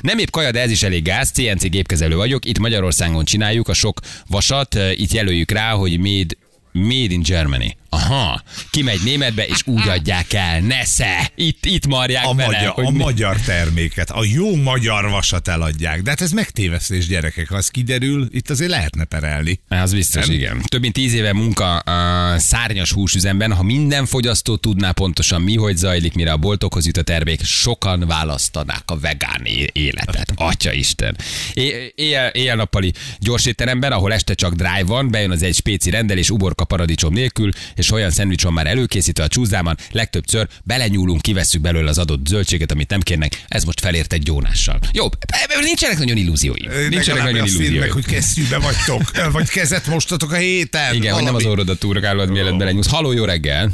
Nem 0.00 0.18
épp 0.18 0.30
kaja, 0.30 0.50
de 0.50 0.60
ez 0.60 0.70
is 0.70 0.82
elég 0.82 1.02
gáz. 1.02 1.30
CNC 1.30 1.68
gépkezelő 1.68 2.16
vagyok. 2.16 2.44
Itt 2.44 2.58
Magyarországon 2.58 3.24
csináljuk 3.24 3.68
a 3.68 3.72
sok 3.72 4.00
vasat. 4.26 4.78
Itt 4.94 5.12
jelöljük 5.12 5.50
rá, 5.50 5.70
hogy 5.70 5.98
made 5.98 6.34
Made 6.72 7.12
in 7.12 7.22
Germany. 7.22 7.76
Aha, 7.90 8.42
kimegy 8.70 9.00
németbe, 9.04 9.46
és 9.46 9.60
úgy 9.64 9.88
adják 9.88 10.32
el. 10.32 10.60
Nesze! 10.60 11.30
Itt, 11.34 11.64
itt 11.66 11.86
marják 11.86 12.24
A, 12.26 12.34
vele, 12.34 12.46
magyar, 12.56 12.70
hogy 12.72 12.84
a 12.86 12.90
mi- 12.90 12.98
magyar 12.98 13.36
terméket, 13.36 14.10
a 14.10 14.24
jó 14.24 14.56
magyar 14.56 15.08
vasat 15.10 15.48
eladják. 15.48 16.02
De 16.02 16.10
hát 16.10 16.20
ez 16.20 16.30
megtévesztés, 16.30 17.06
gyerekek. 17.06 17.48
Ha 17.48 17.56
az 17.56 17.68
kiderül, 17.68 18.28
itt 18.30 18.50
azért 18.50 18.70
lehetne 18.70 19.04
perelni. 19.04 19.60
Az 19.68 19.92
biztos, 19.92 20.26
Nem? 20.26 20.34
igen. 20.34 20.62
Több 20.68 20.80
mint 20.80 20.92
tíz 20.92 21.12
éve 21.14 21.32
munka 21.32 21.76
a 21.76 22.38
szárnyas 22.38 22.92
húsüzemben. 22.92 23.52
Ha 23.52 23.62
minden 23.62 24.06
fogyasztó 24.06 24.56
tudná 24.56 24.90
pontosan 24.90 25.42
mi, 25.42 25.56
hogy 25.56 25.76
zajlik, 25.76 26.14
mire 26.14 26.32
a 26.32 26.36
boltokhoz 26.36 26.86
jut 26.86 26.96
a 26.96 27.02
termék, 27.02 27.44
sokan 27.44 28.04
választanák 28.06 28.82
a 28.86 28.98
vegán 28.98 29.42
életet. 29.72 30.32
Atya 30.34 30.72
Isten. 30.72 31.16
É- 31.52 31.92
éjjel, 31.96 32.28
éjjel-nappali 32.28 32.92
gyorsétteremben, 33.18 33.92
ahol 33.92 34.12
este 34.12 34.34
csak 34.34 34.54
drive 34.54 34.84
van, 34.84 35.10
bejön 35.10 35.30
az 35.30 35.42
egy 35.42 35.54
spéci 35.54 35.90
rendelés 35.90 36.30
uborka 36.30 36.64
paradicsom 36.64 37.12
nélkül, 37.12 37.50
és 37.78 37.92
olyan 37.92 38.10
szendvics 38.10 38.42
van 38.42 38.52
már 38.52 38.66
előkészítve 38.66 39.24
a 39.24 39.28
csúzdában, 39.28 39.76
legtöbbször 39.92 40.48
belenyúlunk, 40.64 41.20
kivesszük 41.20 41.60
belőle 41.60 41.90
az 41.90 41.98
adott 41.98 42.26
zöldséget, 42.26 42.72
amit 42.72 42.90
nem 42.90 43.00
kérnek. 43.00 43.42
Ez 43.48 43.64
most 43.64 43.80
felért 43.80 44.12
egy 44.12 44.22
gyónással. 44.22 44.78
Jó, 44.92 45.04
ebben 45.26 45.62
nincsenek 45.62 45.98
nagyon 45.98 46.16
illúzióim. 46.16 46.88
Nincsenek 46.88 47.22
nagyon 47.22 47.46
írd 47.46 47.78
meg, 47.78 47.90
hogy 47.90 48.04
kesztyűbe 48.04 48.58
vagytok, 48.58 49.02
vagy 49.36 49.48
kezet 49.48 49.86
mostatok 49.86 50.32
a 50.32 50.36
héten. 50.36 50.94
Igen, 50.94 51.14
hogy 51.14 51.24
nem 51.24 51.34
az 51.34 51.42
valami. 51.42 51.60
orrodat 51.60 51.78
túrkálod, 51.78 52.30
mielőtt 52.30 52.56
belenyúlsz. 52.56 52.90
Haló, 52.90 53.12
jó 53.12 53.24
reggel! 53.24 53.70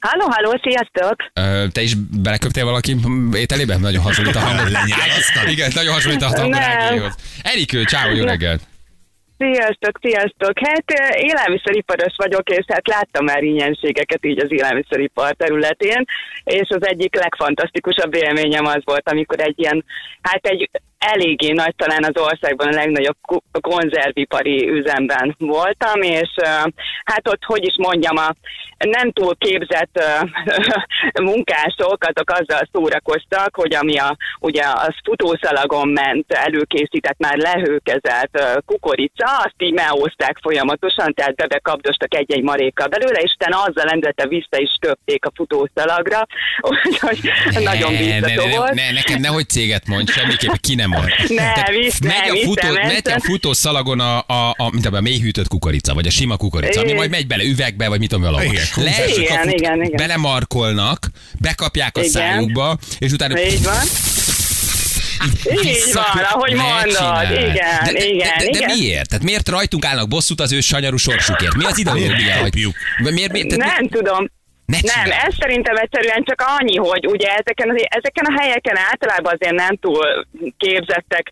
Halló, 0.00 0.26
halló, 0.30 0.60
sziasztok! 0.62 1.16
Te 1.72 1.82
is 1.82 1.94
beleköptél 1.94 2.64
valaki 2.64 2.96
ételébe? 3.32 3.76
Nagyon 3.76 4.02
hasonlít 4.02 4.34
a 4.34 4.40
hangod. 4.46 4.76
Igen, 5.48 5.70
nagyon 5.74 5.92
hasonlít 5.92 6.22
a 6.22 6.26
hangod. 6.26 7.14
Erikő, 7.42 7.84
csáó, 7.84 8.14
jó 8.14 8.24
reggelt! 8.24 8.60
Sziasztok, 9.38 9.98
sziasztok! 10.02 10.58
Hát 10.58 10.84
élelmiszeriparos 11.16 12.14
vagyok, 12.16 12.48
és 12.48 12.64
hát 12.68 12.88
láttam 12.88 13.24
már 13.24 13.42
ingyenségeket 13.42 14.26
így 14.26 14.38
az 14.38 14.52
élelmiszeripar 14.52 15.34
területén, 15.34 16.04
és 16.44 16.68
az 16.68 16.86
egyik 16.86 17.14
legfantasztikusabb 17.14 18.14
élményem 18.14 18.64
az 18.64 18.80
volt, 18.84 19.08
amikor 19.10 19.40
egy 19.40 19.58
ilyen, 19.58 19.84
hát 20.22 20.46
egy 20.46 20.70
eléggé 20.98 21.52
nagy, 21.52 21.74
talán 21.76 22.04
az 22.04 22.22
országban 22.22 22.68
a 22.68 22.76
legnagyobb 22.76 23.16
konzervipari 23.60 24.68
üzemben 24.68 25.34
voltam, 25.38 26.02
és 26.02 26.30
hát 27.04 27.28
ott, 27.28 27.44
hogy 27.44 27.66
is 27.66 27.74
mondjam, 27.76 28.16
a 28.16 28.34
nem 28.78 29.12
túl 29.12 29.36
képzett 29.38 30.04
munkások, 31.30 32.04
azok 32.04 32.30
azzal 32.30 32.68
szórakoztak, 32.72 33.56
hogy 33.56 33.74
ami 33.74 33.98
a, 33.98 34.16
ugye 34.40 34.62
az 34.74 34.94
futószalagon 35.04 35.88
ment 35.88 36.32
előkészített, 36.32 37.18
már 37.18 37.36
lehőkezelt 37.36 38.62
kukorica, 38.66 39.26
azt 39.36 39.54
így 39.58 39.72
meózták 39.72 40.38
folyamatosan, 40.42 41.14
tehát 41.14 41.34
bebekapdostak 41.34 42.14
egy-egy 42.14 42.42
marékkal 42.42 42.86
belőle, 42.86 43.18
és 43.18 43.34
utána 43.38 43.62
azzal 43.62 43.84
lendette 43.84 44.26
vissza 44.26 44.58
is 44.58 44.76
köpték 44.80 45.24
a 45.24 45.32
futószalagra, 45.34 46.26
úgyhogy 46.84 47.30
nagyon 47.62 47.92
ne, 47.92 47.98
ne, 47.98 48.20
biztató 48.20 48.48
ne, 48.48 48.56
volt. 48.56 48.74
ne, 48.74 48.92
nekem 48.92 49.20
nehogy 49.20 49.48
céget 49.48 49.86
mondj, 49.86 50.12
semmiképpen 50.12 50.58
ki 50.60 50.74
nem 50.74 50.85
nem 50.88 51.00
van. 51.00 51.10
Ne, 51.28 51.52
Tehát 51.52 51.70
megy, 51.70 51.92
ne, 52.00 52.14
a 52.14 52.36
futó, 52.44 52.68
viszem 52.68 52.86
megy 52.86 53.00
a 53.04 53.10
ezt. 53.10 53.24
futószalagon 53.24 54.00
a, 54.00 54.18
a, 54.18 54.54
a, 54.56 54.70
mint 54.72 54.86
a 54.86 55.00
mélyhűtött 55.00 55.48
kukorica, 55.48 55.94
vagy 55.94 56.06
a 56.06 56.10
sima 56.10 56.36
kukorica, 56.36 56.80
ami 56.80 56.92
majd 56.92 57.10
megy 57.10 57.26
bele 57.26 57.44
üvegbe, 57.44 57.88
vagy 57.88 57.98
mit 57.98 58.08
tudom 58.08 58.24
valahol. 58.24 58.52
Igen, 58.52 58.64
Leesik 58.76 59.16
a 59.16 59.20
igen, 59.20 59.42
fut- 59.42 59.52
igen, 59.52 59.82
igen. 59.82 59.96
belemarkolnak, 59.96 61.10
bekapják 61.40 61.96
a 61.96 62.00
Igen. 62.00 62.10
szájukba, 62.12 62.78
és 62.98 63.12
utána 63.12 63.40
Így 63.40 63.62
van. 63.62 63.82
Így 65.64 65.92
van, 65.92 66.04
ahogy 66.32 66.52
mondod. 66.54 67.30
Igen, 67.30 67.54
de, 67.84 67.92
de, 67.92 68.04
igen, 68.06 68.28
de, 68.38 68.44
de, 68.44 68.50
de 68.50 68.58
igen. 68.58 68.76
miért? 68.78 69.08
Tehát 69.08 69.24
miért 69.24 69.48
rajtunk 69.48 69.84
állnak 69.84 70.08
bosszút 70.08 70.40
az 70.40 70.52
ő 70.52 70.60
sanyarú 70.60 70.96
sorsukért? 70.96 71.54
Mi 71.54 71.64
az 71.64 71.78
ideológia? 71.78 72.16
Miért 72.16 72.40
Hogy, 72.40 73.12
miért, 73.12 73.32
miért, 73.32 73.48
tehát 73.48 73.76
Nem 73.78 73.88
tudom. 73.88 74.30
Ne 74.66 74.78
nem, 74.94 75.10
ez 75.26 75.34
szerintem 75.40 75.76
egyszerűen 75.76 76.22
csak 76.24 76.44
annyi, 76.58 76.76
hogy 76.76 77.06
ugye 77.06 77.28
ezeken, 77.28 77.70
az, 77.70 77.76
ezeken 77.98 78.24
a 78.24 78.40
helyeken 78.40 78.76
általában 78.90 79.32
azért 79.34 79.60
nem 79.64 79.76
túl 79.76 80.26
képzettek 80.58 81.28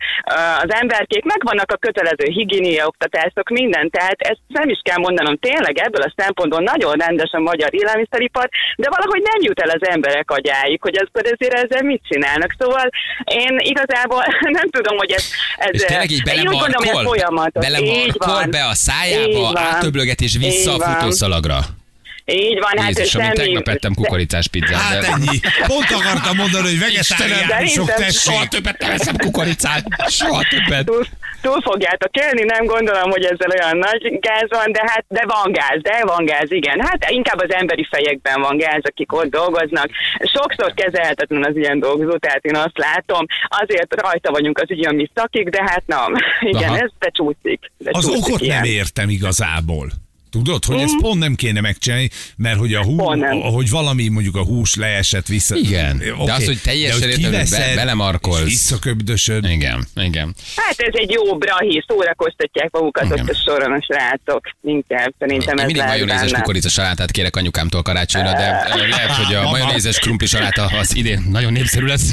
az 0.63 0.71
emberkék, 0.81 1.25
megvannak 1.25 1.71
a 1.73 1.77
kötelező 1.77 2.27
higiénia 2.39 2.87
oktatások, 2.87 3.49
minden, 3.49 3.91
tehát 3.91 4.19
ezt 4.19 4.41
nem 4.47 4.69
is 4.69 4.81
kell 4.83 4.99
mondanom, 4.99 5.37
tényleg 5.37 5.79
ebből 5.79 6.03
a 6.03 6.15
szempontból 6.17 6.61
nagyon 6.61 6.93
rendes 6.93 7.31
a 7.33 7.41
magyar 7.41 7.75
élelmiszeripar, 7.75 8.49
de 8.77 8.89
valahogy 8.91 9.23
nem 9.23 9.41
jut 9.41 9.61
el 9.61 9.71
az 9.79 9.89
emberek 9.89 10.31
agyáig, 10.31 10.81
hogy 10.81 10.97
ez, 10.97 11.09
ezért 11.13 11.55
ezzel 11.63 11.83
mit 11.83 12.03
csinálnak. 12.09 12.55
Szóval 12.59 12.89
én 13.25 13.59
igazából 13.59 14.25
nem 14.59 14.69
tudom, 14.71 14.97
hogy 14.97 15.11
ez... 15.11 15.25
ez 15.57 15.71
És 15.73 15.83
tényleg 15.83 16.11
így 16.11 16.23
én 16.27 16.49
úgy 16.49 16.59
gondolom, 16.59 17.05
hogy 17.05 17.19
ez 17.19 17.63
belemarkol? 17.63 17.97
Így 17.97 18.15
van. 18.19 18.51
be 18.51 18.65
a 18.65 18.75
szájába, 18.75 19.53
átöblöget 19.55 20.21
és 20.21 20.37
vissza 20.37 20.75
Így 20.75 20.81
a 20.81 20.85
van. 20.85 21.83
Így 22.27 22.59
van, 22.61 22.79
hát 22.83 22.89
Jézusom, 22.89 23.21
én 23.23 23.27
semmi- 23.27 23.39
tegnap 23.39 23.69
ettem 23.69 23.95
kukoricás 23.95 24.47
pizzát. 24.49 24.81
Hát 24.81 25.01
de- 25.01 25.07
ennyi. 25.07 25.39
Pont 25.67 25.91
akartam 25.91 26.37
mondani, 26.37 26.67
hogy 26.69 26.79
vegetáriánusok 26.79 27.89
Szerintem 27.89 28.11
Soha 28.11 28.37
tessék. 28.37 28.49
többet 28.49 28.79
nem 28.79 28.91
eszem 28.91 29.17
kukoricát. 29.17 29.85
Soha 30.09 30.43
többet. 30.51 30.85
túl, 30.87 31.05
túl 31.41 31.61
fogjátok 31.63 32.17
élni, 32.17 32.43
nem 32.43 32.65
gondolom, 32.65 33.11
hogy 33.11 33.25
ezzel 33.25 33.51
olyan 33.61 33.77
nagy 33.77 34.19
gáz 34.21 34.47
van, 34.49 34.73
de 34.73 34.83
hát 34.87 35.05
de 35.09 35.25
van 35.27 35.53
gáz, 35.53 35.79
de 35.83 36.05
van 36.05 36.25
gáz, 36.25 36.51
igen. 36.51 36.81
Hát 36.81 37.11
inkább 37.11 37.41
az 37.41 37.53
emberi 37.55 37.87
fejekben 37.91 38.41
van 38.41 38.57
gáz, 38.57 38.81
akik 38.83 39.13
ott 39.13 39.31
dolgoznak. 39.31 39.89
Sokszor 40.35 40.75
kezelhetetlen 40.75 41.45
az 41.45 41.57
ilyen 41.57 41.79
dolgozó, 41.81 42.17
tehát 42.17 42.45
én 42.45 42.57
azt 42.57 42.79
látom. 42.79 43.27
Azért 43.49 44.01
rajta 44.01 44.31
vagyunk 44.31 44.59
az 44.59 44.71
ügyön 44.71 44.95
mi 44.95 45.11
szakik, 45.15 45.49
de 45.49 45.63
hát 45.67 45.83
nem. 45.87 46.15
Igen, 46.41 46.69
Aha. 46.69 46.79
ez 46.79 46.91
becsúszik. 46.99 47.61
Az 47.85 48.07
okot 48.09 48.41
ilyen. 48.41 48.55
nem 48.61 48.65
értem 48.65 49.09
igazából. 49.09 49.91
Tudod, 50.35 50.65
hogy 50.65 50.81
ezt 50.81 50.97
pont 51.01 51.19
nem 51.19 51.35
kéne 51.35 51.61
megcsinálni, 51.61 52.11
mert 52.37 52.59
hogy 52.59 52.75
a 52.75 52.83
hú, 52.83 52.97
Pont 52.97 53.21
nem. 53.21 53.41
hogy 53.41 53.71
valami 53.71 54.09
mondjuk 54.09 54.37
a 54.37 54.45
hús 54.45 54.75
leesett 54.75 55.27
vissza. 55.27 55.57
Igen, 55.57 55.99
de 55.99 56.15
Oké, 56.19 56.31
az, 56.31 56.45
hogy 56.45 56.61
teljesen 56.63 57.21
de 57.21 57.39
hogy 57.39 57.49
be- 57.51 57.73
belemarkolsz. 57.75 58.45
Visszaköbdösöd. 58.45 59.45
Igen, 59.45 59.87
igen. 59.97 60.35
Hát 60.57 60.75
ez 60.79 60.93
egy 60.93 61.11
jó 61.11 61.37
brahi, 61.39 61.85
szórakoztatják 61.87 62.71
magukat 62.71 63.05
Igen. 63.05 63.21
ott 63.21 63.29
a 63.29 63.35
soron 63.35 63.73
a 63.73 63.83
srácok. 63.83 64.41
Inkább 64.63 65.15
szerintem 65.19 65.57
Én 65.57 65.59
ez 65.59 65.67
mindig 65.67 65.77
lehet 65.77 65.91
majonézes 66.01 66.33
kukorica 66.33 66.69
salátát 66.69 67.11
kérek 67.11 67.37
anyukámtól 67.37 67.83
karácsonyra, 67.83 68.33
de 68.33 68.69
lehet, 68.91 69.11
hogy 69.11 69.35
a 69.35 69.51
majonézes 69.51 69.99
krumpli 69.99 70.27
saláta 70.27 70.65
az 70.65 70.97
idén 70.97 71.27
nagyon 71.31 71.53
népszerű 71.53 71.87
lesz. 71.87 72.11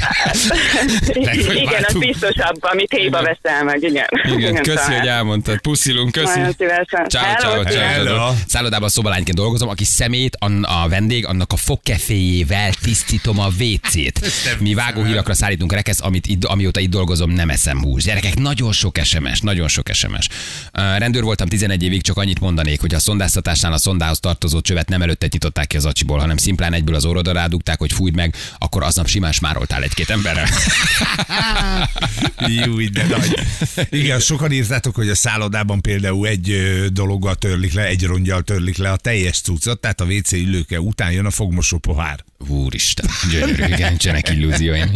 Igen, 1.62 1.84
az 1.86 1.94
biztosabb, 1.98 2.56
amit 2.60 2.92
héba 2.92 3.22
veszel 3.22 3.64
meg, 3.64 3.82
igen. 3.82 4.06
Igen, 4.36 4.62
köszi, 4.62 4.92
hogy 4.92 5.06
elmondtad. 5.06 5.60
Puszilunk, 5.60 6.12
köszi. 6.12 6.38
Nagyon 6.38 6.54
szívesen. 6.58 7.08
Ciao, 7.08 7.34
ciao, 7.38 7.62
ciao, 7.64 8.11
Hello. 8.12 8.32
ciao. 8.32 8.34
Szállodában 8.46 8.88
szobalányként 8.88 9.36
dolgozom, 9.36 9.68
aki 9.68 9.84
szemét, 9.84 10.36
an- 10.38 10.64
a 10.64 10.88
vendég, 10.88 11.26
annak 11.26 11.52
a 11.52 11.56
fogkeféjével 11.56 12.72
tisztítom 12.72 13.38
a 13.38 13.46
WC-t. 13.46 14.20
Mi 14.60 14.74
vágóhírakra 14.74 15.34
szállítunk 15.34 15.72
rekesz, 15.72 16.00
amit 16.00 16.26
itt, 16.26 16.44
amióta 16.44 16.80
itt 16.80 16.90
dolgozom, 16.90 17.30
nem 17.30 17.50
eszem 17.50 17.82
hús. 17.82 18.02
Gyerekek, 18.02 18.38
nagyon 18.38 18.72
sok 18.72 18.98
SMS, 19.04 19.40
nagyon 19.40 19.68
sok 19.68 19.86
SMS. 19.92 20.28
Uh, 20.78 20.98
rendőr 20.98 21.22
voltam 21.22 21.48
11 21.48 21.82
évig, 21.82 22.02
csak 22.02 22.16
annyit 22.16 22.40
mondanék, 22.40 22.80
hogy 22.80 22.94
a 22.94 22.98
szondáztatásnál 22.98 23.72
a 23.72 23.78
szondához 23.78 24.20
tartozó 24.20 24.60
csövet 24.60 24.88
nem 24.88 25.02
előtte 25.02 25.26
nyitották 25.30 25.66
ki 25.66 25.76
az 25.76 25.84
acsiból, 25.84 26.18
hanem 26.18 26.36
szimplán 26.36 26.72
egyből 26.72 26.94
az 26.94 27.04
orrodra 27.04 27.32
rádugták, 27.32 27.78
hogy 27.78 27.92
fújd 27.92 28.14
meg, 28.14 28.34
akkor 28.58 28.82
aznap 28.82 29.06
simán 29.06 29.32
smároltál 29.32 29.82
egy-két 29.82 30.10
emberrel. 30.10 30.46
Jó, 32.64 32.80
de 32.92 33.06
nagy. 33.06 33.34
Igen, 34.00 34.20
sokan 34.20 34.52
írtátok, 34.52 34.94
hogy 34.94 35.08
a 35.08 35.14
szállodában 35.14 35.80
például 35.80 36.26
egy 36.26 36.60
dologgal 36.92 37.34
törlik 37.34 37.72
le, 37.72 37.84
egy 37.86 38.01
rongyal 38.06 38.42
törlik 38.42 38.76
le 38.76 38.90
a 38.90 38.96
teljes 38.96 39.40
cuccot, 39.40 39.80
tehát 39.80 40.00
a 40.00 40.04
WC 40.04 40.32
ülőke 40.32 40.80
után 40.80 41.12
jön 41.12 41.26
a 41.26 41.30
fogmosó 41.30 41.78
pohár. 41.78 42.24
Úristen, 42.48 43.10
gyönyörű, 43.30 43.64
igen, 43.64 43.88
nincsenek 43.88 44.28
illúzióim. 44.28 44.90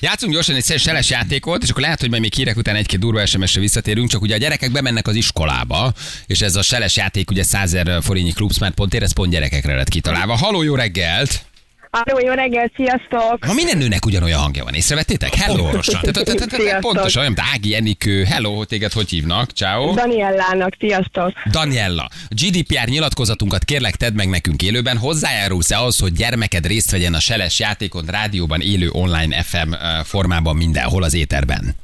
Játszunk 0.00 0.32
gyorsan 0.32 0.54
egy 0.54 0.80
seles 0.80 1.10
játékot, 1.10 1.62
és 1.62 1.70
akkor 1.70 1.82
lehet, 1.82 2.00
hogy 2.00 2.10
majd 2.10 2.22
még 2.22 2.34
hírek 2.34 2.56
után 2.56 2.76
egy-két 2.76 3.00
durva 3.00 3.26
SMS-re 3.26 3.60
visszatérünk, 3.60 4.08
csak 4.08 4.22
ugye 4.22 4.34
a 4.34 4.38
gyerekek 4.38 4.72
bemennek 4.72 5.06
az 5.06 5.14
iskolába, 5.14 5.92
és 6.26 6.40
ez 6.40 6.56
a 6.56 6.62
seles 6.62 6.96
játék 6.96 7.30
ugye 7.30 7.42
100 7.42 7.74
ezer 7.74 8.02
forintnyi 8.02 8.32
klubsmart.ér, 8.32 9.02
ez 9.02 9.12
pont 9.12 9.30
gyerekekre 9.30 9.74
lett 9.74 9.88
kitalálva. 9.88 10.36
Haló, 10.36 10.62
jó 10.62 10.74
reggelt! 10.74 11.49
Halló, 11.90 12.26
jó 12.26 12.32
reggel, 12.32 12.70
sziasztok! 12.76 13.46
Ma 13.46 13.52
minden 13.52 13.78
nőnek 13.78 14.06
ugyanolyan 14.06 14.40
hangja 14.40 14.64
van, 14.64 14.74
észrevettétek? 14.74 15.34
Hello! 15.34 15.82
Sziasztok. 15.82 16.80
Pontosan, 16.80 17.22
olyan 17.22 17.34
Dági, 17.34 17.74
Enikő, 17.74 18.24
hello, 18.24 18.64
téged 18.64 18.92
hogy 18.92 19.10
hívnak? 19.10 19.50
Ciao. 19.50 19.94
Daniellának, 19.94 20.76
sziasztok! 20.78 21.32
Daniella, 21.50 22.08
GDPR 22.28 22.88
nyilatkozatunkat 22.88 23.64
kérlek 23.64 23.96
tedd 23.96 24.14
meg 24.14 24.28
nekünk 24.28 24.62
élőben. 24.62 24.96
Hozzájárulsz-e 24.96 25.78
ahhoz, 25.78 25.98
hogy 25.98 26.12
gyermeked 26.12 26.66
részt 26.66 26.90
vegyen 26.90 27.14
a 27.14 27.20
Seles 27.20 27.58
játékon, 27.58 28.04
rádióban, 28.06 28.60
élő 28.60 28.88
online 28.92 29.42
FM 29.42 29.72
formában 30.04 30.56
mindenhol 30.56 31.02
az 31.02 31.14
éterben? 31.14 31.74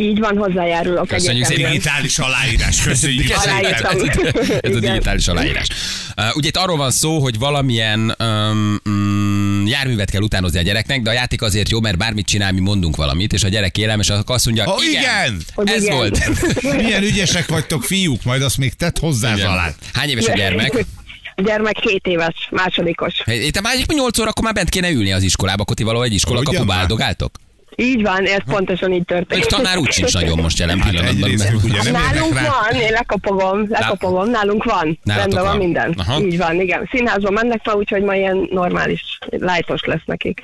Így 0.00 0.18
van, 0.18 0.36
hozzájárulok 0.36 1.06
Köszönjük 1.06 1.44
egyértelműen. 1.44 1.72
Digitális 1.72 2.18
aláírás, 2.18 2.82
köszönjük 2.82 3.26
szépen. 3.26 4.60
Ez 4.60 4.74
a 4.74 4.78
digitális 4.78 5.28
aláírás. 5.28 5.66
Uh, 6.16 6.36
ugye 6.36 6.48
itt 6.48 6.56
arról 6.56 6.76
van 6.76 6.90
szó, 6.90 7.18
hogy 7.18 7.38
valamilyen 7.38 8.14
um, 8.18 8.80
um, 8.84 9.09
járművet 9.70 10.10
kell 10.10 10.20
utánozni 10.22 10.58
a 10.58 10.62
gyereknek, 10.62 11.02
de 11.02 11.10
a 11.10 11.12
játék 11.12 11.42
azért 11.42 11.70
jó, 11.70 11.80
mert 11.80 11.98
bármit 11.98 12.26
csinál, 12.26 12.52
mi 12.52 12.60
mondunk 12.60 12.96
valamit, 12.96 13.32
és 13.32 13.44
a 13.44 13.48
gyerek 13.48 13.78
élelmes, 13.78 14.10
akkor 14.10 14.34
azt 14.34 14.44
mondja, 14.44 14.64
Oh, 14.66 14.84
igen! 14.84 15.42
Hogy 15.54 15.68
ez 15.68 15.82
igen. 15.82 15.96
volt. 15.96 16.18
Milyen 16.82 17.02
ügyesek 17.02 17.48
vagytok, 17.48 17.82
fiúk, 17.84 18.24
majd 18.24 18.42
azt 18.42 18.58
még 18.58 18.74
tett 18.74 18.98
hozzá 18.98 19.32
Igen. 19.34 19.46
Zalán. 19.46 19.74
Hány 19.92 20.08
éves 20.08 20.26
a 20.26 20.32
gyermek? 20.32 20.86
A 21.34 21.42
gyermek 21.42 21.74
két 21.74 22.06
éves, 22.06 22.48
másodikos. 22.50 23.14
Itt 23.26 23.56
a 23.56 23.60
másik 23.60 23.92
8 23.92 24.18
óra, 24.18 24.28
akkor 24.28 24.44
már 24.44 24.52
bent 24.54 24.68
kéne 24.68 24.90
ülni 24.90 25.12
az 25.12 25.22
iskolába, 25.22 25.62
akkor 25.62 25.76
ti 25.76 25.82
valahogy 25.82 26.08
egy 26.08 26.14
iskola 26.14 26.64
már. 26.64 26.78
áldogáltok? 26.78 27.38
Így 27.80 28.02
van, 28.02 28.24
ez 28.24 28.38
pontosan 28.46 28.92
így 28.92 29.04
történt. 29.04 29.46
tanár 29.46 29.76
úgy 29.78 29.90
sincs 29.90 30.14
nagyon 30.14 30.38
most 30.38 30.58
jelen 30.58 30.80
pillanatban. 30.80 31.24
Egyrészt 31.30 31.44
mert- 31.52 31.64
ugye 31.64 31.82
nem 31.82 31.92
Nálunk 32.02 32.34
rá. 32.34 32.42
van, 32.42 32.80
én 32.80 32.90
lekopogom, 32.90 33.66
lekopogom, 33.68 34.30
nálunk 34.30 34.64
van. 34.64 34.98
Nálatok 35.02 35.32
Rendben 35.32 35.42
van 35.42 35.56
van. 35.56 35.56
minden. 35.66 35.94
Aha. 35.98 36.20
Így 36.20 36.38
van, 36.38 36.60
igen. 36.60 36.88
Színházba 36.92 37.30
mennek 37.30 37.60
ma, 37.64 37.72
úgyhogy 37.72 38.02
ma 38.02 38.14
ilyen 38.14 38.48
normális, 38.50 39.18
lájtos 39.30 39.84
lesz 39.84 40.02
nekik. 40.04 40.40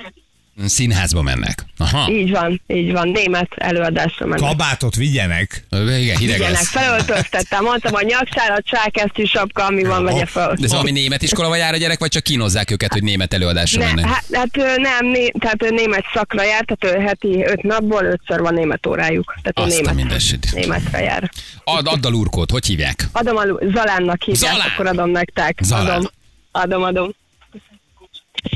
Színházba 0.65 1.21
mennek. 1.21 1.65
Aha. 1.77 2.11
Így 2.11 2.31
van, 2.31 2.61
így 2.67 2.91
van. 2.91 3.07
Német 3.09 3.47
előadásra 3.55 4.25
mennek. 4.25 4.49
Kabátot 4.49 4.95
vigyenek. 4.95 5.65
Ö, 5.69 5.95
Igen, 5.95 6.17
hideg 6.17 6.37
Ilyenek, 6.37 6.57
lesz. 6.57 6.69
felöltöztettem, 6.69 7.63
mondtam, 7.63 7.93
a 7.95 8.01
nyaksárat, 8.01 8.67
sárkesztyű 8.67 9.23
sapka, 9.23 9.65
ami 9.65 9.83
van, 9.83 10.03
vegye 10.03 10.25
fel. 10.25 10.53
De 10.53 10.63
ez 10.63 10.71
valami 10.71 10.91
német 10.91 11.21
iskola 11.21 11.55
jár 11.55 11.73
a 11.73 11.77
gyerek, 11.77 11.99
vagy 11.99 12.09
csak 12.09 12.23
kínozzák 12.23 12.71
őket, 12.71 12.93
hogy 12.93 13.03
német 13.03 13.33
előadásra 13.33 13.79
Ne, 13.79 13.85
mennek? 13.85 14.05
hát, 14.05 14.23
hát 14.31 14.57
ő 14.57 14.75
nem, 14.77 15.05
né, 15.05 15.29
tehát 15.39 15.63
ő 15.63 15.69
német 15.69 16.03
szakra 16.13 16.43
jár, 16.43 16.65
tehát 16.65 16.97
ő 16.97 17.01
heti 17.01 17.43
öt 17.45 17.61
napból 17.61 18.03
ötször 18.03 18.39
van 18.39 18.53
német 18.53 18.85
órájuk. 18.87 19.35
Tehát 19.41 19.69
Azt 19.69 19.77
a 19.77 19.81
német, 19.81 19.93
mindensit. 19.95 20.49
németre 20.53 21.01
jár. 21.01 21.31
Add, 21.63 21.85
add 21.87 22.05
a 22.05 22.09
lurkót, 22.09 22.51
hogy 22.51 22.65
hívják? 22.65 23.07
Adom 23.11 23.35
a 23.37 23.43
Zalánnak 23.73 24.23
hívják, 24.23 24.51
Zalán! 24.53 24.67
akkor 24.73 24.87
adom 24.87 25.09
nektek. 25.09 25.59
Zalán. 25.63 25.87
Adom, 25.87 26.09
adom, 26.51 26.83
adom. 26.83 27.15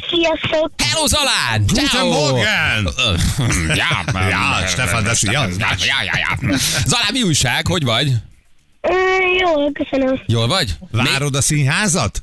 Sziasztok! 0.10 0.72
Hello 0.78 1.08
Zalán! 1.08 1.64
Guten! 1.68 2.06
Morgen! 2.06 2.88
Ja, 3.76 4.28
Ja, 4.30 4.68
Stefan, 4.68 5.04
das 5.04 5.22
ja, 5.22 5.32
ja, 5.32 5.68
ja, 6.04 6.38
ja. 6.42 6.58
Zalán, 6.86 7.12
mi 7.12 7.22
újság? 7.22 7.68
Hogy 7.68 7.84
vagy? 7.84 8.14
Jó, 9.40 9.72
köszönöm. 9.72 10.22
Jól 10.26 10.48
vagy? 10.48 10.74
Várod 10.92 11.36
a 11.36 11.42
színházat? 11.42 12.20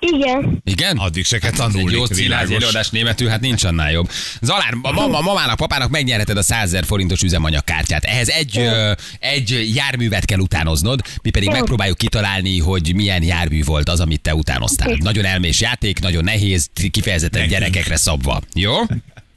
Igen. 0.00 0.60
Igen? 0.64 0.96
Addig 0.96 1.24
se 1.24 1.38
kell 1.38 1.50
Egy 1.50 1.56
tanulni. 1.56 1.92
jó 1.96 2.04
színházi 2.06 2.54
előadás 2.54 2.88
németül, 2.90 3.28
hát 3.28 3.40
nincs 3.40 3.64
annál 3.64 3.90
jobb. 3.92 4.10
Zalán, 4.40 4.78
a 4.82 4.92
mama, 4.92 5.20
mamának, 5.20 5.56
papának 5.56 5.90
megnyerheted 5.90 6.36
a 6.36 6.42
100 6.42 6.70
000 6.70 6.84
forintos 6.86 7.22
üzemanyagkártyát. 7.22 8.04
Ehhez 8.04 8.28
egy, 8.28 8.58
ö, 8.58 8.92
egy 9.18 9.70
járművet 9.74 10.24
kell 10.24 10.38
utánoznod, 10.38 11.00
mi 11.22 11.30
pedig 11.30 11.48
megpróbáljuk 11.48 11.98
kitalálni, 11.98 12.58
hogy 12.58 12.94
milyen 12.94 13.22
jármű 13.22 13.62
volt 13.64 13.88
az, 13.88 14.00
amit 14.00 14.20
te 14.20 14.34
utánoztál. 14.34 14.96
Nagyon 15.00 15.24
elmés 15.24 15.60
játék, 15.60 15.98
nagyon 16.00 16.24
nehéz, 16.24 16.68
kifejezetten 16.90 17.40
Nekünk. 17.40 17.58
gyerekekre 17.60 17.96
szabva. 17.96 18.40
Jó? 18.54 18.74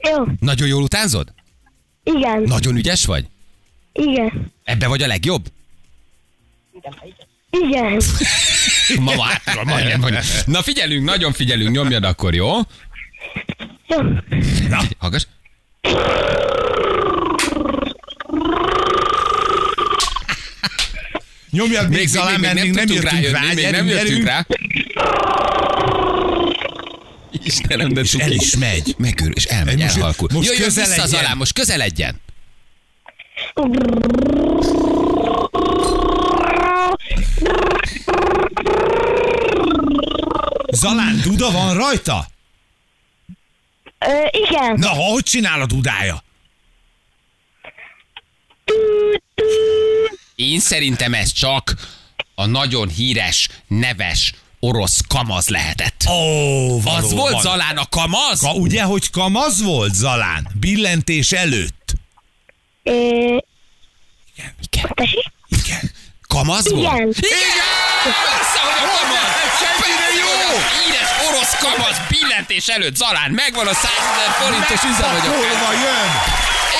Jó. 0.09 0.23
Nagyon 0.39 0.67
jól 0.67 0.83
utánzod? 0.83 1.33
Igen. 2.03 2.41
Nagyon 2.41 2.75
ügyes 2.75 3.05
vagy? 3.05 3.25
Igen. 3.93 4.51
Ebbe 4.63 4.87
vagy 4.87 5.01
a 5.01 5.07
legjobb? 5.07 5.45
Igen. 7.49 8.01
ma 9.07 9.15
már, 9.15 9.41
majdnem, 9.63 10.01
hogy... 10.01 10.17
Na 10.45 10.61
figyelünk, 10.61 11.05
nagyon 11.05 11.33
figyelünk, 11.33 11.71
nyomjad 11.71 12.03
akkor, 12.03 12.33
jó? 12.33 12.51
Jó. 13.87 14.01
Na. 14.69 14.81
Hallgass. 14.97 15.25
Nyomjad 21.51 21.89
még, 21.89 21.97
még 21.97 22.21
alá, 22.21 22.37
mert 22.37 22.53
még 22.53 22.71
nem 22.71 22.87
jöttünk 22.87 23.31
rá, 23.31 23.53
még 23.53 23.71
nem 23.71 23.87
jöttünk 23.87 24.25
rá. 24.25 24.45
Istenem, 27.43 27.93
de 27.93 28.01
és 28.01 28.13
el 28.13 28.31
is 28.31 28.55
megy. 28.55 28.95
Megőr, 28.97 29.31
és 29.33 29.45
elmegy, 29.45 29.77
most, 29.77 29.95
elhalkul. 29.95 30.29
Most 30.33 30.49
Jöjjön 30.49 30.71
vissza 30.73 31.01
az 31.01 31.13
alá, 31.13 31.33
most 31.33 31.53
közeledjen. 31.53 32.19
Zalán, 40.71 41.21
duda 41.21 41.51
van 41.51 41.75
rajta? 41.75 42.27
Ö, 43.99 44.25
igen. 44.31 44.75
Na, 44.79 44.89
hogy 44.89 45.23
csinál 45.23 45.61
a 45.61 45.65
dudája? 45.65 46.23
Én 50.35 50.59
szerintem 50.59 51.13
ez 51.13 51.31
csak 51.31 51.75
a 52.35 52.45
nagyon 52.45 52.89
híres, 52.89 53.49
neves 53.67 54.33
orosz 54.59 54.99
kamaz 55.07 55.47
lehetett. 55.47 56.03
Ó, 56.09 56.75
Az 56.87 57.11
volt 57.13 57.41
Zalán 57.41 57.77
a 57.77 57.85
kamaz? 57.85 58.39
Ka, 58.39 58.53
ugye, 58.53 58.83
hogy 58.83 59.09
kamaz 59.09 59.61
volt 59.61 59.93
Zalán? 59.93 60.47
Billentés 60.59 61.31
előtt. 61.31 61.93
Ö, 62.83 62.91
Igen. 64.35 64.53
Igen. 64.71 64.91
Kamaz 66.35 66.71
volt? 66.71 66.83
Igen. 66.83 67.07
Igen! 67.07 67.71
Vissza, 68.03 68.61
hogy 68.65 68.75
a 68.77 68.91
kamaz! 68.97 69.31
Ennyire 69.71 70.09
jó! 70.23 70.33
Híres 70.77 71.11
orosz 71.27 71.55
kamaz 71.59 71.97
billentés 72.09 72.67
előtt 72.67 72.95
Zalán, 72.95 73.31
megvan 73.31 73.67
a 73.67 73.73
100 73.73 73.83
ezer 73.83 74.31
forintos 74.39 74.83
üzem, 74.91 75.11
hogy 75.11 75.27
a 75.27 75.73
jön? 75.83 76.09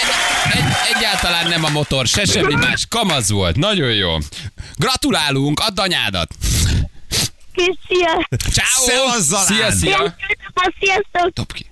egy, 0.01 0.09
egy, 0.57 0.95
egyáltalán 0.95 1.47
nem 1.47 1.63
a 1.63 1.69
motor, 1.69 2.07
se 2.07 2.25
semmi 2.25 2.55
más. 2.55 2.85
Kamaz 2.89 3.29
volt. 3.29 3.55
Nagyon 3.55 3.93
jó. 3.93 4.17
Gratulálunk, 4.75 5.59
add 5.59 5.79
anyádat. 5.79 6.29
Kis 7.53 7.75
szia. 7.87 8.27
Ciao. 8.51 9.19
Szia, 9.19 9.71
szia. 9.71 9.71
Sziasztok, 9.71 10.73
sziasztok. 10.79 11.33
Dob 11.33 11.53
ki. 11.53 11.70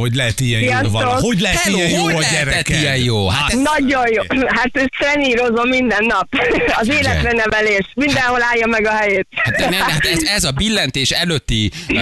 Hogy 0.00 0.14
lehet 0.14 0.40
ilyen 0.40 0.62
jó 0.82 0.90
vala? 0.90 1.20
Hogy 1.20 1.40
lehet 1.40 1.58
Hello, 1.60 1.76
ilyen 1.76 1.90
jó 1.90 2.02
hogy 2.02 2.14
a 2.14 2.26
gyereked? 2.32 2.80
ilyen 2.80 2.96
jó? 2.96 3.28
Hát 3.28 3.52
ez- 3.52 3.58
Nagyon 3.58 4.04
jó. 4.12 4.22
Hát 4.46 4.70
ezt 4.72 4.90
trenírozom 4.98 5.68
minden 5.68 6.04
nap. 6.04 6.26
Az 6.80 6.88
életre 6.88 7.32
nevelés. 7.32 7.86
Mindenhol 7.94 8.42
állja 8.42 8.66
meg 8.66 8.86
a 8.86 8.90
helyét. 8.90 9.26
Hát, 9.36 9.56
de 9.56 9.68
ne, 9.68 9.76
hát 9.76 10.04
ez, 10.04 10.22
ez 10.22 10.44
a 10.44 10.50
billentés 10.50 11.10
előtti 11.10 11.70
uh, 11.88 11.98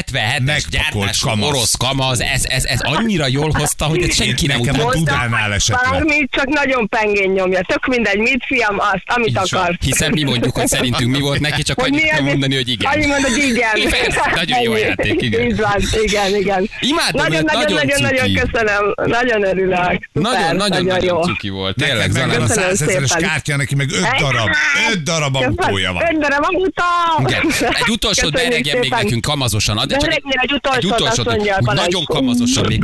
77-es 0.00 0.42
Megpakolt 0.44 0.70
gyártású 0.70 1.26
kamaz. 1.28 1.48
orosz 1.48 1.74
kamaz, 1.76 2.20
ez, 2.20 2.44
ez, 2.44 2.64
ez 2.64 2.80
annyira 2.80 3.26
jól 3.26 3.50
hozta, 3.58 3.84
hogy 3.84 4.02
ezt 4.02 4.12
senki 4.12 4.46
nem 4.46 4.60
Nekem 4.60 4.86
a 4.86 4.94
dudánál 4.94 5.52
esetleg. 5.52 5.90
Bármi, 5.90 6.26
csak 6.30 6.46
nagyon 6.46 6.88
pengén 6.88 7.30
nyomja. 7.30 7.60
Tök 7.66 7.86
mindegy, 7.86 8.18
mit 8.18 8.44
fiam, 8.46 8.78
azt, 8.78 9.02
amit 9.04 9.28
Így 9.28 9.34
van. 9.34 9.44
akar. 9.60 9.78
Hiszen 9.80 10.10
mi 10.10 10.22
mondjuk, 10.22 10.56
hogy 10.56 10.66
szerintünk 10.66 11.10
mi 11.10 11.20
volt 11.20 11.40
neki, 11.40 11.62
csak 11.62 11.80
Hogy 11.80 11.88
annyit 11.90 12.02
mi 12.02 12.08
kell 12.08 12.20
mondani, 12.20 12.54
hogy 12.54 12.68
igen. 12.68 12.92
Annyi 12.92 13.06
mondod, 13.06 13.36
igen. 13.36 13.90
Persze, 14.00 14.32
nagyon 14.34 14.60
jó 14.60 14.76
játék, 14.76 15.22
igen. 15.22 15.42
Így 15.42 15.56
van, 15.56 15.82
igen, 16.02 16.34
igen. 16.36 16.70
Imádom 16.80 17.25
nagyon, 17.28 17.44
őt, 17.44 17.52
nagyon, 17.52 17.72
nagyon 17.72 17.86
nagyon, 17.86 18.02
nagyon 18.02 18.26
cuki. 18.26 18.40
köszönöm. 18.50 18.94
Nagyon 19.04 19.44
örülök. 19.44 20.08
Nagyon, 20.12 20.40
Szuper, 20.40 20.54
nagyon, 20.54 20.84
nagyon 20.84 21.02
jó. 21.04 21.14
nagyon 21.14 21.22
cuki 21.22 21.48
volt. 21.48 21.76
Tényleg, 21.76 22.12
megvan 22.12 22.42
a 22.42 22.46
Zalán. 22.46 22.46
Köszönöm 22.46 22.68
százezeres 22.76 23.10
szépen. 23.10 23.28
kártya, 23.28 23.56
neki 23.56 23.74
meg 23.74 23.90
öt 23.92 24.20
darab, 24.20 24.48
öt 24.92 25.02
darab 25.02 25.36
autója 25.36 25.92
van. 25.92 26.02
Öt 26.14 26.18
darab 26.20 26.44
autó! 26.44 27.34
Egy 27.60 27.90
Köszönjük 27.90 28.32
beregjen 28.32 28.78
még 28.78 28.90
nekünk 28.90 29.20
kamazosan. 29.24 29.76
Beregjen 29.76 30.38
egy 30.40 30.52
utolsót, 30.52 31.32
egy 31.32 31.64
Balázs. 31.64 31.84
nagyon 31.84 32.04
kamazosan 32.04 32.64
még. 32.66 32.82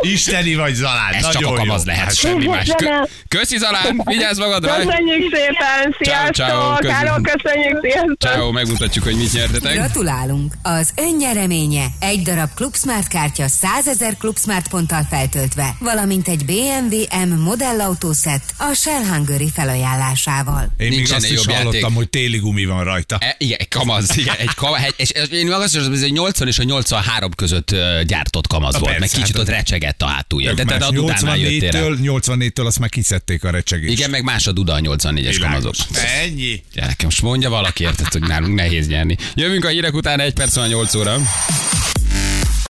Isteni 0.00 0.54
vagy 0.54 0.74
Zalán, 0.74 1.12
Ez 1.12 1.30
csak 1.30 1.46
a 1.46 1.52
kamaz 1.52 1.84
lehet, 1.84 2.04
Hát, 2.04 2.14
semmi 2.16 2.46
más. 2.46 2.68
Kö-. 2.76 3.08
Köszi 3.28 3.58
Zalán, 3.58 4.02
vigyázz 4.04 4.38
magadra. 4.38 4.74
Köszönjük 4.74 5.34
szépen, 5.34 5.96
Ciao, 6.02 6.30
ciao, 6.32 6.76
sziasztok! 6.80 7.22
köszönjük. 7.22 7.78
Sziasztok! 7.82 8.16
Ciao, 8.20 8.50
megmutatjuk, 8.52 9.04
hogy 9.04 9.16
mit 9.16 9.32
nyertetek. 9.32 9.74
Gratulálunk! 9.74 10.54
Az 10.62 10.90
önnyereménye 10.96 11.86
egy 12.00 12.22
darab 12.22 12.48
Club 12.54 12.76
Smart 12.76 13.08
kártya 13.08 13.48
100 13.48 13.88
ezer 13.88 14.16
Club 14.16 14.38
Smart 14.38 14.68
ponttal 14.68 15.06
feltöltve, 15.10 15.74
valamint 15.78 16.28
egy 16.28 16.44
BMW 16.44 17.26
M 17.26 17.40
modellautószett 17.40 18.54
a 18.58 18.72
Shell 18.74 19.04
Hungary 19.12 19.50
felajánlásával. 19.54 20.68
Én 20.76 20.88
még 20.88 21.12
azt 21.12 21.24
is 21.24 21.30
jobb 21.30 21.44
hallottam, 21.54 21.80
játék. 21.80 21.96
hogy 21.96 22.08
téli 22.08 22.38
gumi 22.38 22.64
van 22.64 22.84
rajta. 22.84 23.16
E, 23.20 23.34
igen, 23.38 23.58
kamaz, 23.68 24.16
igen, 24.18 24.34
egy 24.38 24.54
kamaz, 24.54 24.80
egy, 24.82 24.94
és, 24.96 25.10
és 25.10 25.28
én 25.30 25.46
meg 25.46 25.60
azt 25.60 25.72
mondom, 25.74 25.92
hogy 25.92 26.00
ez 26.00 26.06
egy 26.06 26.12
80 26.12 26.48
és 26.48 26.58
a 26.58 26.62
83 26.62 27.30
között 27.34 27.74
gyártott 28.06 28.46
kamaz 28.46 28.72
Na 28.72 28.78
volt, 28.80 28.96
persze, 28.98 29.11
meg 29.14 29.22
kicsit 29.22 29.38
ott 29.38 29.48
recsegett 29.48 30.02
a 30.02 30.06
hátulja. 30.06 30.54
De 30.54 30.64
te 30.64 30.78
más. 30.78 30.88
a 30.88 30.90
Dudánál 30.90 31.36
jöttél 31.36 31.76
el. 31.76 31.82
84-től, 31.82 31.96
84-től 32.02 32.66
azt 32.66 32.78
már 32.78 32.88
kiszedték 32.88 33.44
a 33.44 33.50
recsegést. 33.50 33.92
Igen, 33.92 34.10
meg 34.10 34.24
más 34.24 34.46
a 34.46 34.52
Duda 34.52 34.72
a 34.72 34.78
84-es 34.78 35.36
kamazok. 35.40 35.74
Ennyi. 36.22 36.62
Gyerekem, 36.72 37.04
most 37.04 37.22
mondja 37.22 37.50
valaki, 37.50 37.82
érted, 37.82 38.06
hogy 38.06 38.22
nálunk 38.22 38.54
nehéz 38.54 38.88
nyerni. 38.88 39.16
Jövünk 39.34 39.64
a 39.64 39.68
hírek 39.68 39.94
után 39.94 40.20
egy 40.20 40.32
perc 40.32 40.54
van 40.54 40.68
8 40.68 40.94
óra. 40.94 41.16